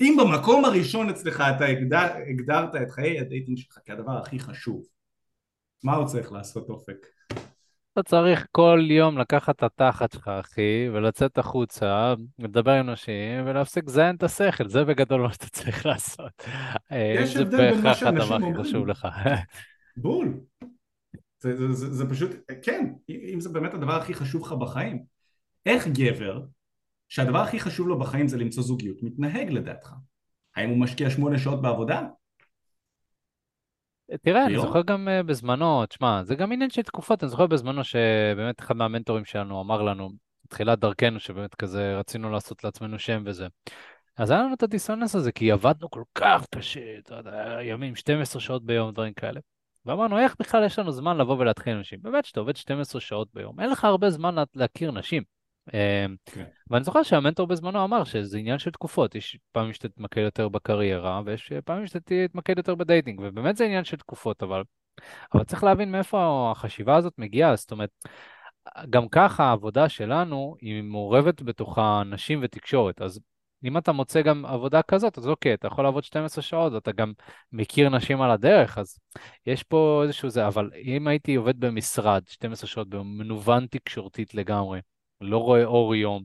אם 0.00 0.16
במקום 0.20 0.64
הראשון 0.64 1.10
אצלך 1.10 1.40
אתה 1.56 1.64
הגדר, 1.64 2.14
הגדרת 2.30 2.74
את 2.74 2.90
חיי 2.90 3.20
הדייטינג 3.20 3.58
שלך 3.58 3.78
כהדבר 3.86 4.18
הכי 4.18 4.38
חשוב, 4.38 4.82
מה 5.84 5.94
הוא 5.94 6.06
צריך 6.06 6.32
לעשות 6.32 6.68
אופק? 6.68 7.06
אתה 7.92 8.02
צריך 8.02 8.46
כל 8.52 8.80
יום 8.90 9.18
לקחת 9.18 9.56
את 9.56 9.62
התחת 9.62 10.12
שלך, 10.12 10.28
אחי, 10.28 10.88
ולצאת 10.92 11.38
החוצה, 11.38 12.14
לדבר 12.38 12.70
עם 12.72 12.90
נשים, 12.90 13.46
ולהפסיק 13.46 13.84
לזיין 13.86 14.16
את 14.16 14.22
השכל, 14.22 14.68
זה 14.68 14.84
בגדול 14.84 15.20
מה 15.20 15.32
שאתה 15.32 15.46
צריך 15.46 15.86
לעשות. 15.86 16.44
אה, 16.92 17.14
יש 17.16 17.34
זה 17.34 17.42
הבדל 17.42 17.56
בין 17.56 17.74
מה 17.74 17.82
בהכרח 17.82 18.00
שאנשים 18.00 18.22
הדבר 18.22 18.34
הכי 18.34 18.44
אומרים. 18.44 18.64
חשוב 18.64 18.86
לך. 18.86 19.08
בול. 19.96 20.40
זה, 21.40 21.56
זה, 21.56 21.72
זה, 21.72 21.94
זה 21.94 22.10
פשוט, 22.10 22.30
כן, 22.62 22.92
אם 23.08 23.40
זה 23.40 23.48
באמת 23.48 23.74
הדבר 23.74 23.92
הכי 23.92 24.14
חשוב 24.14 24.42
לך 24.46 24.52
בחיים. 24.52 25.02
איך 25.66 25.88
גבר, 25.88 26.40
שהדבר 27.08 27.38
הכי 27.38 27.60
חשוב 27.60 27.88
לו 27.88 27.98
בחיים 27.98 28.28
זה 28.28 28.36
למצוא 28.38 28.62
זוגיות, 28.62 29.02
מתנהג 29.02 29.50
לדעתך? 29.50 29.92
האם 30.56 30.70
הוא 30.70 30.78
משקיע 30.78 31.10
שמונה 31.10 31.38
שעות 31.38 31.62
בעבודה? 31.62 32.02
תראה, 34.22 34.42
אני 34.44 34.52
ביום? 34.52 34.66
זוכר 34.66 34.82
גם 34.82 35.08
אה, 35.08 35.22
בזמנו, 35.22 35.86
תשמע, 35.86 36.22
זה 36.24 36.34
גם 36.34 36.52
עניין 36.52 36.70
של 36.70 36.82
תקופות, 36.82 37.22
אני 37.22 37.30
זוכר 37.30 37.46
בזמנו 37.46 37.84
שבאמת 37.84 38.60
אחד 38.60 38.76
מהמנטורים 38.76 39.24
שלנו 39.24 39.60
אמר 39.60 39.82
לנו, 39.82 40.10
בתחילת 40.44 40.78
דרכנו, 40.78 41.20
שבאמת 41.20 41.54
כזה 41.54 41.96
רצינו 41.96 42.30
לעשות 42.30 42.64
לעצמנו 42.64 42.98
שם 42.98 43.22
וזה. 43.26 43.46
אז 44.16 44.30
היה 44.30 44.42
לנו 44.42 44.54
את 44.54 44.62
הדיסוננס 44.62 45.14
הזה, 45.14 45.32
כי 45.32 45.52
עבדנו 45.52 45.90
כל 45.90 46.02
כך 46.14 46.44
קשה, 46.54 46.98
אתה 46.98 47.14
יודע, 47.14 47.58
ימים, 47.62 47.96
12 47.96 48.40
שעות 48.40 48.64
ביום, 48.64 48.92
דברים 48.92 49.12
כאלה. 49.12 49.40
ואמרנו, 49.86 50.18
איך 50.18 50.34
בכלל 50.38 50.64
יש 50.64 50.78
לנו 50.78 50.92
זמן 50.92 51.16
לבוא 51.16 51.36
ולהתחיל 51.38 51.72
עם 51.72 51.80
נשים? 51.80 51.98
באמת, 52.02 52.24
שאתה 52.24 52.40
עובד 52.40 52.56
12 52.56 53.00
שעות 53.00 53.28
ביום, 53.34 53.60
אין 53.60 53.70
לך 53.70 53.84
הרבה 53.84 54.10
זמן 54.10 54.34
לה- 54.34 54.44
להכיר 54.54 54.90
נשים. 54.90 55.22
אה, 55.74 56.06
כן. 56.24 56.44
ואני 56.70 56.84
זוכר 56.84 57.02
שהמנטור 57.02 57.46
בזמנו 57.46 57.84
אמר 57.84 58.04
שזה 58.04 58.38
עניין 58.38 58.58
של 58.58 58.70
תקופות, 58.70 59.14
יש 59.14 59.38
פעמים 59.52 59.72
שאתה 59.72 59.88
תתמקד 59.88 60.20
יותר 60.20 60.48
בקריירה, 60.48 61.22
ויש 61.24 61.52
פעמים 61.64 61.86
שאתה 61.86 62.00
תתמקד 62.28 62.58
יותר 62.58 62.74
בדייטינג, 62.74 63.20
ובאמת 63.22 63.56
זה 63.56 63.64
עניין 63.64 63.84
של 63.84 63.96
תקופות, 63.96 64.42
אבל, 64.42 64.62
אבל 65.34 65.44
צריך 65.44 65.64
להבין 65.64 65.92
מאיפה 65.92 66.48
החשיבה 66.52 66.96
הזאת 66.96 67.12
מגיעה, 67.18 67.56
זאת 67.56 67.72
אומרת, 67.72 67.90
גם 68.90 69.08
ככה 69.08 69.44
העבודה 69.44 69.88
שלנו 69.88 70.56
היא 70.60 70.82
מעורבת 70.82 71.42
בתוכה 71.42 72.02
נשים 72.06 72.40
ותקשורת, 72.42 73.02
אז 73.02 73.20
אם 73.64 73.78
אתה 73.78 73.92
מוצא 73.92 74.22
גם 74.22 74.46
עבודה 74.46 74.82
כזאת, 74.82 75.18
אז 75.18 75.28
אוקיי, 75.28 75.54
אתה 75.54 75.66
יכול 75.66 75.84
לעבוד 75.84 76.04
12 76.04 76.42
שעות, 76.42 76.72
ואתה 76.72 76.92
גם 76.92 77.12
מכיר 77.52 77.88
נשים 77.88 78.22
על 78.22 78.30
הדרך, 78.30 78.78
אז 78.78 78.98
יש 79.46 79.62
פה 79.62 80.00
איזשהו 80.02 80.30
זה, 80.30 80.46
אבל 80.46 80.70
אם 80.82 81.06
הייתי 81.06 81.34
עובד 81.34 81.60
במשרד 81.60 82.22
12 82.28 82.68
שעות 82.68 82.88
במנוון 82.88 83.66
תקשורתית 83.70 84.34
לגמרי, 84.34 84.80
לא 85.20 85.38
רואה 85.38 85.64
אור 85.64 85.94
יום, 85.94 86.24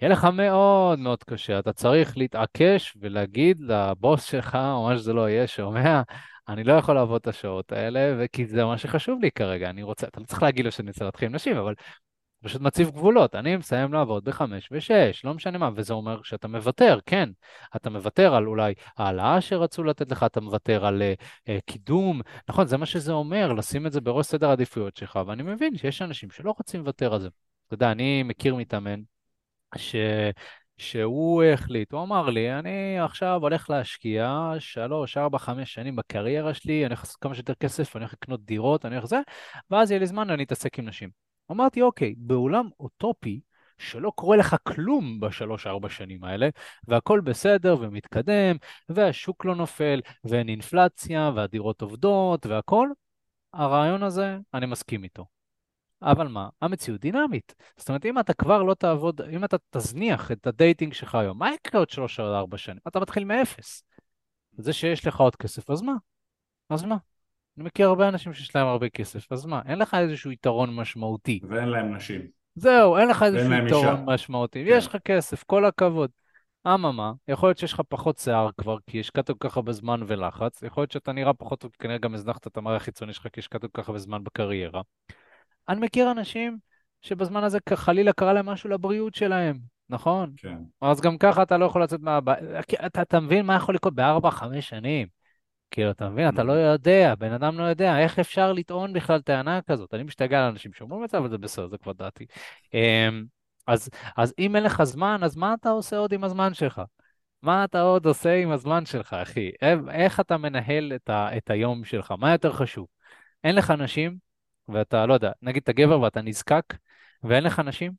יהיה 0.00 0.12
לך 0.12 0.24
מאוד 0.24 0.98
מאוד 0.98 1.24
קשה. 1.24 1.58
אתה 1.58 1.72
צריך 1.72 2.18
להתעקש 2.18 2.96
ולהגיד 3.00 3.60
לבוס 3.60 4.24
שלך, 4.24 4.54
או 4.54 4.84
מה 4.88 4.96
שזה 4.96 5.12
לא 5.12 5.28
יהיה, 5.28 5.46
שומע, 5.46 6.02
אני 6.48 6.64
לא 6.64 6.72
יכול 6.72 6.94
לעבוד 6.94 7.20
את 7.20 7.26
השעות 7.26 7.72
האלה, 7.72 8.26
כי 8.32 8.46
זה 8.46 8.64
מה 8.64 8.78
שחשוב 8.78 9.20
לי 9.22 9.30
כרגע. 9.30 9.70
אני 9.70 9.82
רוצה, 9.82 10.06
אתה 10.06 10.20
לא 10.20 10.24
צריך 10.26 10.42
להגיד 10.42 10.64
לו 10.64 10.72
שאני 10.72 10.90
רוצה 10.90 11.04
להתחיל 11.04 11.28
עם 11.28 11.34
נשים, 11.34 11.56
אבל 11.56 11.74
פשוט 12.44 12.60
מציב 12.60 12.90
גבולות. 12.90 13.34
אני 13.34 13.56
מסיים 13.56 13.92
לעבוד 13.92 14.24
בחמש 14.24 14.68
ושש, 14.72 15.24
לא 15.24 15.34
משנה 15.34 15.58
מה, 15.58 15.70
וזה 15.74 15.92
אומר 15.92 16.22
שאתה 16.22 16.48
מוותר, 16.48 16.98
כן. 17.06 17.28
אתה 17.76 17.90
מוותר 17.90 18.34
על 18.34 18.46
אולי 18.46 18.74
העלאה 18.96 19.40
שרצו 19.40 19.84
לתת 19.84 20.10
לך, 20.10 20.22
אתה 20.22 20.40
מוותר 20.40 20.86
על 20.86 21.02
uh, 21.02 21.22
uh, 21.48 21.60
קידום. 21.66 22.20
נכון, 22.48 22.66
זה 22.66 22.76
מה 22.76 22.86
שזה 22.86 23.12
אומר, 23.12 23.52
לשים 23.52 23.86
את 23.86 23.92
זה 23.92 24.00
בראש 24.00 24.26
סדר 24.26 24.48
העדיפויות 24.48 24.96
שלך, 24.96 25.18
ואני 25.26 25.42
מבין 25.42 25.76
שיש 25.76 26.02
אנשים 26.02 26.30
שלא 26.30 26.54
רוצים 26.58 26.80
לוותר 26.80 27.14
על 27.14 27.20
זה. 27.20 27.28
אתה 27.68 27.74
יודע, 27.74 27.92
אני 27.92 28.22
מכיר 28.22 28.54
מתאמן 28.54 29.00
ש... 29.76 29.96
שהוא 30.78 31.42
החליט, 31.42 31.92
הוא 31.92 32.02
אמר 32.02 32.30
לי, 32.30 32.58
אני 32.58 33.00
עכשיו 33.00 33.38
הולך 33.42 33.70
להשקיע 33.70 34.52
שלוש, 34.58 35.16
ארבע, 35.16 35.38
חמש 35.38 35.74
שנים 35.74 35.96
בקריירה 35.96 36.54
שלי, 36.54 36.74
אני 36.78 36.86
הולך 36.86 37.00
לעשות 37.00 37.16
כמה 37.16 37.34
שיותר 37.34 37.54
כסף, 37.54 37.96
אני 37.96 38.04
הולך 38.04 38.12
לקנות 38.12 38.44
דירות, 38.44 38.84
אני 38.84 38.94
הולך 38.94 39.04
לזה, 39.04 39.20
ואז 39.70 39.90
יהיה 39.90 39.98
לי 40.00 40.06
זמן 40.06 40.30
ואני 40.30 40.42
אתעסק 40.44 40.78
עם 40.78 40.88
נשים. 40.88 41.10
אמרתי, 41.50 41.82
אוקיי, 41.82 42.14
בעולם 42.16 42.68
אוטופי, 42.80 43.40
שלא 43.78 44.12
קורה 44.14 44.36
לך 44.36 44.56
כלום 44.62 45.20
בשלוש-ארבע 45.20 45.88
שנים 45.88 46.24
האלה, 46.24 46.48
והכל 46.88 47.20
בסדר 47.20 47.76
ומתקדם, 47.80 48.56
והשוק 48.88 49.44
לא 49.44 49.54
נופל, 49.54 50.00
ואין 50.24 50.48
אינפלציה, 50.48 51.30
והדירות 51.34 51.82
עובדות, 51.82 52.46
והכל, 52.46 52.88
הרעיון 53.52 54.02
הזה, 54.02 54.38
אני 54.54 54.66
מסכים 54.66 55.04
איתו. 55.04 55.37
אבל 56.02 56.28
מה? 56.28 56.48
המציאות 56.62 57.00
דינמית. 57.00 57.54
זאת 57.76 57.88
אומרת, 57.88 58.04
אם 58.06 58.18
אתה 58.18 58.34
כבר 58.34 58.62
לא 58.62 58.74
תעבוד, 58.74 59.20
אם 59.20 59.44
אתה 59.44 59.56
תזניח 59.70 60.32
את 60.32 60.46
הדייטינג 60.46 60.92
שלך 60.92 61.14
היום, 61.14 61.38
מה 61.38 61.54
יקרה 61.54 61.80
עוד 61.80 61.90
שלוש 61.90 62.20
או 62.20 62.34
ארבע 62.34 62.58
שנים? 62.58 62.78
אתה 62.88 63.00
מתחיל 63.00 63.24
מאפס. 63.24 63.82
זה 64.52 64.72
שיש 64.72 65.06
לך 65.06 65.20
עוד 65.20 65.36
כסף, 65.36 65.70
אז 65.70 65.82
מה? 65.82 65.94
אז 66.70 66.84
מה? 66.84 66.96
אני 67.56 67.64
מכיר 67.64 67.88
הרבה 67.88 68.08
אנשים 68.08 68.32
שיש 68.34 68.56
להם 68.56 68.66
הרבה 68.66 68.88
כסף, 68.88 69.32
אז 69.32 69.46
מה? 69.46 69.62
אין 69.66 69.78
לך 69.78 69.94
איזשהו 69.94 70.32
יתרון 70.32 70.74
משמעותי. 70.74 71.40
ואין 71.48 71.68
להם 71.68 71.94
נשים. 71.94 72.20
זהו, 72.54 72.96
אין 72.96 73.08
לך 73.08 73.22
איזשהו 73.22 73.52
יתרון. 73.52 74.04
משמעותי. 74.04 74.64
כן. 74.64 74.70
יש 74.76 74.86
לך 74.86 74.96
כסף, 75.04 75.42
כל 75.42 75.64
הכבוד. 75.64 76.10
אממה, 76.66 77.12
יכול 77.28 77.48
להיות 77.48 77.58
שיש 77.58 77.72
לך 77.72 77.82
פחות 77.88 78.18
שיער 78.18 78.48
כבר, 78.60 78.76
כי 78.86 79.00
השקעת 79.00 79.30
כל 79.30 79.48
כך 79.48 79.56
הרבה 79.56 79.72
זמן 79.72 80.00
ולחץ, 80.06 80.62
יכול 80.62 80.82
להיות 80.82 80.90
שאתה 80.90 81.12
נראה 81.12 81.34
פחות 81.34 81.60
טוב, 81.60 81.70
כנראה 81.78 81.98
גם 81.98 82.14
הזנחת 82.14 82.46
את 82.46 82.56
המראה 82.56 82.76
החיצוני 82.76 83.12
שלך, 83.12 83.26
כי 83.32 83.40
השקעת 83.40 83.60
כל 83.60 83.68
כך 83.82 83.88
הרבה 83.88 83.98
זמן 83.98 84.24
בקריירה. 84.24 84.82
אני 85.68 85.80
מכיר 85.80 86.10
אנשים 86.10 86.58
שבזמן 87.02 87.44
הזה 87.44 87.58
חלילה 87.74 88.12
קרה 88.12 88.32
להם 88.32 88.46
משהו 88.46 88.70
לבריאות 88.70 89.14
שלהם, 89.14 89.58
נכון? 89.88 90.32
כן. 90.36 90.58
אז 90.80 91.00
גם 91.00 91.18
ככה 91.18 91.42
אתה 91.42 91.58
לא 91.58 91.64
יכול 91.64 91.82
לצאת 91.82 92.00
מהבית, 92.00 92.38
אתה, 92.86 93.02
אתה 93.02 93.20
מבין 93.20 93.46
מה 93.46 93.56
יכול 93.56 93.74
לקרות 93.74 93.94
בארבע, 93.94 94.30
חמש 94.30 94.68
שנים? 94.68 95.08
כאילו, 95.70 95.90
אתה 95.90 96.08
מבין? 96.08 96.28
אתה 96.28 96.42
לא 96.42 96.52
יודע, 96.52 97.14
בן 97.18 97.32
אדם 97.32 97.58
לא 97.58 97.64
יודע, 97.64 97.98
איך 97.98 98.18
אפשר 98.18 98.52
לטעון 98.52 98.92
בכלל 98.92 99.20
טענה 99.20 99.62
כזאת? 99.62 99.94
אני 99.94 100.02
משתגע 100.02 100.38
על 100.40 100.50
אנשים 100.50 100.72
שאומרים 100.72 101.04
את 101.04 101.10
זה, 101.10 101.18
אבל 101.18 101.28
זה 101.28 101.38
בסדר, 101.38 101.68
זה 101.68 101.78
כבר 101.78 101.92
דעתי. 101.92 102.26
אמ, 102.74 103.24
אז, 103.66 103.88
אז 104.16 104.34
אם 104.38 104.56
אין 104.56 104.64
לך 104.64 104.82
זמן, 104.82 105.20
אז 105.22 105.36
מה 105.36 105.54
אתה 105.54 105.70
עושה 105.70 105.96
עוד 105.96 106.12
עם 106.12 106.24
הזמן 106.24 106.54
שלך? 106.54 106.82
מה 107.42 107.64
אתה 107.64 107.80
עוד 107.80 108.06
עושה 108.06 108.34
עם 108.34 108.50
הזמן 108.50 108.86
שלך, 108.86 109.12
אחי? 109.12 109.50
איך 109.90 110.20
אתה 110.20 110.36
מנהל 110.36 110.92
את, 110.94 111.10
ה, 111.10 111.36
את 111.36 111.50
היום 111.50 111.84
שלך? 111.84 112.14
מה 112.18 112.32
יותר 112.32 112.52
חשוב? 112.52 112.86
אין 113.44 113.54
לך 113.54 113.70
נשים, 113.70 114.16
ואתה, 114.68 115.06
לא 115.06 115.14
יודע, 115.14 115.32
נגיד 115.42 115.62
אתה 115.62 115.72
גבר 115.72 116.00
ואתה 116.00 116.22
נזקק, 116.22 116.64
ואין 117.22 117.44
לך 117.44 117.58
נשים, 117.60 117.92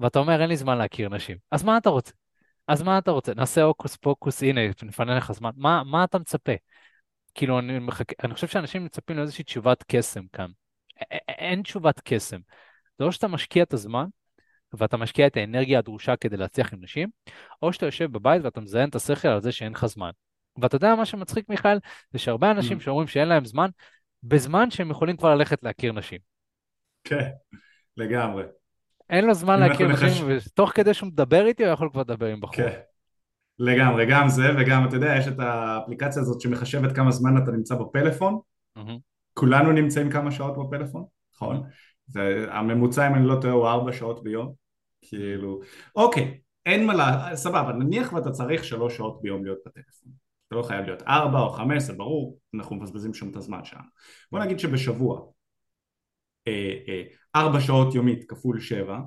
ואתה 0.00 0.18
אומר, 0.18 0.40
אין 0.40 0.48
לי 0.48 0.56
זמן 0.56 0.78
להכיר 0.78 1.08
נשים. 1.08 1.36
אז 1.50 1.64
מה 1.64 1.76
אתה 1.76 1.90
רוצה? 1.90 2.12
אז 2.68 2.82
מה 2.82 2.98
אתה 2.98 3.10
רוצה? 3.10 3.34
נעשה 3.34 3.62
הוקוס 3.62 3.96
פוקוס, 3.96 4.42
הנה, 4.42 4.60
נפנה 4.82 5.16
לך 5.16 5.32
זמן. 5.32 5.50
מה, 5.56 5.82
מה 5.84 6.04
אתה 6.04 6.18
מצפה? 6.18 6.52
כאילו, 7.34 7.58
אני, 7.58 7.78
מחכה, 7.78 8.14
אני 8.24 8.34
חושב 8.34 8.46
שאנשים 8.46 8.84
מצפים 8.84 9.16
לאיזושהי 9.16 9.44
תשובת 9.44 9.84
קסם 9.88 10.22
כאן. 10.32 10.50
אין 11.28 11.62
תשובת 11.62 12.00
קסם. 12.04 12.38
זה 12.98 13.04
או 13.04 13.12
שאתה 13.12 13.28
משקיע 13.28 13.62
את 13.62 13.72
הזמן, 13.72 14.06
ואתה 14.72 14.96
משקיע 14.96 15.26
את 15.26 15.36
האנרגיה 15.36 15.78
הדרושה 15.78 16.16
כדי 16.16 16.36
להצליח 16.36 16.72
עם 16.72 16.78
נשים, 16.82 17.08
או 17.62 17.72
שאתה 17.72 17.86
יושב 17.86 18.12
בבית 18.12 18.42
ואתה 18.44 18.60
מזיין 18.60 18.88
את 18.88 18.94
השכל 18.94 19.28
על 19.28 19.40
זה 19.40 19.52
שאין 19.52 19.72
לך 19.72 19.86
זמן. 19.86 20.10
ואתה 20.60 20.76
יודע 20.76 20.94
מה 20.94 21.06
שמצחיק, 21.06 21.48
מיכאל? 21.48 21.78
זה 22.12 22.18
שהרבה 22.18 22.50
אנשים 22.50 22.78
mm. 22.78 22.80
שאומרים 22.80 23.08
שאין 23.08 23.28
להם 23.28 23.44
זמן, 23.44 23.70
בזמן 24.22 24.70
שהם 24.70 24.90
יכולים 24.90 25.16
כבר 25.16 25.34
ללכת 25.34 25.62
להכיר 25.62 25.92
נשים. 25.92 26.18
כן, 27.04 27.28
לגמרי. 27.96 28.44
אין 29.10 29.26
לו 29.26 29.34
זמן 29.34 29.60
להכיר 29.60 29.88
נשים, 29.88 30.26
ותוך 30.28 30.70
כדי 30.74 30.94
שהוא 30.94 31.08
מדבר 31.08 31.46
איתי 31.46 31.64
הוא 31.64 31.72
יכול 31.72 31.88
כבר 31.92 32.00
לדבר 32.00 32.26
עם 32.26 32.40
בחור. 32.40 32.54
כן, 32.54 32.80
לגמרי, 33.58 34.06
גם 34.06 34.28
זה, 34.28 34.42
וגם 34.58 34.88
אתה 34.88 34.96
יודע, 34.96 35.16
יש 35.18 35.28
את 35.28 35.38
האפליקציה 35.38 36.22
הזאת 36.22 36.40
שמחשבת 36.40 36.96
כמה 36.96 37.10
זמן 37.10 37.42
אתה 37.42 37.50
נמצא 37.50 37.74
בפלאפון. 37.74 38.40
כולנו 39.34 39.72
נמצאים 39.72 40.10
כמה 40.10 40.30
שעות 40.30 40.54
בפלאפון, 40.58 41.04
נכון? 41.34 41.62
הממוצע, 42.48 43.08
אם 43.08 43.14
אני 43.14 43.26
לא 43.26 43.36
טועה, 43.40 43.54
הוא 43.54 43.68
ארבע 43.68 43.92
שעות 43.92 44.22
ביום. 44.22 44.54
כאילו, 45.02 45.60
אוקיי, 45.96 46.38
אין 46.66 46.86
מה 46.86 46.94
לה... 46.94 47.36
סבבה, 47.36 47.72
נניח 47.72 48.12
ואתה 48.12 48.30
צריך 48.30 48.64
שלוש 48.64 48.96
שעות 48.96 49.22
ביום 49.22 49.44
להיות 49.44 49.58
בטלפון. 49.66 50.12
זה 50.50 50.56
לא 50.56 50.62
חייב 50.62 50.84
להיות 50.84 51.02
ארבע 51.02 51.40
או 51.40 51.50
חמש, 51.50 51.82
זה 51.82 51.92
ברור, 51.92 52.38
אנחנו 52.54 52.76
מבזבזים 52.76 53.14
שם 53.14 53.30
את 53.30 53.36
הזמן 53.36 53.64
שם. 53.64 53.80
בוא 54.32 54.40
נגיד 54.40 54.58
שבשבוע 54.58 55.20
אה, 56.48 56.74
אה, 56.88 57.02
ארבע 57.36 57.60
שעות 57.60 57.94
יומית 57.94 58.24
כפול 58.28 58.60
שבע, 58.60 58.98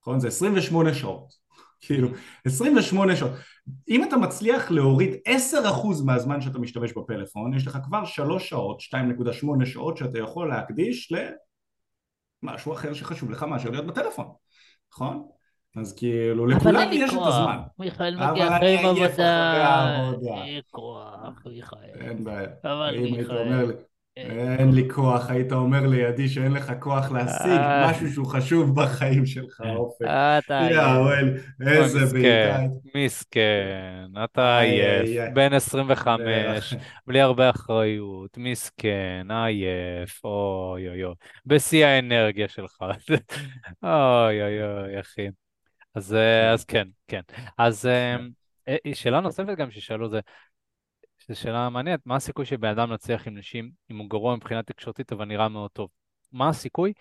נכון? 0.00 0.20
זה 0.20 0.28
28 0.28 0.94
שעות. 0.94 1.48
כאילו, 1.80 2.08
28 2.44 3.16
שעות. 3.16 3.32
אם 3.88 4.04
אתה 4.04 4.16
מצליח 4.16 4.70
להוריד 4.70 5.14
10% 5.28 6.04
מהזמן 6.04 6.40
שאתה 6.40 6.58
משתמש 6.58 6.92
בפלאפון, 6.92 7.54
יש 7.54 7.66
לך 7.66 7.78
כבר 7.84 8.04
3 8.04 8.48
שעות, 8.48 8.80
2.8 8.80 9.66
שעות 9.66 9.96
שאתה 9.96 10.18
יכול 10.18 10.48
להקדיש 10.48 11.12
למשהו 12.42 12.72
אחר 12.72 12.92
שחשוב 12.92 13.30
לך 13.30 13.42
מאשר 13.42 13.70
להיות 13.70 13.86
בטלפון, 13.86 14.26
נכון? 14.92 15.28
אז 15.76 15.94
כאילו, 15.96 16.46
לכולם 16.46 16.88
יש 16.92 17.10
את 17.12 17.18
הזמן. 17.26 17.58
מיכאל 17.78 18.14
מגיע 18.16 18.56
אחרי 18.56 18.78
עבודה, 18.78 20.44
אין 20.44 20.60
כוח, 20.70 21.42
מיכאל. 21.46 22.00
אין 22.00 22.24
בעיה. 22.24 22.48
אבל 22.64 22.96
מיכאל. 23.00 23.72
אין 24.26 24.72
לי 24.72 24.90
כוח, 24.90 25.30
היית 25.30 25.52
אומר 25.52 25.86
לידי 25.86 26.28
שאין 26.28 26.52
לך 26.52 26.72
כוח 26.80 27.10
להשיג 27.12 27.50
אה. 27.50 27.90
משהו 27.90 28.10
שהוא 28.10 28.26
חשוב 28.26 28.80
בחיים 28.80 29.26
שלך, 29.26 29.60
אה, 29.64 29.74
אופק. 29.74 30.06
יא 30.70 30.80
וואל, 30.80 31.36
איזה 31.66 32.12
בעיטה. 32.12 32.60
מסכן, 32.94 34.06
אתה 34.24 34.58
עייף, 34.58 35.30
בן 35.34 35.52
25, 35.52 36.74
בלי 37.06 37.20
הרבה 37.20 37.50
אחריות, 37.50 38.38
מסכן, 38.38 39.26
עייף, 39.30 40.24
אוי 40.24 40.88
אוי 40.88 41.04
אוי, 41.04 41.14
בשיא 41.46 41.86
האנרגיה 41.86 42.48
שלך. 42.48 42.76
אוי 43.82 44.42
אוי 44.42 44.62
אוי, 44.62 45.00
אחי. 45.00 45.28
אז, 45.94 46.14
אה, 46.14 46.52
אז 46.52 46.64
כן, 46.64 46.88
כן. 47.08 47.20
אז 47.58 47.86
אה, 47.86 48.16
אה, 48.68 48.94
שאלה 48.94 49.20
נוספת 49.20 49.56
גם 49.56 49.70
ששאלו 49.70 50.08
זה, 50.08 50.20
זו 51.28 51.40
שאלה 51.40 51.68
מעניינת, 51.68 52.00
מה 52.06 52.16
הסיכוי 52.16 52.44
שבן 52.44 52.68
אדם 52.68 52.92
נצליח 52.92 53.26
עם 53.26 53.38
נשים 53.38 53.70
אם 53.90 53.98
הוא 53.98 54.10
גרוע 54.10 54.36
מבחינה 54.36 54.62
תקשורתית 54.62 55.12
אבל 55.12 55.24
נראה 55.24 55.48
מאוד 55.48 55.70
טוב? 55.70 55.88
מה 56.32 56.48
הסיכוי? 56.48 56.92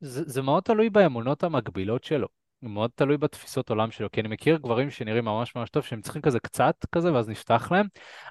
זה, 0.00 0.22
זה 0.26 0.42
מאוד 0.42 0.62
תלוי 0.62 0.90
באמונות 0.90 1.44
המקבילות 1.44 2.04
שלו. 2.04 2.28
מאוד 2.62 2.90
תלוי 2.94 3.16
בתפיסות 3.16 3.70
עולם 3.70 3.90
שלו, 3.90 4.10
כי 4.10 4.20
אני 4.20 4.28
מכיר 4.28 4.56
גברים 4.56 4.90
שנראים 4.90 5.24
ממש 5.24 5.56
ממש 5.56 5.70
טוב, 5.70 5.82
שהם 5.82 6.00
צריכים 6.00 6.22
כזה 6.22 6.40
קצת 6.40 6.84
כזה, 6.92 7.12
ואז 7.12 7.28
נפתח 7.28 7.68
להם, 7.72 7.86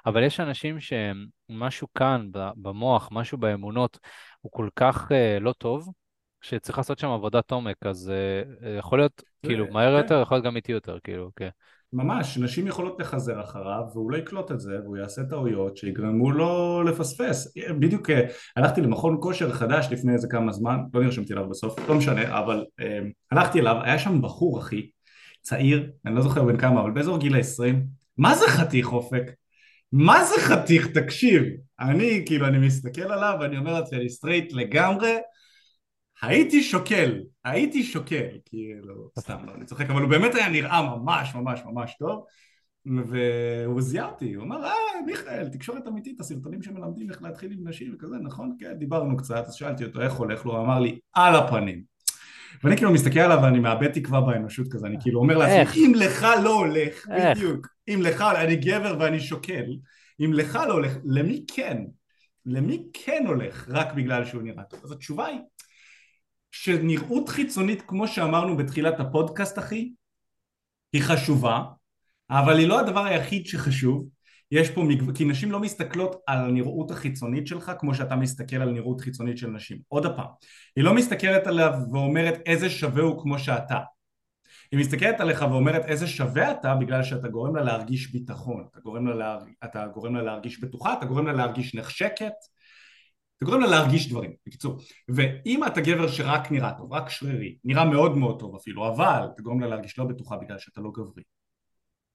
אבל 0.05 0.23
יש 0.23 0.39
אנשים 0.39 0.77
שמשהו 0.79 1.88
כאן 1.95 2.29
במוח, 2.33 3.09
משהו 3.11 3.38
באמונות, 3.38 3.99
הוא 4.41 4.51
כל 4.51 4.69
כך 4.75 5.11
uh, 5.11 5.39
לא 5.39 5.53
טוב, 5.53 5.89
שצריך 6.49 6.77
לעשות 6.77 6.99
שם 6.99 7.07
עבודת 7.07 7.51
עומק, 7.51 7.75
אז 7.85 8.11
uh, 8.11 8.65
יכול 8.79 8.99
להיות, 8.99 9.23
כאילו, 9.45 9.65
מהר 9.71 9.91
כן. 9.91 10.03
יותר, 10.03 10.21
יכול 10.21 10.35
להיות 10.35 10.45
גם 10.45 10.55
איטי 10.55 10.71
יותר, 10.71 10.97
כאילו, 11.03 11.29
כן. 11.35 11.49
ממש, 11.93 12.37
נשים 12.37 12.67
יכולות 12.67 12.99
לחזר 12.99 13.41
אחריו 13.41 13.83
והוא 13.93 14.11
לא 14.11 14.17
יקלוט 14.17 14.51
את 14.51 14.59
זה 14.59 14.79
והוא 14.83 14.97
יעשה 14.97 15.23
טעויות 15.23 15.77
שיגרמו 15.77 16.31
לו 16.31 16.83
לפספס. 16.83 17.53
בדיוק 17.79 18.09
אה, 18.09 18.21
הלכתי 18.55 18.81
למכון 18.81 19.17
כושר 19.21 19.53
חדש 19.53 19.87
לפני 19.91 20.13
איזה 20.13 20.27
כמה 20.27 20.51
זמן, 20.51 20.77
לא 20.93 21.03
נרשמתי 21.03 21.33
אליו 21.33 21.49
בסוף, 21.49 21.89
לא 21.89 21.95
משנה, 21.95 22.39
אבל 22.39 22.65
אה, 22.79 22.99
הלכתי 23.31 23.59
אליו, 23.59 23.75
היה 23.83 23.99
שם 23.99 24.21
בחור 24.21 24.59
אחי, 24.59 24.89
צעיר, 25.41 25.91
אני 26.05 26.15
לא 26.15 26.21
זוכר 26.21 26.43
בן 26.43 26.57
כמה, 26.57 26.81
אבל 26.81 26.91
באזור 26.91 27.17
גיל 27.17 27.35
ה-20, 27.35 27.75
מה 28.17 28.35
זה 28.35 28.47
חתיך 28.47 28.93
אופק? 28.93 29.31
מה 29.91 30.23
זה 30.25 30.35
חתיך? 30.41 30.87
תקשיב, 30.87 31.43
אני 31.79 32.23
כאילו, 32.25 32.47
אני 32.47 32.57
מסתכל 32.57 33.01
עליו 33.01 33.37
ואני 33.41 33.57
אומר 33.57 33.73
לעצמי, 33.73 33.99
אני 33.99 34.09
סטרייט 34.09 34.53
לגמרי, 34.53 35.17
הייתי 36.22 36.63
שוקל, 36.63 37.20
הייתי 37.45 37.84
שוקל, 37.84 38.28
כאילו, 38.45 39.09
סתם 39.20 39.38
לא, 39.45 39.51
אני 39.55 39.65
צוחק, 39.65 39.89
אבל 39.89 40.01
הוא 40.01 40.09
באמת 40.09 40.36
היה 40.36 40.49
נראה 40.49 40.97
ממש 40.97 41.36
ממש 41.36 41.61
ממש 41.65 41.95
טוב, 41.99 42.26
והוא 42.86 43.82
זיהה 43.82 44.09
אותי, 44.09 44.34
הוא 44.34 44.43
אמר, 44.43 44.65
אה, 44.65 44.72
מיכאל, 45.05 45.47
תקשורת 45.47 45.88
אמיתית, 45.88 46.20
הסרטונים 46.20 46.61
שמלמדים 46.61 47.09
איך 47.09 47.22
להתחיל 47.22 47.51
עם 47.51 47.68
נשים 47.68 47.93
וכזה, 47.95 48.15
נכון? 48.24 48.55
כן, 48.59 48.74
דיברנו 48.74 49.18
קצת, 49.18 49.43
אז 49.47 49.53
שאלתי 49.53 49.84
אותו 49.84 50.01
איך 50.01 50.13
הולך 50.13 50.45
לו, 50.45 50.51
הוא 50.57 50.65
אמר 50.65 50.80
לי, 50.80 50.99
על 51.13 51.36
הפנים. 51.36 51.84
ואני 52.63 52.78
כאילו 52.78 52.91
מסתכל 52.91 53.20
עליו 53.20 53.39
ואני 53.43 53.59
מאבד 53.59 53.91
תקווה 53.91 54.22
באנושות 54.22 54.68
כזה, 54.72 54.88
אני 54.88 54.97
כאילו 55.01 55.20
אומר 55.20 55.38
לעצמי, 55.38 55.86
אם 55.86 55.91
לך 55.95 56.28
לא 56.43 56.59
הולך, 56.59 57.07
בדיוק, 57.07 57.68
אם 57.88 57.99
לך, 58.01 58.22
אני 58.22 58.55
גבר 58.55 58.97
ואני 58.99 59.20
שוקל, 59.20 59.65
אם 60.26 60.34
לך 60.34 60.59
לא 60.68 60.74
הולך, 60.74 60.97
למי 61.05 61.45
כן? 61.55 61.78
למי 62.45 62.84
כן 62.93 63.24
הולך 63.28 63.70
רק 63.70 63.93
בגלל 63.93 64.26
שהוא 64.26 64.41
נראה 64.41 64.63
טוב? 64.63 64.80
אז 64.84 64.91
התשובה 64.91 65.26
היא 65.26 65.39
שנראות 66.63 67.29
חיצונית, 67.29 67.81
כמו 67.87 68.07
שאמרנו 68.07 68.57
בתחילת 68.57 68.99
הפודקאסט, 68.99 69.59
אחי, 69.59 69.91
היא 70.93 71.01
חשובה, 71.01 71.63
אבל 72.29 72.57
היא 72.59 72.67
לא 72.67 72.79
הדבר 72.79 73.05
היחיד 73.05 73.45
שחשוב. 73.45 74.07
יש 74.51 74.69
פה 74.69 74.83
מגוון, 74.83 75.15
כי 75.15 75.25
נשים 75.25 75.51
לא 75.51 75.59
מסתכלות 75.59 76.15
על 76.27 76.37
הנראות 76.37 76.91
החיצונית 76.91 77.47
שלך 77.47 77.71
כמו 77.79 77.95
שאתה 77.95 78.15
מסתכל 78.15 78.55
על 78.55 78.71
נראות 78.71 79.01
חיצונית 79.01 79.37
של 79.37 79.47
נשים. 79.47 79.77
עוד 79.87 80.15
פעם, 80.15 80.27
היא 80.75 80.83
לא 80.83 80.93
מסתכלת 80.93 81.47
עליו 81.47 81.73
ואומרת 81.91 82.39
איזה 82.45 82.69
שווה 82.69 83.03
הוא 83.03 83.21
כמו 83.21 83.39
שאתה. 83.39 83.79
היא 84.71 84.79
מסתכלת 84.79 85.19
עליך 85.19 85.41
ואומרת 85.41 85.85
איזה 85.85 86.07
שווה 86.07 86.51
אתה 86.51 86.75
בגלל 86.75 87.03
שאתה 87.03 87.27
גורם 87.27 87.55
לה 87.55 87.63
להרגיש 87.63 88.11
ביטחון, 88.11 88.65
אתה 88.71 88.79
גורם 88.79 89.07
לה, 89.07 89.15
להר... 89.15 89.39
אתה 89.63 89.87
גורם 89.87 90.15
לה 90.15 90.21
להרגיש 90.21 90.59
בטוחה, 90.59 90.93
אתה 90.93 91.05
גורם 91.05 91.27
לה 91.27 91.33
להרגיש 91.33 91.75
נחשקת, 91.75 92.33
אתה 93.38 93.45
גורם 93.45 93.61
לה 93.61 93.67
להרגיש 93.67 94.09
דברים, 94.09 94.31
בקיצור. 94.47 94.77
ואם 95.09 95.63
אתה 95.67 95.81
גבר 95.81 96.07
שרק 96.07 96.51
נראה 96.51 96.73
טוב, 96.77 96.93
רק 96.93 97.09
שרירי, 97.09 97.57
נראה 97.63 97.85
מאוד 97.85 98.17
מאוד 98.17 98.39
טוב 98.39 98.55
אפילו, 98.55 98.88
אבל 98.88 99.27
אתה 99.33 99.41
גורם 99.41 99.59
לה 99.59 99.67
להרגיש 99.67 99.99
לא 99.99 100.05
בטוחה 100.05 100.38
בגלל 100.38 100.57
שאתה 100.57 100.81
לא 100.81 100.91
גברי, 100.91 101.23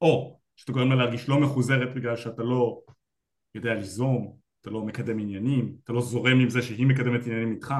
או 0.00 0.38
שאתה 0.56 0.72
גורם 0.72 0.88
לה 0.88 0.94
להרגיש 0.94 1.28
לא 1.28 1.40
מחוזרת 1.40 1.94
בגלל 1.94 2.16
שאתה 2.16 2.42
לא 2.42 2.80
יודע 3.54 3.74
ליזום, 3.74 4.36
אתה 4.60 4.70
לא 4.70 4.82
מקדם 4.82 5.18
עניינים, 5.18 5.74
אתה 5.84 5.92
לא 5.92 6.00
זורם 6.00 6.40
עם 6.40 6.50
זה 6.50 6.62
שהיא 6.62 6.86
מקדמת 6.86 7.26
עניינים 7.26 7.52
איתך, 7.52 7.74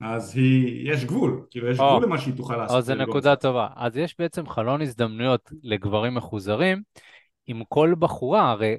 אז 0.00 0.36
היא, 0.36 0.92
יש 0.92 1.04
גבול, 1.04 1.46
כאילו 1.50 1.68
יש 1.68 1.80
או, 1.80 1.90
גבול 1.90 2.04
למה 2.04 2.18
שהיא 2.18 2.34
תוכל 2.34 2.56
לעשות. 2.56 2.76
או, 2.76 2.82
זו 2.82 2.94
נקודה 2.94 3.36
טובה. 3.36 3.68
אז 3.76 3.96
יש 3.96 4.14
בעצם 4.18 4.46
חלון 4.46 4.82
הזדמנויות 4.82 5.50
לגברים 5.62 6.14
מחוזרים 6.14 6.82
עם 7.46 7.62
כל 7.68 7.94
בחורה, 7.98 8.50
הרי 8.50 8.76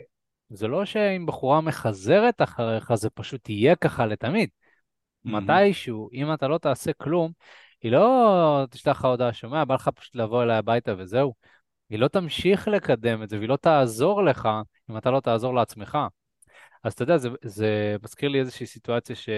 זה 0.53 0.67
לא 0.67 0.85
שאם 0.85 1.25
בחורה 1.25 1.61
מחזרת 1.61 2.41
אחריך, 2.41 2.93
זה 2.93 3.09
פשוט 3.09 3.49
יהיה 3.49 3.75
ככה 3.75 4.05
לתמיד. 4.05 4.49
Mm-hmm. 4.49 5.29
מתישהו, 5.29 6.09
אם 6.13 6.33
אתה 6.33 6.47
לא 6.47 6.57
תעשה 6.57 6.93
כלום, 6.93 7.31
היא 7.81 7.91
לא 7.91 8.65
תשלח 8.69 8.99
לך 8.99 9.05
הודעה, 9.05 9.33
שומע, 9.33 9.65
בא 9.65 9.75
לך 9.75 9.89
פשוט 9.95 10.15
לבוא 10.15 10.43
אליי 10.43 10.57
הביתה 10.57 10.93
וזהו. 10.97 11.33
היא 11.89 11.99
לא 11.99 12.07
תמשיך 12.07 12.67
לקדם 12.67 13.23
את 13.23 13.29
זה, 13.29 13.37
והיא 13.37 13.49
לא 13.49 13.55
תעזור 13.55 14.23
לך 14.23 14.49
אם 14.89 14.97
אתה 14.97 15.11
לא 15.11 15.19
תעזור 15.19 15.55
לעצמך. 15.55 15.97
אז 16.83 16.93
אתה 16.93 17.03
יודע, 17.03 17.17
זה, 17.17 17.29
זה 17.43 17.95
מזכיר 18.03 18.29
לי 18.29 18.39
איזושהי 18.39 18.65
סיטואציה 18.65 19.15
ש... 19.15 19.29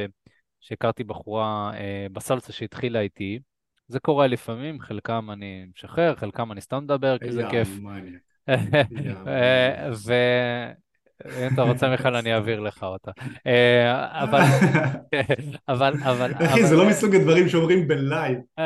שהכרתי 0.60 1.04
בחורה 1.04 1.72
אה, 1.74 2.08
בסלסה 2.12 2.54
שהתחילה 2.54 3.00
איתי. 3.00 3.40
זה 3.88 4.00
קורה 4.00 4.28
לפעמים, 4.28 4.80
חלקם 4.80 5.32
אני 5.32 5.66
משחרר, 5.76 6.16
חלקם 6.16 6.52
אני 6.52 6.62
סתם 6.62 6.84
מדבר, 6.84 7.18
כי 7.18 7.32
זה 7.32 7.44
כיף. 7.50 7.70
אה, 9.28 9.92
אם 11.24 11.54
אתה 11.54 11.62
רוצה 11.62 11.90
מיכאל 11.90 12.16
אני 12.16 12.34
אעביר 12.34 12.60
לך 12.60 12.84
אותה. 12.84 13.12
אה, 13.48 14.24
אבל, 14.24 14.42
אבל, 15.70 15.94
אבל... 16.04 16.32
אחי, 16.46 16.64
זה 16.64 16.76
לא 16.76 16.90
מסוג 16.90 17.16
הדברים 17.16 17.50
שאומרים 17.50 17.88
בלייב. 17.88 18.38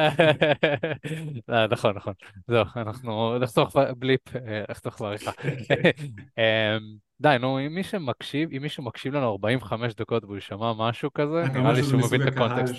אה, 1.50 1.68
נכון, 1.72 1.96
נכון. 1.96 2.14
זהו, 2.48 2.64
אנחנו 2.76 3.40
נחסוך 3.40 3.76
בליפ, 3.98 4.22
נחסוך 4.70 5.02
בעריכה. 5.02 5.32
די, 7.22 7.36
נו, 7.40 7.60
אם 7.60 7.76
מישהו 7.76 8.00
מקשיב, 8.00 8.50
אם 8.58 8.62
מישהו 8.62 8.84
מקשיב 8.84 9.14
לנו 9.14 9.32
45 9.32 9.94
דקות 9.94 10.24
והוא 10.24 10.40
שמע 10.40 10.74
משהו 10.78 11.14
כזה, 11.14 11.44
נראה 11.54 11.74
לי 11.74 11.84
שהוא 11.84 12.02
מבין 12.02 12.22
את 12.22 12.28
הקונטקסט. 12.28 12.74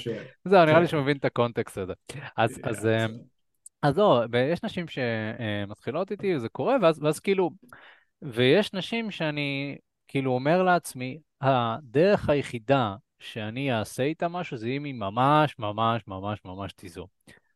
זהו, 0.44 0.64
נראה 0.64 0.80
לי 0.80 0.86
כן. 0.86 0.90
שהוא 0.90 1.02
מבין 1.02 1.16
את 1.16 1.24
הקונטקסט 1.24 1.78
הזה. 1.78 1.92
אז, 2.36 2.60
אז, 3.82 3.98
לא, 3.98 4.22
ויש 4.32 4.64
נשים 4.64 4.86
שמתחילות 4.88 6.10
איתי, 6.10 6.36
וזה 6.36 6.48
קורה, 6.48 6.76
ואז, 6.82 7.02
ואז 7.02 7.20
כאילו, 7.20 7.50
ויש 8.22 8.72
נשים 8.72 9.10
שאני 9.10 9.76
כאילו 10.08 10.32
אומר 10.32 10.62
לעצמי, 10.62 11.18
הדרך 11.40 12.28
היחידה 12.28 12.96
שאני 13.18 13.72
אעשה 13.72 14.02
איתה 14.02 14.28
משהו 14.28 14.56
זה 14.56 14.68
אם 14.68 14.84
היא 14.84 14.94
ממש 14.94 15.58
ממש 15.58 16.02
ממש 16.06 16.40
ממש 16.44 16.72
תיזום. 16.72 17.06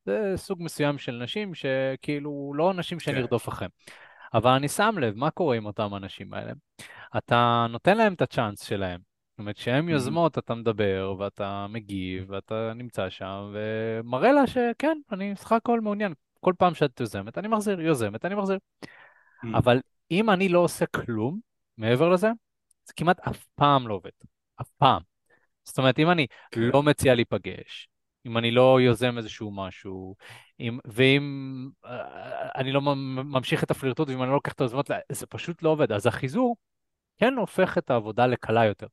זה 0.06 0.32
סוג 0.36 0.62
מסוים 0.62 0.98
של 0.98 1.12
נשים 1.22 1.54
שכאילו 1.54 2.52
לא 2.56 2.74
נשים 2.74 3.00
שאני 3.00 3.28
כן. 3.28 3.36
אחריהם. 3.36 3.70
אבל 4.34 4.50
אני 4.50 4.68
שם 4.68 4.94
לב, 4.98 5.16
מה 5.16 5.30
קורה 5.30 5.56
עם 5.56 5.66
אותם 5.66 5.94
אנשים 5.94 6.34
האלה? 6.34 6.52
אתה 7.16 7.66
נותן 7.70 7.96
להם 7.96 8.14
את 8.14 8.22
הצ'אנס 8.22 8.64
שלהם. 8.64 9.00
זאת 9.30 9.38
אומרת, 9.38 9.56
כשהן 9.56 9.88
יוזמות, 9.88 10.38
אתה 10.38 10.54
מדבר, 10.54 11.14
ואתה 11.18 11.66
מגיב, 11.68 12.30
ואתה 12.30 12.72
נמצא 12.74 13.10
שם, 13.10 13.52
ומראה 13.52 14.32
לה 14.32 14.46
שכן, 14.46 14.98
אני 15.12 15.36
סך 15.36 15.52
הכל 15.52 15.80
מעוניין. 15.80 16.14
כל 16.40 16.52
פעם 16.58 16.74
שאת 16.74 17.00
יוזמת, 17.00 17.38
אני 17.38 17.48
מחזיר, 17.48 17.80
יוזמת, 17.80 18.24
אני 18.24 18.34
מחזיר. 18.34 18.58
אבל 19.54 19.80
אם 20.20 20.30
אני 20.30 20.48
לא 20.48 20.58
עושה 20.58 20.86
כלום 20.86 21.40
מעבר 21.78 22.08
לזה, 22.08 22.28
זה 22.84 22.92
כמעט 22.96 23.20
אף 23.28 23.44
פעם 23.54 23.88
לא 23.88 23.94
עובד. 23.94 24.10
אף 24.60 24.68
פעם. 24.78 25.02
זאת 25.64 25.78
אומרת, 25.78 25.98
אם 25.98 26.10
אני 26.10 26.26
כן. 26.50 26.60
לא 26.60 26.82
מציע 26.82 27.14
להיפגש, 27.14 27.88
אם 28.26 28.38
אני 28.38 28.50
לא 28.50 28.80
יוזם 28.80 29.18
איזשהו 29.18 29.50
משהו, 29.50 30.16
אם, 30.60 30.78
ואם 30.84 31.22
uh, 31.84 31.88
אני 32.54 32.72
לא 32.72 32.80
ממשיך 33.24 33.64
את 33.64 33.70
הפלירטוט 33.70 34.08
ואם 34.08 34.22
אני 34.22 34.28
לא 34.28 34.34
לוקח 34.34 34.52
את 34.52 34.60
היוזמות, 34.60 34.90
זה 35.12 35.26
פשוט 35.26 35.62
לא 35.62 35.68
עובד. 35.68 35.92
אז 35.92 36.06
החיזור 36.06 36.56
כן 37.18 37.34
הופך 37.34 37.78
את 37.78 37.90
העבודה 37.90 38.26
לקלה 38.26 38.64
יותר. 38.64 38.86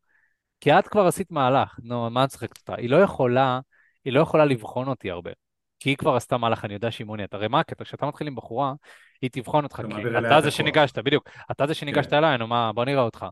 כי 0.60 0.72
את 0.80 0.88
כבר 0.88 1.08
עשית 1.08 1.32
מהלך, 1.32 1.80
נו, 1.84 2.10
מה 2.10 2.24
את 2.24 2.30
צוחקת 2.30 2.58
אותה? 2.58 2.76
היא 2.76 2.90
לא 2.90 2.98
יכולה, 2.98 3.60
היא 4.06 4.14
לא 4.14 4.20
יכולה 4.20 4.46
לבחון 4.46 4.88
אותי 4.88 5.12
הרבה. 5.12 5.32
כי 5.80 5.90
היא 5.90 5.98
כבר 5.98 6.16
עשתה 6.16 6.38
מהלך, 6.38 6.66
אני 6.66 6.74
יודע 6.74 6.92
שהיא 6.92 7.06
מעוניינת. 7.06 7.34
הרי 7.34 7.48
מה 7.48 7.60
הקטע? 7.60 7.84
כשאתה 7.84 8.06
מתחיל 8.06 8.28
עם 8.28 8.36
בחורה, 8.36 8.74
היא 9.22 9.30
תבחון 9.34 9.64
אותך, 9.64 9.82
כי 9.90 10.18
אתה 10.28 10.42
זה 10.42 10.52
שניגשת, 10.52 10.98
בדיוק, 10.98 11.30
אתה 11.52 11.68
זה 11.68 11.74
שניגשת 11.74 12.10
כן. 12.10 12.16
אליי, 12.16 12.38
נו 12.38 12.48
מה, 12.48 12.74
בוא 12.74 12.86
נראה 12.86 13.02
אותך. 13.02 13.26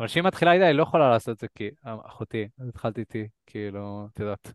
אבל 0.00 0.08
כשהיא 0.08 0.22
מתחילה 0.22 0.52
איתה, 0.52 0.66
היא 0.66 0.72
לא 0.72 0.82
יכולה 0.82 1.10
לעשות 1.10 1.34
את 1.34 1.40
זה, 1.40 1.46
כי 1.54 1.70
אחותי, 1.84 2.48
התחלתי 2.68 3.00
איתי, 3.00 3.28
כאילו, 3.46 4.08
את 4.12 4.20
יודעת, 4.20 4.52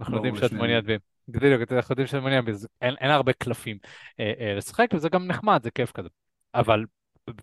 אנחנו 0.00 0.16
יודעים 0.16 0.36
שאת 0.36 0.52
מעוניינת 0.52 0.84
בי. 0.84 0.96
בדיוק, 1.28 1.72
אנחנו 1.72 1.92
יודעים 1.92 2.06
שאת 2.06 2.20
מעוניינת 2.20 2.44
בי, 2.44 2.52
אין 2.82 3.10
הרבה 3.10 3.32
קלפים 3.32 3.78
אה, 4.20 4.32
אה, 4.40 4.54
לשחק, 4.54 4.86
וזה 4.94 5.08
גם 5.08 5.26
נחמד, 5.26 5.62
זה 5.62 5.70
כיף 5.70 5.92
כזה. 5.92 6.08
אבל 6.54 6.84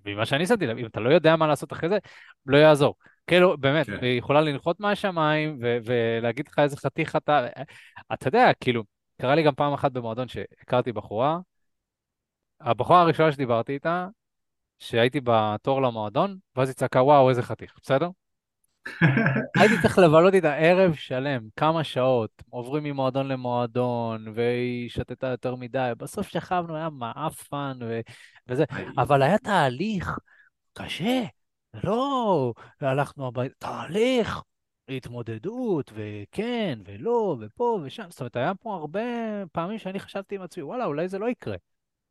ממה 0.05 0.25
שאני 0.25 0.47
שמתי 0.47 0.67
לב, 0.67 0.77
אם 0.77 0.85
אתה 0.85 0.99
לא 0.99 1.09
יודע 1.09 1.35
מה 1.35 1.47
לעשות 1.47 1.73
אחרי 1.73 1.89
זה, 1.89 1.97
לא 2.45 2.57
יעזור. 2.57 2.95
כאילו, 3.27 3.57
באמת, 3.57 3.85
כן. 3.85 3.97
היא 4.01 4.19
יכולה 4.19 4.41
לנחות 4.41 4.79
מהשמיים 4.79 5.57
ולהגיד 5.59 6.47
לך 6.47 6.59
איזה 6.59 6.77
חתיך 6.77 7.15
אתה, 7.15 7.47
אתה 8.13 8.27
יודע, 8.27 8.51
כאילו, 8.59 8.83
קרה 9.21 9.35
לי 9.35 9.43
גם 9.43 9.55
פעם 9.55 9.73
אחת 9.73 9.91
במועדון 9.91 10.27
שהכרתי 10.27 10.91
בחורה, 10.91 11.39
הבחורה 12.63 13.01
הראשונה 13.01 13.31
שדיברתי 13.31 13.73
איתה, 13.73 14.07
שהייתי 14.79 15.19
בתור 15.23 15.81
למועדון, 15.81 16.37
ואז 16.55 16.69
היא 16.69 16.75
צעקה, 16.75 17.03
וואו, 17.03 17.29
איזה 17.29 17.41
חתיך, 17.41 17.75
בסדר? 17.81 18.09
הייתי 19.59 19.81
צריך 19.81 19.97
לבלות 19.97 20.33
איתה 20.33 20.55
ערב 20.55 20.93
שלם, 20.93 21.47
כמה 21.55 21.83
שעות, 21.83 22.43
עוברים 22.49 22.83
ממועדון 22.83 23.27
למועדון, 23.27 24.25
והיא 24.33 24.89
שתתה 24.89 25.27
יותר 25.27 25.55
מדי, 25.55 25.91
בסוף 25.97 26.27
שכבנו, 26.27 26.75
היה 26.75 26.89
מעפן 26.89 27.79
ו... 27.81 27.99
וזה, 28.47 28.63
אבל 28.97 29.21
היה 29.21 29.37
תהליך 29.37 30.17
קשה, 30.73 31.23
לא 31.83 32.53
הלכנו 32.81 33.27
הביתה, 33.27 33.55
תהליך 33.57 34.41
התמודדות, 34.89 35.91
וכן, 35.95 36.79
ולא, 36.85 37.37
ופה 37.39 37.79
ושם, 37.83 38.05
זאת 38.09 38.19
אומרת, 38.19 38.35
היה 38.35 38.55
פה 38.55 38.75
הרבה 38.75 39.01
פעמים 39.51 39.79
שאני 39.79 39.99
חשבתי 39.99 40.35
עם 40.35 40.41
עצמי, 40.41 40.63
וואלה, 40.63 40.85
אולי 40.85 41.07
זה 41.07 41.19
לא 41.19 41.29
יקרה. 41.29 41.55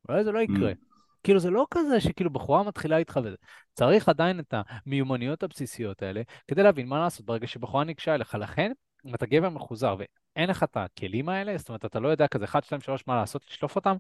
אולי 0.09 0.25
זה 0.25 0.33
לא 0.33 0.39
יקרה. 0.39 0.73
Mm. 0.73 0.75
כאילו, 1.23 1.41
זה 1.41 1.51
לא 1.51 1.67
כזה 1.71 2.01
שכאילו 2.01 2.31
בחורה 2.31 2.63
מתחילה 2.63 2.97
איתך 2.97 3.21
וזה. 3.25 3.37
צריך 3.75 4.09
עדיין 4.09 4.41
את 4.41 4.55
המיומנויות 4.57 5.43
הבסיסיות 5.43 6.03
האלה 6.03 6.23
כדי 6.49 6.63
להבין 6.63 6.89
מה 6.89 6.99
לעשות 6.99 7.27
ברגע 7.27 7.47
שבחורה 7.47 7.85
ניגשה 7.85 8.15
אליך. 8.15 8.35
לכן, 8.35 8.73
אם 9.07 9.15
אתה 9.15 9.27
גבר 9.27 9.49
מחוזר 9.49 9.97
ואין 9.99 10.51
לך 10.51 10.63
את 10.63 10.77
הכלים 10.77 11.29
האלה, 11.29 11.59
זאת 11.59 11.69
אומרת, 11.69 11.85
אתה 11.85 12.01
לא 12.01 12.09
יודע 12.09 12.27
כזה 12.27 12.45
1, 12.45 12.65
2, 12.65 12.81
3 12.81 13.07
מה 13.07 13.17
לעשות, 13.17 13.43
לשלוף 13.51 13.77
אותם, 13.77 13.97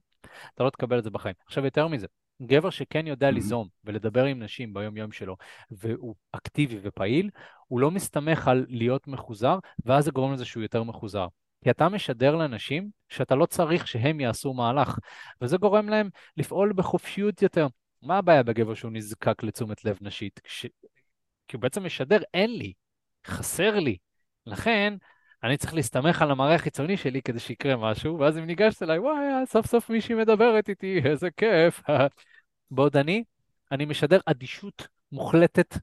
אתה 0.54 0.64
לא 0.64 0.70
תקבל 0.70 0.98
את 0.98 1.04
זה 1.04 1.10
בחיים. 1.10 1.34
עכשיו, 1.46 1.64
יותר 1.64 1.88
מזה, 1.88 2.06
גבר 2.42 2.70
שכן 2.70 3.06
יודע 3.06 3.28
mm-hmm. 3.28 3.32
ליזום 3.32 3.68
ולדבר 3.84 4.24
עם 4.24 4.42
נשים 4.42 4.74
ביום-יום 4.74 5.12
שלו, 5.12 5.36
והוא 5.70 6.14
אקטיבי 6.32 6.78
ופעיל, 6.82 7.30
הוא 7.66 7.80
לא 7.80 7.90
מסתמך 7.90 8.48
על 8.48 8.66
להיות 8.68 9.08
מחוזר, 9.08 9.58
ואז 9.84 10.04
זה 10.04 10.10
גורם 10.10 10.32
לזה 10.32 10.44
שהוא 10.44 10.62
יותר 10.62 10.82
מחוזר. 10.82 11.26
כי 11.64 11.70
אתה 11.70 11.88
משדר 11.88 12.36
לאנשים 12.36 12.90
שאתה 13.08 13.34
לא 13.34 13.46
צריך 13.46 13.88
שהם 13.88 14.20
יעשו 14.20 14.54
מהלך, 14.54 14.98
וזה 15.40 15.56
גורם 15.56 15.88
להם 15.88 16.08
לפעול 16.36 16.72
בחופשיות 16.72 17.42
יותר. 17.42 17.66
מה 18.02 18.18
הבעיה 18.18 18.42
בגבר 18.42 18.74
שהוא 18.74 18.92
נזקק 18.92 19.42
לתשומת 19.42 19.84
לב 19.84 19.98
נשית? 20.00 20.40
ש... 20.46 20.66
כי 21.48 21.56
הוא 21.56 21.62
בעצם 21.62 21.84
משדר, 21.84 22.18
אין 22.34 22.50
לי, 22.50 22.72
חסר 23.26 23.78
לי. 23.78 23.96
לכן, 24.46 24.94
אני 25.44 25.56
צריך 25.56 25.74
להסתמך 25.74 26.22
על 26.22 26.30
המראה 26.30 26.54
החיצוני 26.54 26.96
שלי 26.96 27.22
כדי 27.22 27.38
שיקרה 27.38 27.76
משהו, 27.76 28.18
ואז 28.18 28.38
אם 28.38 28.44
ניגשת 28.44 28.82
אליי, 28.82 28.98
וואי, 28.98 29.46
סוף 29.46 29.66
סוף 29.66 29.90
מישהי 29.90 30.14
מדברת 30.14 30.68
איתי, 30.68 31.00
איזה 31.04 31.28
כיף. 31.30 31.82
בעוד 32.70 32.96
אני, 32.96 33.24
אני 33.72 33.84
משדר 33.84 34.18
אדישות 34.26 34.88
מוחלטת. 35.12 35.74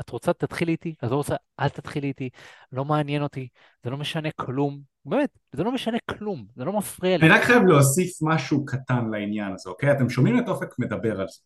את 0.00 0.10
רוצה, 0.10 0.32
תתחילי 0.32 0.72
איתי, 0.72 0.94
את 1.04 1.10
לא 1.10 1.16
רוצה, 1.16 1.34
אל 1.60 1.68
תתחילי 1.68 2.08
איתי, 2.08 2.28
לא 2.72 2.84
מעניין 2.84 3.22
אותי, 3.22 3.48
זה 3.84 3.90
לא 3.90 3.96
משנה 3.96 4.28
כלום, 4.36 4.80
באמת, 5.04 5.38
זה 5.52 5.64
לא 5.64 5.72
משנה 5.72 5.98
כלום, 6.10 6.46
זה 6.56 6.64
לא 6.64 6.72
מפריע 6.72 7.16
לי. 7.16 7.26
אני 7.26 7.34
רק 7.34 7.42
חייב 7.42 7.62
להוסיף 7.62 8.18
משהו 8.22 8.64
קטן 8.64 9.10
לעניין 9.10 9.52
הזה, 9.54 9.70
אוקיי? 9.70 9.92
אתם 9.92 10.10
שומעים 10.10 10.38
את 10.38 10.48
אופק 10.48 10.78
מדבר 10.78 11.20
על 11.20 11.26
זה, 11.28 11.38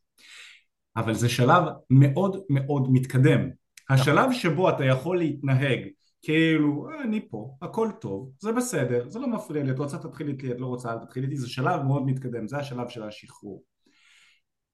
אבל 0.97 1.15
זה 1.15 1.29
שלב 1.29 1.63
מאוד 1.91 2.37
מאוד 2.51 2.89
מתקדם. 2.93 3.51
השלב 3.91 4.33
שבו 4.33 4.71
אתה 4.71 4.85
יכול 4.85 5.19
להתנהג 5.19 5.81
כאילו 6.27 6.89
אה, 6.91 7.03
אני 7.03 7.29
פה, 7.29 7.57
הכל 7.63 7.89
טוב, 8.01 8.31
זה 8.41 8.53
בסדר, 8.53 9.09
זה 9.09 9.19
לא 9.19 9.29
מפריע 9.29 9.63
לי, 9.65 9.71
את 9.71 9.79
רוצה 9.79 9.99
תתחיל 9.99 10.29
איתי, 10.29 10.51
את 10.51 10.61
לא 10.61 10.67
רוצה 10.67 10.93
אל 10.93 10.99
תתחיל 10.99 11.25
איתי, 11.25 11.37
זה 11.37 11.49
שלב 11.49 11.83
מאוד 11.83 12.07
מתקדם, 12.07 12.49
זה 12.49 12.57
השלב 12.57 12.89
של 12.89 13.03
השחרור. 13.03 13.63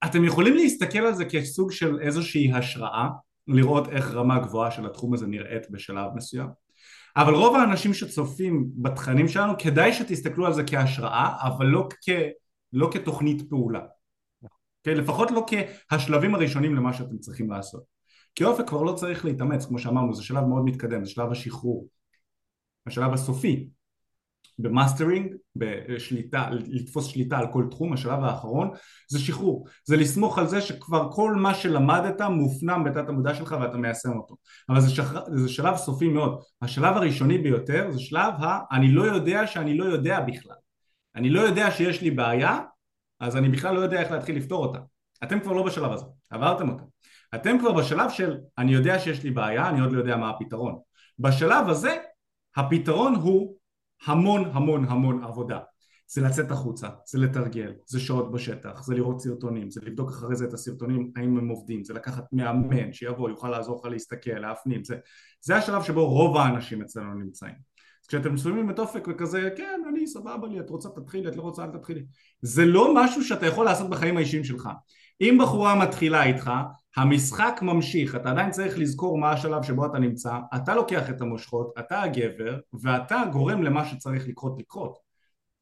אתם 0.05 0.23
יכולים 0.23 0.55
להסתכל 0.55 0.99
על 0.99 1.13
זה 1.13 1.25
כסוג 1.25 1.71
של 1.71 1.99
איזושהי 1.99 2.53
השראה, 2.53 3.09
לראות 3.47 3.89
איך 3.89 4.11
רמה 4.11 4.39
גבוהה 4.39 4.71
של 4.71 4.85
התחום 4.85 5.13
הזה 5.13 5.27
נראית 5.27 5.71
בשלב 5.71 6.11
מסוים, 6.15 6.47
אבל 7.17 7.33
רוב 7.33 7.55
האנשים 7.55 7.93
שצופים 7.93 8.69
בתכנים 8.75 9.27
שלנו, 9.27 9.53
כדאי 9.59 9.93
שתסתכלו 9.93 10.45
על 10.45 10.53
זה 10.53 10.63
כהשראה, 10.63 11.47
אבל 11.47 11.65
לא, 11.65 11.87
כ, 12.05 12.09
לא 12.73 12.89
כתוכנית 12.93 13.49
פעולה. 13.49 13.79
Okay, 13.79 14.47
כן, 14.83 14.97
לפחות 14.97 15.31
לא 15.31 15.45
כהשלבים 15.89 16.35
הראשונים 16.35 16.75
למה 16.75 16.93
שאתם 16.93 17.17
צריכים 17.17 17.51
לעשות. 17.51 17.83
כי 18.35 18.43
אופק 18.43 18.67
כבר 18.67 18.81
לא 18.81 18.93
צריך 18.93 19.25
להתאמץ, 19.25 19.65
כמו 19.65 19.79
שאמרנו, 19.79 20.13
זה 20.13 20.23
שלב 20.23 20.43
מאוד 20.43 20.63
מתקדם, 20.65 21.05
זה 21.05 21.11
שלב 21.11 21.31
השחרור, 21.31 21.87
השלב 22.87 23.13
הסופי. 23.13 23.69
במאסטרינג, 24.59 25.35
בשליטה, 25.55 26.49
לתפוס 26.51 27.05
שליטה 27.05 27.37
על 27.37 27.47
כל 27.51 27.65
תחום, 27.71 27.93
השלב 27.93 28.23
האחרון 28.23 28.71
זה 29.07 29.19
שחרור, 29.19 29.67
זה 29.85 29.97
לסמוך 29.97 30.37
על 30.37 30.47
זה 30.47 30.61
שכבר 30.61 31.11
כל 31.11 31.35
מה 31.35 31.53
שלמדת 31.53 32.21
מופנם 32.21 32.83
בתת 32.83 33.09
המודע 33.09 33.35
שלך 33.35 33.55
ואתה 33.61 33.77
מיישם 33.77 34.17
אותו, 34.17 34.35
אבל 34.69 34.81
זה, 34.81 34.89
שח... 34.89 35.13
זה 35.35 35.49
שלב 35.49 35.75
סופי 35.75 36.07
מאוד, 36.07 36.41
השלב 36.61 36.97
הראשוני 36.97 37.37
ביותר 37.37 37.91
זה 37.91 37.99
שלב 37.99 38.33
ה... 38.43 38.59
אני 38.71 38.91
לא 38.91 39.03
יודע 39.03 39.47
שאני 39.47 39.77
לא 39.77 39.85
יודע 39.85 40.19
בכלל, 40.19 40.55
אני 41.15 41.29
לא 41.29 41.41
יודע 41.41 41.71
שיש 41.71 42.01
לי 42.01 42.11
בעיה, 42.11 42.59
אז 43.19 43.37
אני 43.37 43.49
בכלל 43.49 43.75
לא 43.75 43.79
יודע 43.79 44.01
איך 44.01 44.11
להתחיל 44.11 44.37
לפתור 44.37 44.65
אותה, 44.65 44.79
אתם 45.23 45.39
כבר 45.39 45.53
לא 45.53 45.63
בשלב 45.63 45.91
הזה, 45.91 46.05
עברתם 46.29 46.69
אותה. 46.69 46.83
אתם 47.35 47.59
כבר 47.59 47.71
בשלב 47.71 48.09
של 48.09 48.37
אני 48.57 48.73
יודע 48.73 48.99
שיש 48.99 49.23
לי 49.23 49.31
בעיה, 49.31 49.69
אני 49.69 49.79
עוד 49.79 49.91
לא 49.91 49.99
יודע 49.99 50.17
מה 50.17 50.29
הפתרון. 50.29 50.79
בשלב 51.19 51.69
הזה 51.69 51.97
הפתרון 52.55 53.15
הוא 53.15 53.55
המון 54.05 54.51
המון 54.53 54.85
המון 54.85 55.23
עבודה. 55.23 55.59
זה 56.07 56.21
לצאת 56.21 56.51
החוצה, 56.51 56.87
זה 57.05 57.19
לתרגל, 57.19 57.73
זה 57.85 57.99
שעות 57.99 58.31
בשטח, 58.31 58.83
זה 58.83 58.95
לראות 58.95 59.21
סרטונים, 59.21 59.69
זה 59.69 59.81
לבדוק 59.83 60.09
אחרי 60.09 60.35
זה 60.35 60.45
את 60.45 60.53
הסרטונים 60.53 61.11
האם 61.15 61.37
הם 61.37 61.47
עובדים, 61.47 61.83
זה 61.83 61.93
לקחת 61.93 62.23
מאמן 62.31 62.93
שיבוא, 62.93 63.29
יוכל 63.29 63.49
לעזור 63.49 63.79
לך 63.79 63.91
להסתכל, 63.91 64.31
להפנים, 64.31 64.83
זה, 64.83 64.95
זה 65.41 65.55
השלב 65.55 65.83
שבו 65.83 66.09
רוב 66.09 66.37
האנשים 66.37 66.81
אצלנו 66.81 67.13
נמצאים. 67.13 67.55
כשאתם 68.07 68.33
מסוימים 68.33 68.69
את 68.69 68.79
אופק 68.79 69.07
וכזה, 69.07 69.49
כן, 69.57 69.81
אני 69.89 70.07
סבבה 70.07 70.47
לי, 70.47 70.59
את 70.59 70.69
רוצה 70.69 70.89
תתחילי, 70.89 71.27
את 71.27 71.35
לא 71.35 71.41
רוצה 71.41 71.63
אל 71.63 71.71
תתחילי. 71.71 72.05
זה 72.41 72.65
לא 72.65 72.93
משהו 72.95 73.23
שאתה 73.23 73.45
יכול 73.45 73.65
לעשות 73.65 73.89
בחיים 73.89 74.17
האישיים 74.17 74.43
שלך. 74.43 74.69
אם 75.23 75.37
בחורה 75.41 75.75
מתחילה 75.75 76.23
איתך, 76.23 76.51
המשחק 76.97 77.59
ממשיך, 77.61 78.15
אתה 78.15 78.29
עדיין 78.29 78.51
צריך 78.51 78.79
לזכור 78.79 79.17
מה 79.17 79.31
השלב 79.31 79.63
שבו 79.63 79.85
אתה 79.85 79.99
נמצא, 79.99 80.37
אתה 80.55 80.75
לוקח 80.75 81.09
את 81.09 81.21
המושכות, 81.21 81.73
אתה 81.79 82.01
הגבר, 82.01 82.59
ואתה 82.73 83.23
גורם 83.31 83.63
למה 83.63 83.85
שצריך 83.85 84.27
לקרות 84.27 84.59
לקרות, 84.59 84.97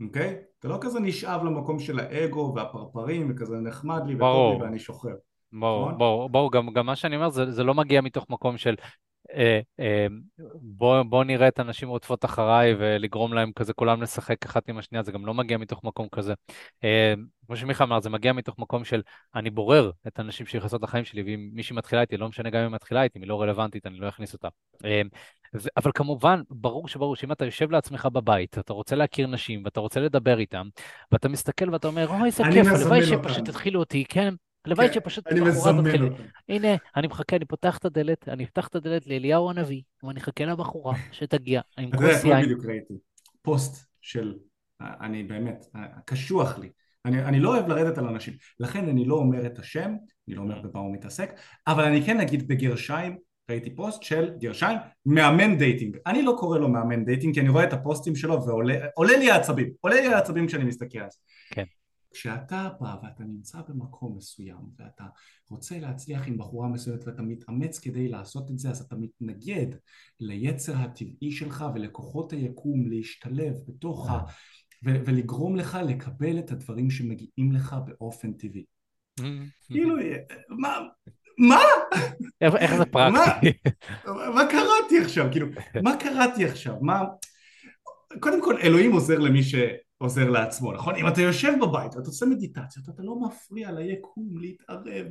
אוקיי? 0.04 0.36
אתה 0.60 0.68
לא 0.68 0.78
כזה 0.82 1.00
נשאב 1.00 1.44
למקום 1.44 1.80
של 1.80 2.00
האגו 2.00 2.54
והפרפרים 2.56 3.28
וכזה 3.30 3.60
נחמד 3.60 4.02
לי 4.06 4.16
וטוב 4.16 4.54
לי 4.54 4.64
ואני 4.64 4.80
שוחרר. 4.80 5.16
ברור, 5.54 5.82
נכון? 5.86 5.98
ברור, 5.98 6.30
ברור, 6.30 6.52
גם, 6.52 6.74
גם 6.74 6.86
מה 6.86 6.96
שאני 6.96 7.16
אומר 7.16 7.30
זה, 7.30 7.52
זה 7.52 7.64
לא 7.64 7.74
מגיע 7.74 8.02
מתוך 8.02 8.26
מקום 8.30 8.58
של 8.58 8.76
בוא, 10.62 11.04
בוא 11.04 11.24
נראה 11.24 11.48
את 11.48 11.60
הנשים 11.60 11.90
רודפות 11.90 12.26
אחריי 12.26 12.76
ולגרום 12.78 13.34
להם 13.34 13.52
כזה 13.56 13.74
כולם 13.74 14.02
לשחק 14.02 14.46
אחת 14.46 14.70
עם 14.70 14.78
השנייה, 14.78 15.04
זה 15.04 15.12
גם 15.12 15.26
לא 15.26 15.34
מגיע 15.34 15.58
מתוך 15.58 15.84
מקום 15.84 16.08
כזה. 16.12 16.34
אה, 16.84 17.14
כמו 17.46 17.56
שמיכה 17.56 17.84
אמר, 17.84 18.00
זה 18.00 18.10
מגיע 18.10 18.34
מתוך 18.34 18.60
מקום 18.60 18.84
של 18.84 19.02
אני 19.36 19.50
בורר 19.50 19.92
את 20.08 20.20
הנשים 20.20 20.46
שנכנסות 20.46 20.84
לחיים 20.84 21.06
שלי, 21.06 21.24
ואם 21.24 21.50
מישהי 21.54 21.76
מתחילה 21.76 22.02
איתי, 22.02 22.18
לא 22.18 22.30
משנה 22.30 22.50
גם 22.50 22.60
אם 22.60 22.66
היא 22.66 22.74
מתחילה 22.74 23.04
איתי, 23.04 23.20
אם 23.20 23.24
היא 23.24 23.30
לא 23.30 23.42
רלוונטית, 23.42 23.88
אני 23.88 23.98
לא 23.98 24.10
אכניס 24.10 24.34
אותה. 24.34 24.48
אבל 25.78 25.92
כמובן, 25.96 26.42
ברור 26.50 26.88
שברור 26.88 27.16
שאם 27.16 27.32
אתה 27.32 27.46
יושב 27.46 27.72
לעצמך 27.72 28.06
בבית, 28.06 28.58
אתה 28.58 28.74
רוצה 28.74 28.96
להכיר 28.96 29.28
נשים, 29.28 29.62
ואתה 29.66 29.80
רוצה 29.80 30.00
לדבר 30.00 30.40
איתם, 30.40 30.68
ואתה 31.12 31.30
מסתכל 31.30 31.70
ואתה 31.70 31.88
אומר, 31.88 32.08
אוי, 32.08 32.26
איזה 32.26 32.44
כיף, 32.54 32.68
הלוואי 32.68 33.04
שפשוט 33.04 33.50
תתחילו 33.50 33.80
אותי, 33.80 34.06
כן? 34.10 34.34
הלוואי 34.66 34.88
כן, 34.88 34.94
שפשוט 34.94 35.28
הבחורה 35.28 35.50
הזאת 35.50 35.86
תתחיל. 35.86 36.10
הנה, 36.50 36.68
אני 36.96 37.08
מחכה, 37.08 37.36
אני 37.36 37.46
פותח 37.46 37.78
את 37.78 37.86
הדלת, 37.86 38.30
אני 38.30 38.44
אפתח 38.44 38.68
את 38.68 38.76
הדלת 38.76 39.08
לאליהו 39.08 39.50
הנביא, 39.50 39.82
ואני 40.04 40.20
אחכה 40.20 40.46
לבחורה 40.46 40.96
שתגיע 41.12 41.62
עם 41.78 41.92
כוס 41.92 42.24
יין. 42.24 42.46
בדיוק 42.46 42.66
ראיתי. 42.66 42.94
פוסט 43.42 43.86
של, 44.02 44.34
אני 44.82 45.24
באמת, 45.24 45.66
קשוח 46.06 46.60
לי. 46.60 46.70
אני, 47.06 47.24
אני 47.24 47.40
לא 47.40 47.56
אוהב 47.56 47.68
לרדת 47.68 47.98
על 47.98 48.08
אנשים, 48.08 48.34
לכן 48.60 48.90
אני 48.90 49.06
לא 49.06 49.16
אומר 49.16 49.46
את 49.46 49.60
השם, 49.60 49.96
אני 50.28 50.36
לא 50.36 50.42
אומר 50.42 50.62
במה 50.62 50.80
הוא 50.80 50.94
מתעסק, 50.94 51.32
אבל 51.68 51.84
אני 51.84 52.06
כן 52.06 52.20
אגיד 52.20 52.48
בגרשיים, 52.48 53.18
ראיתי 53.52 53.76
פוסט 53.76 54.04
של 54.04 54.32
גרשיים, 54.40 54.78
מאמן 55.06 55.58
דייטינג. 55.58 55.98
אני 56.08 56.22
לא 56.22 56.36
קורא 56.40 56.58
לו 56.58 56.70
מאמן 56.70 57.06
דייטינג, 57.06 57.34
כי 57.34 57.40
אני 57.40 57.50
רואה 57.50 57.64
את 57.64 57.74
הפוסטים 57.74 58.16
שלו 58.16 58.46
ועולה 58.46 59.18
לי 59.18 59.32
העצבים, 59.32 59.70
עולה 59.82 59.96
לי 59.96 60.08
העצבים 60.08 60.48
כשאני 60.48 60.64
מסתכל 60.64 61.00
על 61.00 61.10
זה. 61.12 61.18
כן. 61.52 61.64
כשאתה 62.14 62.70
בא 62.80 62.96
ואתה 63.04 63.24
נמצא 63.24 63.58
במקום 63.70 64.18
מסוים 64.18 64.62
ואתה 64.80 65.04
רוצה 65.50 65.80
להצליח 65.80 66.28
עם 66.28 66.38
בחורה 66.38 66.68
מסוימת 66.68 67.08
ואתה 67.08 67.22
מתאמץ 67.22 67.80
כדי 67.80 68.08
לעשות 68.08 68.52
את 68.52 68.60
זה 68.60 68.70
אז 68.70 68.82
אתה 68.82 68.96
מתנגד 68.96 69.68
ליצר 70.20 70.78
הטבעי 70.78 71.32
שלך 71.32 71.66
ולכוחות 71.76 72.34
היקום 72.34 72.88
להשתלב 72.88 73.54
בתוך 73.68 74.10
ה... 74.10 74.20
ו- 74.86 75.06
ולגרום 75.06 75.56
לך 75.56 75.78
לקבל 75.86 76.40
את 76.40 76.52
הדברים 76.52 76.90
שמגיעים 76.90 77.52
לך 77.52 77.76
באופן 77.86 78.34
טבעי. 78.34 78.66
כאילו, 79.68 79.96
מה? 80.50 80.80
מה? 81.38 81.60
איך 82.42 82.76
זה 82.76 82.86
פרקטי? 82.86 83.52
מה 84.06 84.46
קראתי 84.50 85.00
עכשיו? 85.04 85.28
כאילו, 85.32 85.48
מה 85.84 85.98
קראתי 85.98 86.46
עכשיו? 86.46 86.76
מה... 86.82 87.04
קודם 88.20 88.44
כל, 88.44 88.58
אלוהים 88.58 88.92
עוזר 88.92 89.20
למי 89.20 89.44
ש... 89.44 89.56
עוזר 90.02 90.30
לעצמו, 90.30 90.74
נכון? 90.74 90.96
אם 90.96 91.08
אתה 91.08 91.22
יושב 91.22 91.54
בבית 91.62 91.96
ואתה 91.96 92.08
עושה 92.08 92.26
מדיטציות, 92.26 92.90
אתה 92.90 93.04
לא 93.04 93.16
מפריע 93.20 93.72
ליקום 93.72 94.38
להתערב, 94.40 95.08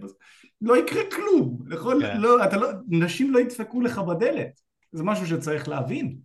לא 0.61 0.77
יקרה 0.77 1.03
כלום, 1.17 1.59
נכון? 1.67 2.03
כן. 2.03 2.21
לא, 2.21 2.45
אתה 2.45 2.57
לא, 2.57 2.69
נשים 2.89 3.33
לא 3.33 3.39
ידפקו 3.39 3.81
לך 3.81 3.99
בדלת, 3.99 4.61
זה 4.93 5.03
משהו 5.05 5.27
שצריך 5.27 5.69
להבין. 5.69 6.17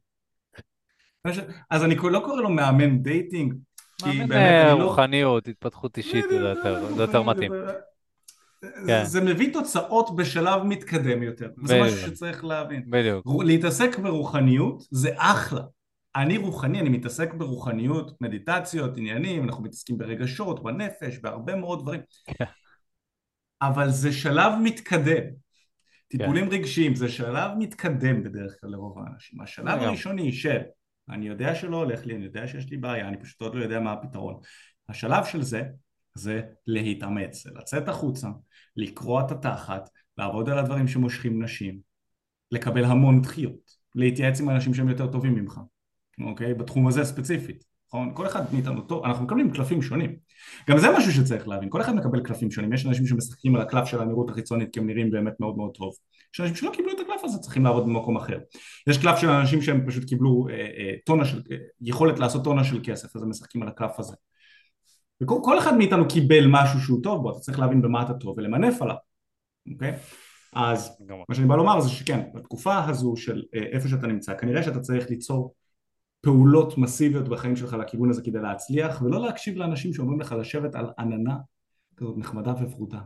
אז 1.69 1.83
אני 1.83 1.95
לא 1.95 2.21
קורא 2.25 2.41
לו 2.41 2.49
מאמן 2.49 2.97
דייטינג, 3.03 3.53
מאמן 4.05 4.31
אה, 4.31 4.73
לא- 4.73 4.83
רוחניות, 4.83 5.47
התפתחות 5.47 5.97
אישית, 5.97 6.25
זה 6.95 7.01
יותר 7.01 7.21
מתאים. 7.21 7.51
כן. 8.87 9.05
זה 9.05 9.21
מביא 9.21 9.53
תוצאות 9.53 10.15
בשלב 10.15 10.63
מתקדם 10.63 11.23
יותר, 11.23 11.49
זה 11.63 11.81
משהו 11.81 11.97
שצריך 11.97 12.45
להבין. 12.45 12.83
בדיוק. 12.89 13.25
להתעסק 13.45 13.99
ברוחניות 13.99 14.83
זה 14.91 15.09
אחלה, 15.17 15.61
אני 16.15 16.37
רוחני, 16.37 16.79
אני 16.79 16.89
מתעסק 16.89 17.33
ברוחניות, 17.33 18.21
מדיטציות, 18.21 18.97
עניינים, 18.97 19.43
אנחנו 19.43 19.63
מתעסקים 19.63 19.97
ברגשות, 19.97 20.63
בנפש, 20.63 21.17
בהרבה 21.17 21.55
מאוד 21.55 21.81
דברים. 21.81 22.01
כן. 22.25 22.45
אבל 23.61 23.89
זה 23.89 24.11
שלב 24.11 24.51
מתקדם. 24.63 25.23
טיפולים 26.07 26.45
כן. 26.45 26.51
רגשיים 26.51 26.95
זה 26.95 27.09
שלב 27.09 27.51
מתקדם 27.59 28.23
בדרך 28.23 28.57
כלל 28.61 28.69
לרוב 28.69 28.99
האנשים. 28.99 29.41
השלב 29.41 29.81
הראשוני 29.81 30.31
של 30.31 30.61
אני 31.09 31.27
יודע 31.27 31.55
שלא 31.55 31.77
הולך 31.77 32.05
לי, 32.05 32.15
אני 32.15 32.25
יודע 32.25 32.47
שיש 32.47 32.69
לי 32.69 32.77
בעיה, 32.77 33.07
אני 33.07 33.17
פשוט 33.17 33.41
עוד 33.41 33.55
לא 33.55 33.63
יודע 33.63 33.79
מה 33.79 33.91
הפתרון. 33.93 34.39
השלב 34.89 35.25
של 35.25 35.41
זה, 35.41 35.63
זה 36.13 36.41
להתאמץ, 36.67 37.43
זה 37.43 37.49
לצאת 37.55 37.89
החוצה, 37.89 38.27
לקרוע 38.75 39.25
את 39.25 39.31
התחת, 39.31 39.89
לעבוד 40.17 40.49
על 40.49 40.59
הדברים 40.59 40.87
שמושכים 40.87 41.43
נשים, 41.43 41.79
לקבל 42.51 42.85
המון 42.85 43.21
דחיות, 43.21 43.71
להתייעץ 43.95 44.39
עם 44.39 44.49
אנשים 44.49 44.73
שהם 44.73 44.89
יותר 44.89 45.11
טובים 45.11 45.35
ממך. 45.35 45.59
אוקיי? 46.21 46.53
בתחום 46.53 46.87
הזה 46.87 47.03
ספציפית, 47.03 47.63
נכון? 47.87 48.11
כל 48.13 48.27
אחד 48.27 48.53
מאיתנו 48.53 48.81
טוב, 48.81 49.05
אנחנו 49.05 49.25
מקבלים 49.25 49.51
קלפים 49.51 49.81
שונים. 49.81 50.15
גם 50.69 50.77
זה 50.77 50.87
משהו 50.97 51.11
שצריך 51.11 51.47
להבין, 51.47 51.69
כל 51.69 51.81
אחד 51.81 51.95
מקבל 51.95 52.23
קלפים 52.23 52.51
שונים, 52.51 52.73
יש 52.73 52.85
אנשים 52.85 53.07
שמשחקים 53.07 53.55
על 53.55 53.61
הקלף 53.61 53.85
של 53.85 54.01
הנראות 54.01 54.29
החיצונית 54.29 54.73
כי 54.73 54.79
הם 54.79 54.87
נראים 54.87 55.11
באמת 55.11 55.33
מאוד 55.39 55.57
מאוד 55.57 55.71
טוב. 55.73 55.93
יש 56.33 56.41
אנשים 56.41 56.55
שלא 56.55 56.71
קיבלו 56.75 56.91
את 56.91 56.99
הקלף 56.99 57.23
הזה, 57.23 57.37
צריכים 57.37 57.63
לעבוד 57.63 57.85
במקום 57.85 58.17
אחר. 58.17 58.39
יש 58.89 58.97
קלף 58.97 59.17
של 59.17 59.29
אנשים 59.29 59.61
שהם 59.61 59.87
פשוט 59.87 60.03
קיבלו 60.03 60.47
אה, 60.49 60.55
אה, 60.55 60.93
טונה 61.05 61.25
של, 61.25 61.41
אה, 61.51 61.57
יכולת 61.81 62.19
לעשות 62.19 62.43
טונה 62.43 62.63
של 62.63 62.79
כסף, 62.83 63.15
אז 63.15 63.23
הם 63.23 63.29
משחקים 63.29 63.61
על 63.63 63.67
הקלף 63.67 63.99
הזה. 63.99 64.15
וכל 65.23 65.59
אחד 65.59 65.77
מאיתנו 65.77 66.07
קיבל 66.07 66.45
משהו 66.47 66.79
שהוא 66.79 67.03
טוב 67.03 67.21
בו, 67.21 67.31
אתה 67.31 67.39
צריך 67.39 67.59
להבין 67.59 67.81
במה 67.81 68.01
אתה 68.01 68.13
טוב 68.13 68.37
ולמנף 68.37 68.81
עליו, 68.81 68.95
אוקיי? 69.73 69.95
אז 70.55 70.97
מה 71.29 71.35
שאני 71.35 71.47
בא 71.47 71.55
לומר 71.55 71.79
זה 71.79 71.89
שכן, 71.89 72.21
בתקופה 72.33 72.83
הזו 72.85 73.13
של 73.15 73.43
אה, 73.55 73.63
איפה 73.71 73.87
שאתה 73.87 74.07
נמצא, 74.07 74.37
כנראה 74.37 74.63
שאתה 74.63 74.79
צריך 74.79 75.09
ליצור 75.09 75.53
פעולות 76.25 76.77
מסיביות 76.77 77.29
בחיים 77.29 77.55
שלך 77.55 77.73
לכיוון 77.73 78.09
הזה 78.09 78.21
כדי 78.21 78.39
להצליח, 78.39 79.01
ולא 79.01 79.21
להקשיב 79.21 79.57
לאנשים 79.57 79.93
שאומרים 79.93 80.19
לך 80.19 80.35
לשבת 80.39 80.75
על 80.75 80.85
עננה 80.99 81.35
כזאת 81.97 82.17
נחמדה 82.17 82.53
ופרוטה. 82.61 82.99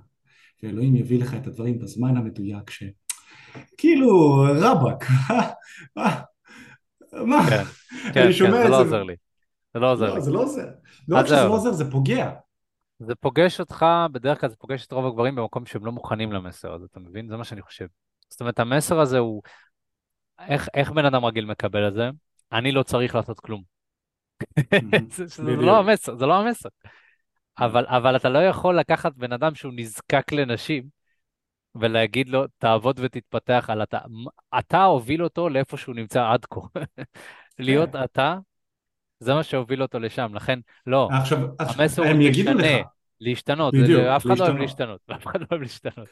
שאלוהים 0.62 0.96
יביא 0.96 1.22
לך 1.22 1.34
את 1.34 1.48
הדברים 1.48 1.80
בזמן 1.80 2.18
המדויק, 2.18 2.70
ש... 2.70 2.84
כאילו, 3.78 4.44
רבאק, 4.56 5.06
מה? 7.26 7.50
כן, 7.50 7.64
כן, 8.14 8.14
כן, 8.14 8.32
זה 8.32 8.70
לא 8.70 8.82
עוזר 8.82 9.04
לי. 9.04 9.16
זה 9.74 9.80
לא 9.80 9.92
עוזר 9.92 10.08
לא, 10.08 10.16
לי. 10.16 10.22
זה 10.22 10.32
לא 10.32 10.44
עוזר. 10.44 10.70
לא 11.08 11.18
רק 11.18 11.26
שזה 11.26 11.36
לא 11.36 11.54
עוזר, 11.54 11.72
זה 11.72 11.92
פוגע. 11.92 12.32
זה 13.00 13.16
פוגש 13.16 13.60
אותך, 13.60 13.86
בדרך 14.12 14.42
כלל 14.42 14.50
זה 14.50 14.56
פוגש 14.56 14.86
את 14.86 14.92
רוב 14.92 15.06
הגברים 15.06 15.36
במקום 15.36 15.66
שהם 15.66 15.86
לא 15.86 15.92
מוכנים 15.92 16.32
למסר 16.32 16.74
הזה, 16.74 16.86
אתה 16.92 17.00
מבין? 17.00 17.30
זה 17.30 17.38
מה 17.38 17.44
שאני 17.44 17.62
חושב. 17.62 17.88
זאת 18.30 18.42
אומרת, 18.42 18.60
המסר 18.60 19.00
הזה 19.00 19.18
הוא... 19.18 19.42
איך, 20.40 20.68
איך 20.74 20.92
בן 20.92 21.06
אדם 21.06 21.26
רגיל 21.26 21.46
מקבל 21.46 21.88
את 21.88 21.94
זה? 21.94 22.10
אני 22.52 22.72
לא 22.72 22.84
צריך 22.84 23.16
לעשות 23.16 23.40
כלום. 23.40 23.64
זה, 25.26 25.56
לא 25.56 25.80
המסר, 25.80 26.16
זה 26.16 26.26
לא 26.26 26.34
המסר. 26.34 26.70
אבל, 27.60 27.86
אבל 27.88 28.16
אתה 28.16 28.30
לא 28.30 28.40
יכול 28.40 28.80
לקחת 28.80 29.16
בן 29.16 29.34
אדם 29.34 29.56
שהוא 29.56 29.74
נזקק 29.76 30.32
לנשים 30.32 30.84
ולהגיד 31.76 32.30
לו, 32.30 32.46
תעבוד 32.58 33.00
ותתפתח 33.04 33.66
על 33.68 33.84
אתה. 33.84 34.00
אתה 34.60 34.84
הוביל 34.84 35.24
אותו 35.24 35.50
לאיפה 35.50 35.78
שהוא 35.78 35.96
נמצא 35.96 36.30
עד 36.32 36.46
כה. 36.46 36.60
להיות 37.60 37.90
כן. 37.94 38.04
אתה, 38.04 38.38
זה 39.20 39.34
מה 39.34 39.44
שהוביל 39.44 39.82
אותו 39.82 40.00
לשם. 40.00 40.36
לכן, 40.36 40.60
לא, 40.88 41.10
עכשיו, 41.12 41.40
המסר 41.60 42.04
הוא 42.04 42.20
משתנה. 42.20 42.99
להשתנות, 43.22 43.74
בדיוק, 43.74 44.02
אף 44.02 44.26
אחד 44.26 44.38
לא 44.38 44.46
אוהב 44.46 44.58
להשתנות, 44.58 45.00
אף 45.16 45.28
אחד 45.28 45.42
לא 45.42 45.46
אוהב 45.52 45.62
להשתנות. 45.62 46.08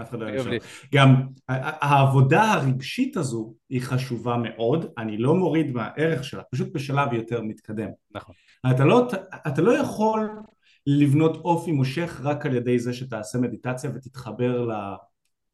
אף 0.00 0.10
אחד 0.10 0.18
לא 0.18 0.24
אוהב 0.24 0.48
להשתנות. 0.48 0.62
גם 0.94 1.26
העבודה 1.48 2.52
הרגשית 2.52 3.16
הזו 3.16 3.54
היא 3.68 3.82
חשובה 3.82 4.36
מאוד, 4.36 4.86
אני 4.98 5.18
לא 5.18 5.34
מוריד 5.34 5.72
מהערך 5.72 6.24
שלה, 6.24 6.42
פשוט 6.42 6.72
בשלב 6.72 7.12
יותר 7.12 7.42
מתקדם. 7.42 7.88
נכון. 8.10 8.34
אתה 8.70 8.84
לא, 8.84 9.08
אתה 9.46 9.62
לא 9.62 9.78
יכול 9.78 10.30
לבנות 10.86 11.36
אופי 11.36 11.72
מושך 11.72 12.20
רק 12.24 12.46
על 12.46 12.54
ידי 12.54 12.78
זה 12.78 12.92
שתעשה 12.92 13.38
מדיטציה 13.38 13.90
ותתחבר 13.94 14.68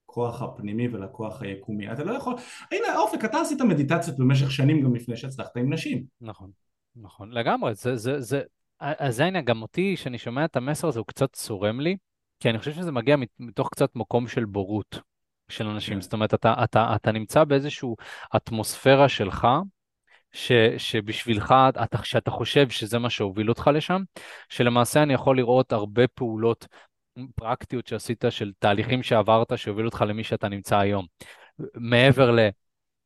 לכוח 0.08 0.42
הפנימי 0.42 0.88
ולכוח 0.88 1.42
היקומי. 1.42 1.92
אתה 1.92 2.04
לא 2.04 2.12
יכול... 2.12 2.34
הנה, 2.72 2.98
אופק, 2.98 3.24
אתה 3.24 3.40
עשית 3.40 3.60
מדיטציות 3.60 4.18
במשך 4.18 4.50
שנים 4.50 4.82
גם 4.82 4.94
לפני 4.94 5.16
שהצלחת 5.16 5.56
עם 5.56 5.72
נשים. 5.72 6.04
נכון, 6.20 6.50
נכון, 6.96 7.32
לגמרי. 7.32 7.74
זה, 7.74 7.96
זה, 7.96 8.20
זה... 8.20 8.42
אז 8.80 9.20
הנה, 9.20 9.40
גם 9.40 9.62
אותי, 9.62 9.94
כשאני 9.96 10.18
שומע 10.18 10.44
את 10.44 10.56
המסר 10.56 10.88
הזה, 10.88 10.98
הוא 10.98 11.06
קצת 11.06 11.32
צורם 11.32 11.80
לי, 11.80 11.96
כי 12.40 12.50
אני 12.50 12.58
חושב 12.58 12.72
שזה 12.72 12.92
מגיע 12.92 13.16
מתוך 13.38 13.68
קצת 13.70 13.96
מקום 13.96 14.28
של 14.28 14.44
בורות 14.44 14.98
של 15.48 15.66
אנשים. 15.66 15.94
כן. 15.94 16.00
זאת 16.00 16.12
אומרת, 16.12 16.34
אתה, 16.34 16.54
אתה, 16.64 16.92
אתה 16.96 17.12
נמצא 17.12 17.44
באיזושהי 17.44 17.88
אטמוספירה 18.36 19.08
שלך, 19.08 19.48
ש, 20.32 20.52
שבשבילך, 20.78 21.54
אתה, 21.84 22.02
שאתה 22.02 22.30
חושב 22.30 22.68
שזה 22.68 22.98
מה 22.98 23.10
שהוביל 23.10 23.48
אותך 23.48 23.70
לשם, 23.74 24.02
שלמעשה 24.48 25.02
אני 25.02 25.14
יכול 25.14 25.36
לראות 25.36 25.72
הרבה 25.72 26.08
פעולות 26.08 26.66
פרקטיות 27.34 27.86
שעשית, 27.86 28.24
של 28.30 28.52
תהליכים 28.58 29.02
שעברת, 29.02 29.58
שהובילו 29.58 29.88
אותך 29.88 30.04
למי 30.08 30.24
שאתה 30.24 30.48
נמצא 30.48 30.78
היום. 30.78 31.06
מעבר 31.74 32.30
ל... 32.30 32.40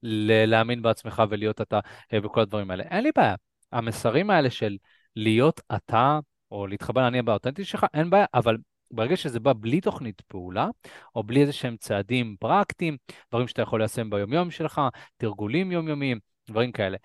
ל- 0.03 0.45
להאמין 0.45 0.83
בעצמך 0.83 1.23
ולהיות 1.31 1.61
אתה 1.61 1.81
וכל 2.23 2.41
הדברים 2.41 2.71
האלה. 2.71 2.83
אין 2.83 3.03
לי 3.03 3.11
בעיה. 3.17 3.35
המסרים 3.73 4.31
האלה 4.31 4.51
של 4.51 4.77
להיות 5.19 5.61
אתה, 5.77 6.19
או 6.51 6.67
להתחבר 6.67 7.01
לעני 7.01 7.23
באותנטי 7.23 7.65
שלך, 7.65 7.87
אין 7.95 8.11
בעיה, 8.11 8.27
אבל 8.35 8.57
ברגע 8.91 9.17
שזה 9.17 9.41
בא 9.41 9.53
בלי 9.61 9.81
תוכנית 9.81 10.21
פעולה, 10.21 10.69
או 11.17 11.23
בלי 11.23 11.41
איזה 11.41 11.53
שהם 11.53 11.77
צעדים 11.77 12.37
פרקטיים, 12.41 12.97
דברים 13.31 13.49
שאתה 13.49 13.63
יכול 13.63 13.81
ליישם 13.81 14.11
ביומיום 14.11 14.51
שלך, 14.51 14.81
תרגולים 15.17 15.73
יומיומיים, 15.73 16.19
דברים 16.51 16.73
כאלה. 16.73 16.97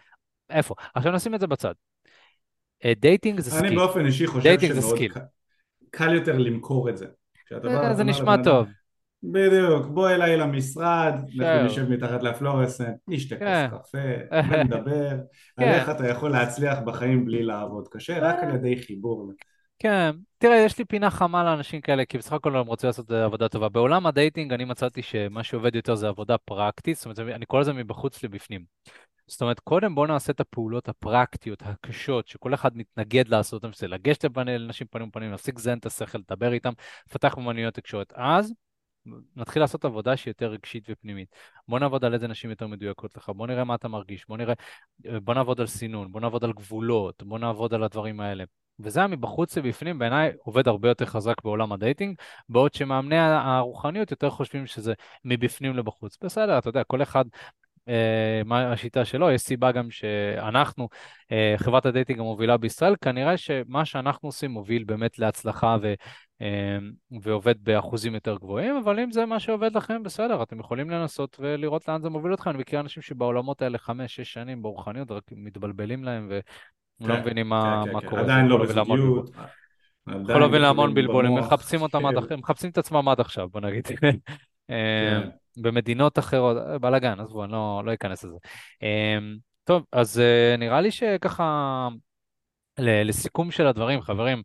איפה? 0.49 0.75
עכשיו 0.95 1.11
נשים 1.11 1.35
את 1.35 1.39
זה 1.39 1.47
בצד. 1.47 1.73
דייטינג 2.99 3.39
זה 3.39 3.51
skill. 3.51 3.65
אני 3.65 3.75
באופן 3.75 4.05
אישי 4.05 4.27
חושב 4.27 4.59
שמאוד 4.59 4.99
קל 5.89 6.13
יותר 6.13 6.37
למכור 6.37 6.89
את 6.89 6.97
זה. 6.97 7.05
אה, 7.51 7.93
זה 7.93 8.03
נשמע 8.03 8.35
טוב. 8.43 8.67
בדיוק, 9.23 9.85
בוא 9.85 10.09
אליי 10.09 10.37
למשרד, 10.37 11.13
אנחנו 11.39 11.65
נשב 11.65 11.89
מתחת 11.89 12.23
לפלורסנט, 12.23 12.95
נשתה 13.07 13.35
כוס 13.35 13.45
כן. 13.45 13.67
קפה, 13.69 14.35
ונדבר 14.49 15.09
על 15.09 15.17
כן. 15.65 15.73
איך 15.73 15.89
אתה 15.89 16.07
יכול 16.07 16.31
להצליח 16.31 16.79
בחיים 16.85 17.25
בלי 17.25 17.43
לעבוד 17.43 17.87
קשה, 17.91 18.19
רק 18.19 18.35
על 18.43 18.55
ידי 18.55 18.77
חיבור. 18.77 19.31
כן, 19.79 20.11
תראה, 20.37 20.57
יש 20.57 20.79
לי 20.79 20.85
פינה 20.85 21.09
חמה 21.09 21.43
לאנשים 21.43 21.81
כאלה, 21.81 22.05
כי 22.05 22.17
בסך 22.17 22.33
הכל 22.33 22.57
הם 22.57 22.67
רוצים 22.67 22.87
לעשות 22.87 23.11
עבודה 23.11 23.49
טובה. 23.49 23.69
בעולם 23.69 24.05
הדייטינג 24.05 24.53
אני 24.53 24.65
מצאתי 24.65 25.01
שמה 25.01 25.43
שעובד 25.43 25.75
יותר 25.75 25.95
זה 25.95 26.07
עבודה 26.07 26.37
פרקטית, 26.37 26.97
זאת 26.97 27.05
אומרת, 27.05 27.19
אני 27.19 27.45
קורא 27.45 27.61
לזה 27.61 27.73
מבחוץ 27.73 28.23
לבפנים. 28.23 28.63
זאת 29.27 29.41
אומרת, 29.41 29.59
קודם 29.59 29.95
בואו 29.95 30.05
נעשה 30.05 30.31
את 30.31 30.39
הפעולות 30.39 30.89
הפרקטיות, 30.89 31.63
הקשות, 31.65 32.27
שכל 32.27 32.53
אחד 32.53 32.77
מתנגד 32.77 33.27
לעשות 33.27 33.63
אותן, 33.63 33.73
שזה 33.73 33.87
לגשת 33.87 34.37
לנשים 34.37 34.87
פנים 34.91 35.11
פנים, 35.11 35.31
להפסיק 35.31 35.59
לזיין 35.59 35.77
את 35.77 35.85
השכל, 35.85 36.17
לדבר 36.17 36.53
איתם, 36.53 36.73
לפתח 37.09 37.37
אומנויות 37.37 37.73
תקשורת. 37.73 38.13
אז 38.15 38.53
נתחיל 39.35 39.61
לעשות 39.61 39.85
עבודה 39.85 40.17
שהיא 40.17 40.31
יותר 40.31 40.47
רגשית 40.47 40.87
ופנימית. 40.89 41.35
בוא 41.67 41.79
נעבוד 41.79 42.05
על 42.05 42.13
איזה 42.13 42.27
נשים 42.27 42.49
יותר 42.49 42.67
מדויקות 42.67 43.17
לך, 43.17 43.29
בוא 43.29 43.47
נראה 43.47 43.63
מה 43.63 43.75
אתה 43.75 43.87
מרגיש, 43.87 44.25
בוא 44.27 44.37
נראה, 44.37 44.53
בוא 44.99 45.33
נעבוד 45.33 45.61
על 45.61 45.67
סינון, 45.67 46.11
בוא 46.11 46.21
נעבוד 46.21 46.43
על 46.43 46.53
גבולות, 46.53 47.23
בוא 47.23 47.39
נעבוד 47.39 47.73
על 47.73 47.83
הדברים 47.83 48.19
האלה. 48.19 48.43
וזה 48.79 48.99
היה 48.99 49.07
מבחוץ 49.07 49.57
לבפנים, 49.57 49.99
בעיניי 49.99 50.31
עובד 50.43 50.67
הרבה 50.67 50.89
יותר 50.89 51.05
חזק 51.05 51.35
בעולם 51.43 51.71
הדייטינג, 51.71 52.17
בעוד 52.49 52.73
שמאמני 52.73 53.17
הרוחניות 53.19 54.11
יותר 54.11 54.29
חושבים 54.29 54.65
שזה 54.67 54.93
מבפנים 55.25 55.77
לבחוץ. 55.77 56.17
בסדר, 56.23 56.57
אתה 56.57 56.69
יודע, 56.69 56.83
כל 56.83 57.01
אחד 57.01 57.25
אה, 57.87 58.41
מה 58.45 58.71
השיטה 58.71 59.05
שלו, 59.05 59.31
יש 59.31 59.41
סיבה 59.41 59.71
גם 59.71 59.91
שאנחנו, 59.91 60.89
אה, 61.31 61.53
חברת 61.57 61.85
הדייטינג 61.85 62.19
המובילה 62.19 62.57
בישראל, 62.57 62.95
כנראה 63.01 63.37
שמה 63.37 63.85
שאנחנו 63.85 64.29
עושים 64.29 64.51
מוביל 64.51 64.83
באמת 64.83 65.19
להצלחה 65.19 65.77
ו, 65.81 65.93
ועובד 67.21 67.63
באחוזים 67.63 68.15
יותר 68.15 68.35
גבוהים, 68.35 68.75
אבל 68.75 68.99
אם 68.99 69.11
זה 69.11 69.25
מה 69.25 69.39
שעובד 69.39 69.75
לכם, 69.75 70.03
בסדר, 70.03 70.43
אתם 70.43 70.59
יכולים 70.59 70.89
לנסות 70.89 71.37
ולראות 71.39 71.87
לאן 71.87 72.01
זה 72.01 72.09
מוביל 72.09 72.33
אתכם. 72.33 72.49
אני 72.49 72.59
מכיר 72.59 72.79
אנשים 72.79 73.03
שבעולמות 73.03 73.61
האלה 73.61 73.77
חמש-שש 73.77 74.33
שנים 74.33 74.61
ברוחניות, 74.61 75.11
רק 75.11 75.23
מתבלבלים 75.31 76.03
להם 76.03 76.29
ולא 76.29 77.13
כן, 77.13 77.21
מבינים 77.21 77.49
מה, 77.49 77.83
כן, 77.85 77.91
מה 77.93 78.01
כן, 78.01 78.09
קורה. 78.09 78.21
עדיין 78.21 78.45
לא 78.45 78.63
בזוגיות. 78.63 79.29
יכול 80.07 80.39
להוביל 80.39 80.61
להמון 80.61 80.93
בלבולים, 80.93 81.35
מחפשים 81.35 81.81
אותם 81.81 82.05
עד, 82.05 82.15
מחפשים 82.37 82.69
את 82.69 82.77
עצמם 82.77 83.09
עד 83.09 83.19
עכשיו, 83.19 83.49
בוא 83.49 83.61
נגיד. 83.61 83.87
כן. 84.67 85.29
במדינות 85.57 86.19
אחרות, 86.19 86.57
בלאגן, 86.81 87.19
עזבו, 87.19 87.43
אני 87.43 87.51
לא, 87.51 87.81
לא 87.85 87.93
אכנס 87.93 88.23
לזה. 88.23 88.37
אמ, 88.81 89.37
טוב, 89.63 89.83
אז 89.91 90.19
אה, 90.19 90.55
נראה 90.57 90.81
לי 90.81 90.91
שככה, 90.91 91.87
לסיכום 92.79 93.51
של 93.51 93.67
הדברים, 93.67 94.01
חברים, 94.01 94.43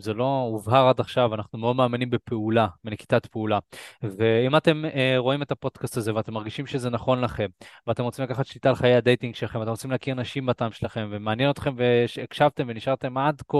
זה 0.00 0.14
לא 0.14 0.48
הובהר 0.50 0.88
עד 0.88 1.00
עכשיו, 1.00 1.34
אנחנו 1.34 1.58
מאוד 1.58 1.76
מאמינים 1.76 2.10
בפעולה, 2.10 2.66
בנקיטת 2.84 3.26
פעולה. 3.26 3.58
ואם 4.02 4.56
אתם 4.56 4.84
אה, 4.84 5.14
רואים 5.18 5.42
את 5.42 5.50
הפודקאסט 5.50 5.96
הזה 5.96 6.14
ואתם 6.14 6.34
מרגישים 6.34 6.66
שזה 6.66 6.90
נכון 6.90 7.20
לכם, 7.20 7.46
ואתם 7.86 8.02
רוצים 8.02 8.24
לקחת 8.24 8.46
שליטה 8.46 8.68
על 8.68 8.74
חיי 8.74 8.94
הדייטינג 8.94 9.34
שלכם, 9.34 9.58
ואתם 9.58 9.70
רוצים 9.70 9.90
להכיר 9.90 10.14
נשים 10.14 10.46
בטעם 10.46 10.72
שלכם, 10.72 11.08
ומעניין 11.10 11.50
אתכם 11.50 11.74
והקשבתם 11.76 12.64
ונשארתם 12.68 13.18
עד 13.18 13.42
כה, 13.48 13.58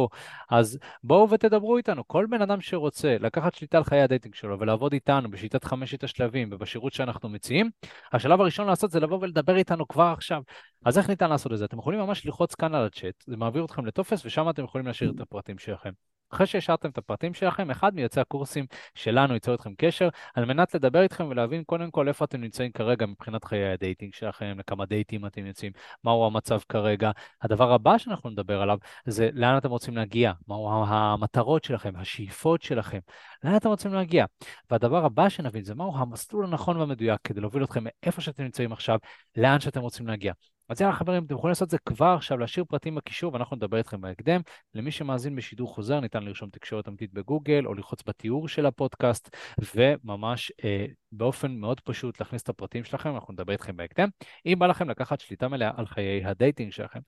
אז 0.51 0.79
בואו 1.05 1.31
ותדברו 1.31 1.77
איתנו. 1.77 2.09
כל 2.09 2.27
בן 2.31 2.43
אדם 2.43 2.61
שרוצה 2.61 3.17
לקחת 3.21 3.55
שליטה 3.55 3.79
על 3.79 3.85
חיי 3.85 4.03
הדייטינג 4.03 4.35
שלו 4.35 4.59
ולעבוד 4.59 4.93
איתנו 4.93 5.31
בשיטת 5.31 5.65
חמשת 5.65 6.05
השלבים 6.05 6.49
ובשירות 6.53 6.93
שאנחנו 6.93 7.29
מציעים, 7.29 7.71
השלב 8.13 8.41
הראשון 8.41 8.67
לעשות 8.67 8.91
זה 8.91 9.01
לבוא 9.01 9.19
ולדבר 9.21 9.57
איתנו 9.57 9.89
כבר 9.89 10.13
עכשיו. 10.17 10.43
אז 10.85 10.99
איך 10.99 11.09
ניתן 11.09 11.31
לעשות 11.31 11.53
את 11.53 11.59
זה? 11.59 11.65
אתם 11.65 11.79
יכולים 11.79 12.01
ממש 12.01 12.27
ללחוץ 12.27 12.55
כאן 12.55 12.75
על 12.75 12.87
הצ'אט, 12.87 13.25
זה 13.27 13.37
מעביר 13.37 13.65
אתכם 13.65 13.87
לטופס 13.87 14.27
ושם 14.27 14.51
אתם 14.51 14.65
יכולים 14.65 14.87
להשאיר 14.87 15.13
את 15.17 15.21
הפרטים 15.21 15.59
שלכם. 15.59 15.91
אחרי 16.33 16.47
שהשארתם 16.47 16.89
את 16.89 16.99
הפרטים 16.99 17.35
שלכם, 17.35 17.71
אחד 17.71 17.95
מיוצאי 17.95 18.23
הקורסים 18.23 18.67
שלנו 18.95 19.35
ייצור 19.35 19.53
איתכם 19.53 19.75
קשר, 19.79 20.09
על 20.35 20.45
מנת 20.45 20.75
לדבר 20.75 21.03
איתכם 21.03 21.27
ולהבין 21.27 21.65
קודם 21.65 21.91
כל 21.91 22.09
איפה 22.09 22.25
אתם 22.25 22.41
נמצאים 22.41 22.73
כרגע 22.73 23.07
מבחינת 23.07 23.45
חיי 23.45 23.73
הדייטינג 23.73 24.15
שלכם, 24.15 24.57
לכמה 24.59 24.87
דייטים 24.87 25.27
אתם 25.27 25.47
יוצאים, 25.47 25.73
מהו 26.05 26.27
המצב 26.27 26.59
כרגע. 26.69 27.11
הדבר 27.43 27.73
הבא 27.73 27.99
שאנחנו 27.99 28.31
נדבר 28.31 28.63
עליו 28.63 28.79
זה 29.07 29.31
לאן 29.33 29.57
אתם 29.57 29.71
רוצים 29.71 29.97
להגיע, 29.97 30.33
מהו 30.49 30.85
המטרות 30.87 31.65
שלכם, 31.65 31.97
השאיפות 31.97 32.63
שלכם, 32.63 32.99
לאן 33.45 33.57
אתם 33.57 33.69
רוצים 33.69 33.95
להגיע. 33.95 34.25
והדבר 34.71 35.05
הבא 35.05 35.29
שנבין 35.29 35.65
זה 35.65 35.75
מהו 35.75 35.97
המסלול 35.97 36.45
הנכון 36.45 36.77
והמדויק 36.77 37.21
כדי 37.25 37.41
להוביל 37.41 37.65
אתכם 37.65 37.85
מאיפה 37.85 38.21
שאתם 38.21 38.43
נמצאים 38.43 38.73
עכשיו, 38.73 38.99
לאן 39.37 39.61
שאתם 39.61 39.81
רוצים 39.81 40.07
להגיע. 40.07 40.33
אז 40.69 40.81
יאללה 40.81 40.95
חברים, 40.95 41.25
אתם 41.25 41.35
יכולים 41.35 41.49
לעשות 41.49 41.67
את 41.67 41.71
זה 41.71 41.79
כבר 41.79 42.15
עכשיו, 42.17 42.39
להשאיר 42.39 42.65
פרטים 42.65 42.95
בקישור 42.95 43.33
ואנחנו 43.33 43.57
נדבר 43.57 43.79
איתכם 43.79 44.01
בהקדם. 44.01 44.41
למי 44.75 44.91
שמאזין 44.91 45.37
בשידור 45.37 45.75
חוזר 45.75 46.01
ניתן 46.01 46.23
לרשום 46.23 46.51
תקשורת 46.51 46.89
אמיתית 46.89 47.13
בגוגל 47.13 47.67
או 47.67 47.75
ללחוץ 47.75 48.03
בתיאור 48.07 48.49
של 48.49 48.67
הפודקאסט 48.67 49.37
וממש 49.75 50.53
אה, 50.65 50.87
באופן 51.13 51.53
מאוד 51.53 51.81
פשוט 51.81 52.21
להכניס 52.21 52.43
את 52.43 52.49
הפרטים 52.49 52.85
שלכם, 52.85 53.15
אנחנו 53.15 53.33
נדבר 53.33 53.53
איתכם 53.53 53.77
בהקדם. 53.77 54.09
אם 54.47 54.57
בא 54.59 54.67
לכם 54.67 54.91
לקחת 54.91 55.21
שליטה 55.21 55.49
מלאה 55.49 55.71
על 55.77 55.87
חיי 55.87 56.25
הדייטינג 56.25 56.73
שלכם, 56.73 57.01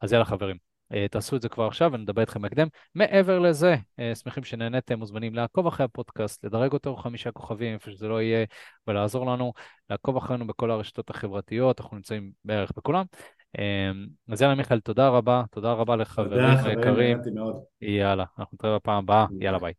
אז 0.00 0.12
יאללה 0.12 0.24
חברים, 0.24 0.69
תעשו 1.10 1.36
את 1.36 1.42
זה 1.42 1.48
כבר 1.48 1.66
עכשיו 1.66 1.90
ונדבר 1.92 2.20
איתכם 2.20 2.42
בהקדם. 2.42 2.68
מעבר 2.94 3.38
לזה, 3.38 3.76
אה, 3.98 4.14
שמחים 4.14 4.44
שנהניתם, 4.44 4.98
מוזמנים 4.98 5.34
לעקוב 5.34 5.66
אחרי 5.66 5.84
הפודקאסט, 5.84 6.44
לדרג 6.44 6.72
אותו 6.72 6.96
חמישה 6.96 7.32
כוכבים, 7.32 7.74
איפה 7.74 7.90
שזה 7.90 8.08
לא 8.08 8.22
יהיה, 8.22 8.46
ולעזור 8.86 9.26
לנו, 9.26 9.52
לעקוב 9.90 10.16
אחרינו 10.16 10.46
בכל 10.46 10.70
הרשתות 10.70 11.10
החברתיות, 11.10 11.80
אנחנו 11.80 11.96
נמצאים 11.96 12.32
בערך 12.44 12.72
בכולם. 12.76 13.04
אה, 13.58 13.90
אז 14.32 14.42
יאללה 14.42 14.54
מיכאל, 14.54 14.80
תודה 14.80 15.08
רבה, 15.08 15.42
תודה 15.50 15.72
רבה 15.72 15.96
לחברים 15.96 16.44
היקרים. 16.64 17.18
יאללה, 17.80 18.24
אנחנו 18.38 18.54
נתראה 18.54 18.76
בפעם 18.76 18.98
הבאה, 18.98 19.26
יאללה 19.40 19.58
ביי. 19.58 19.72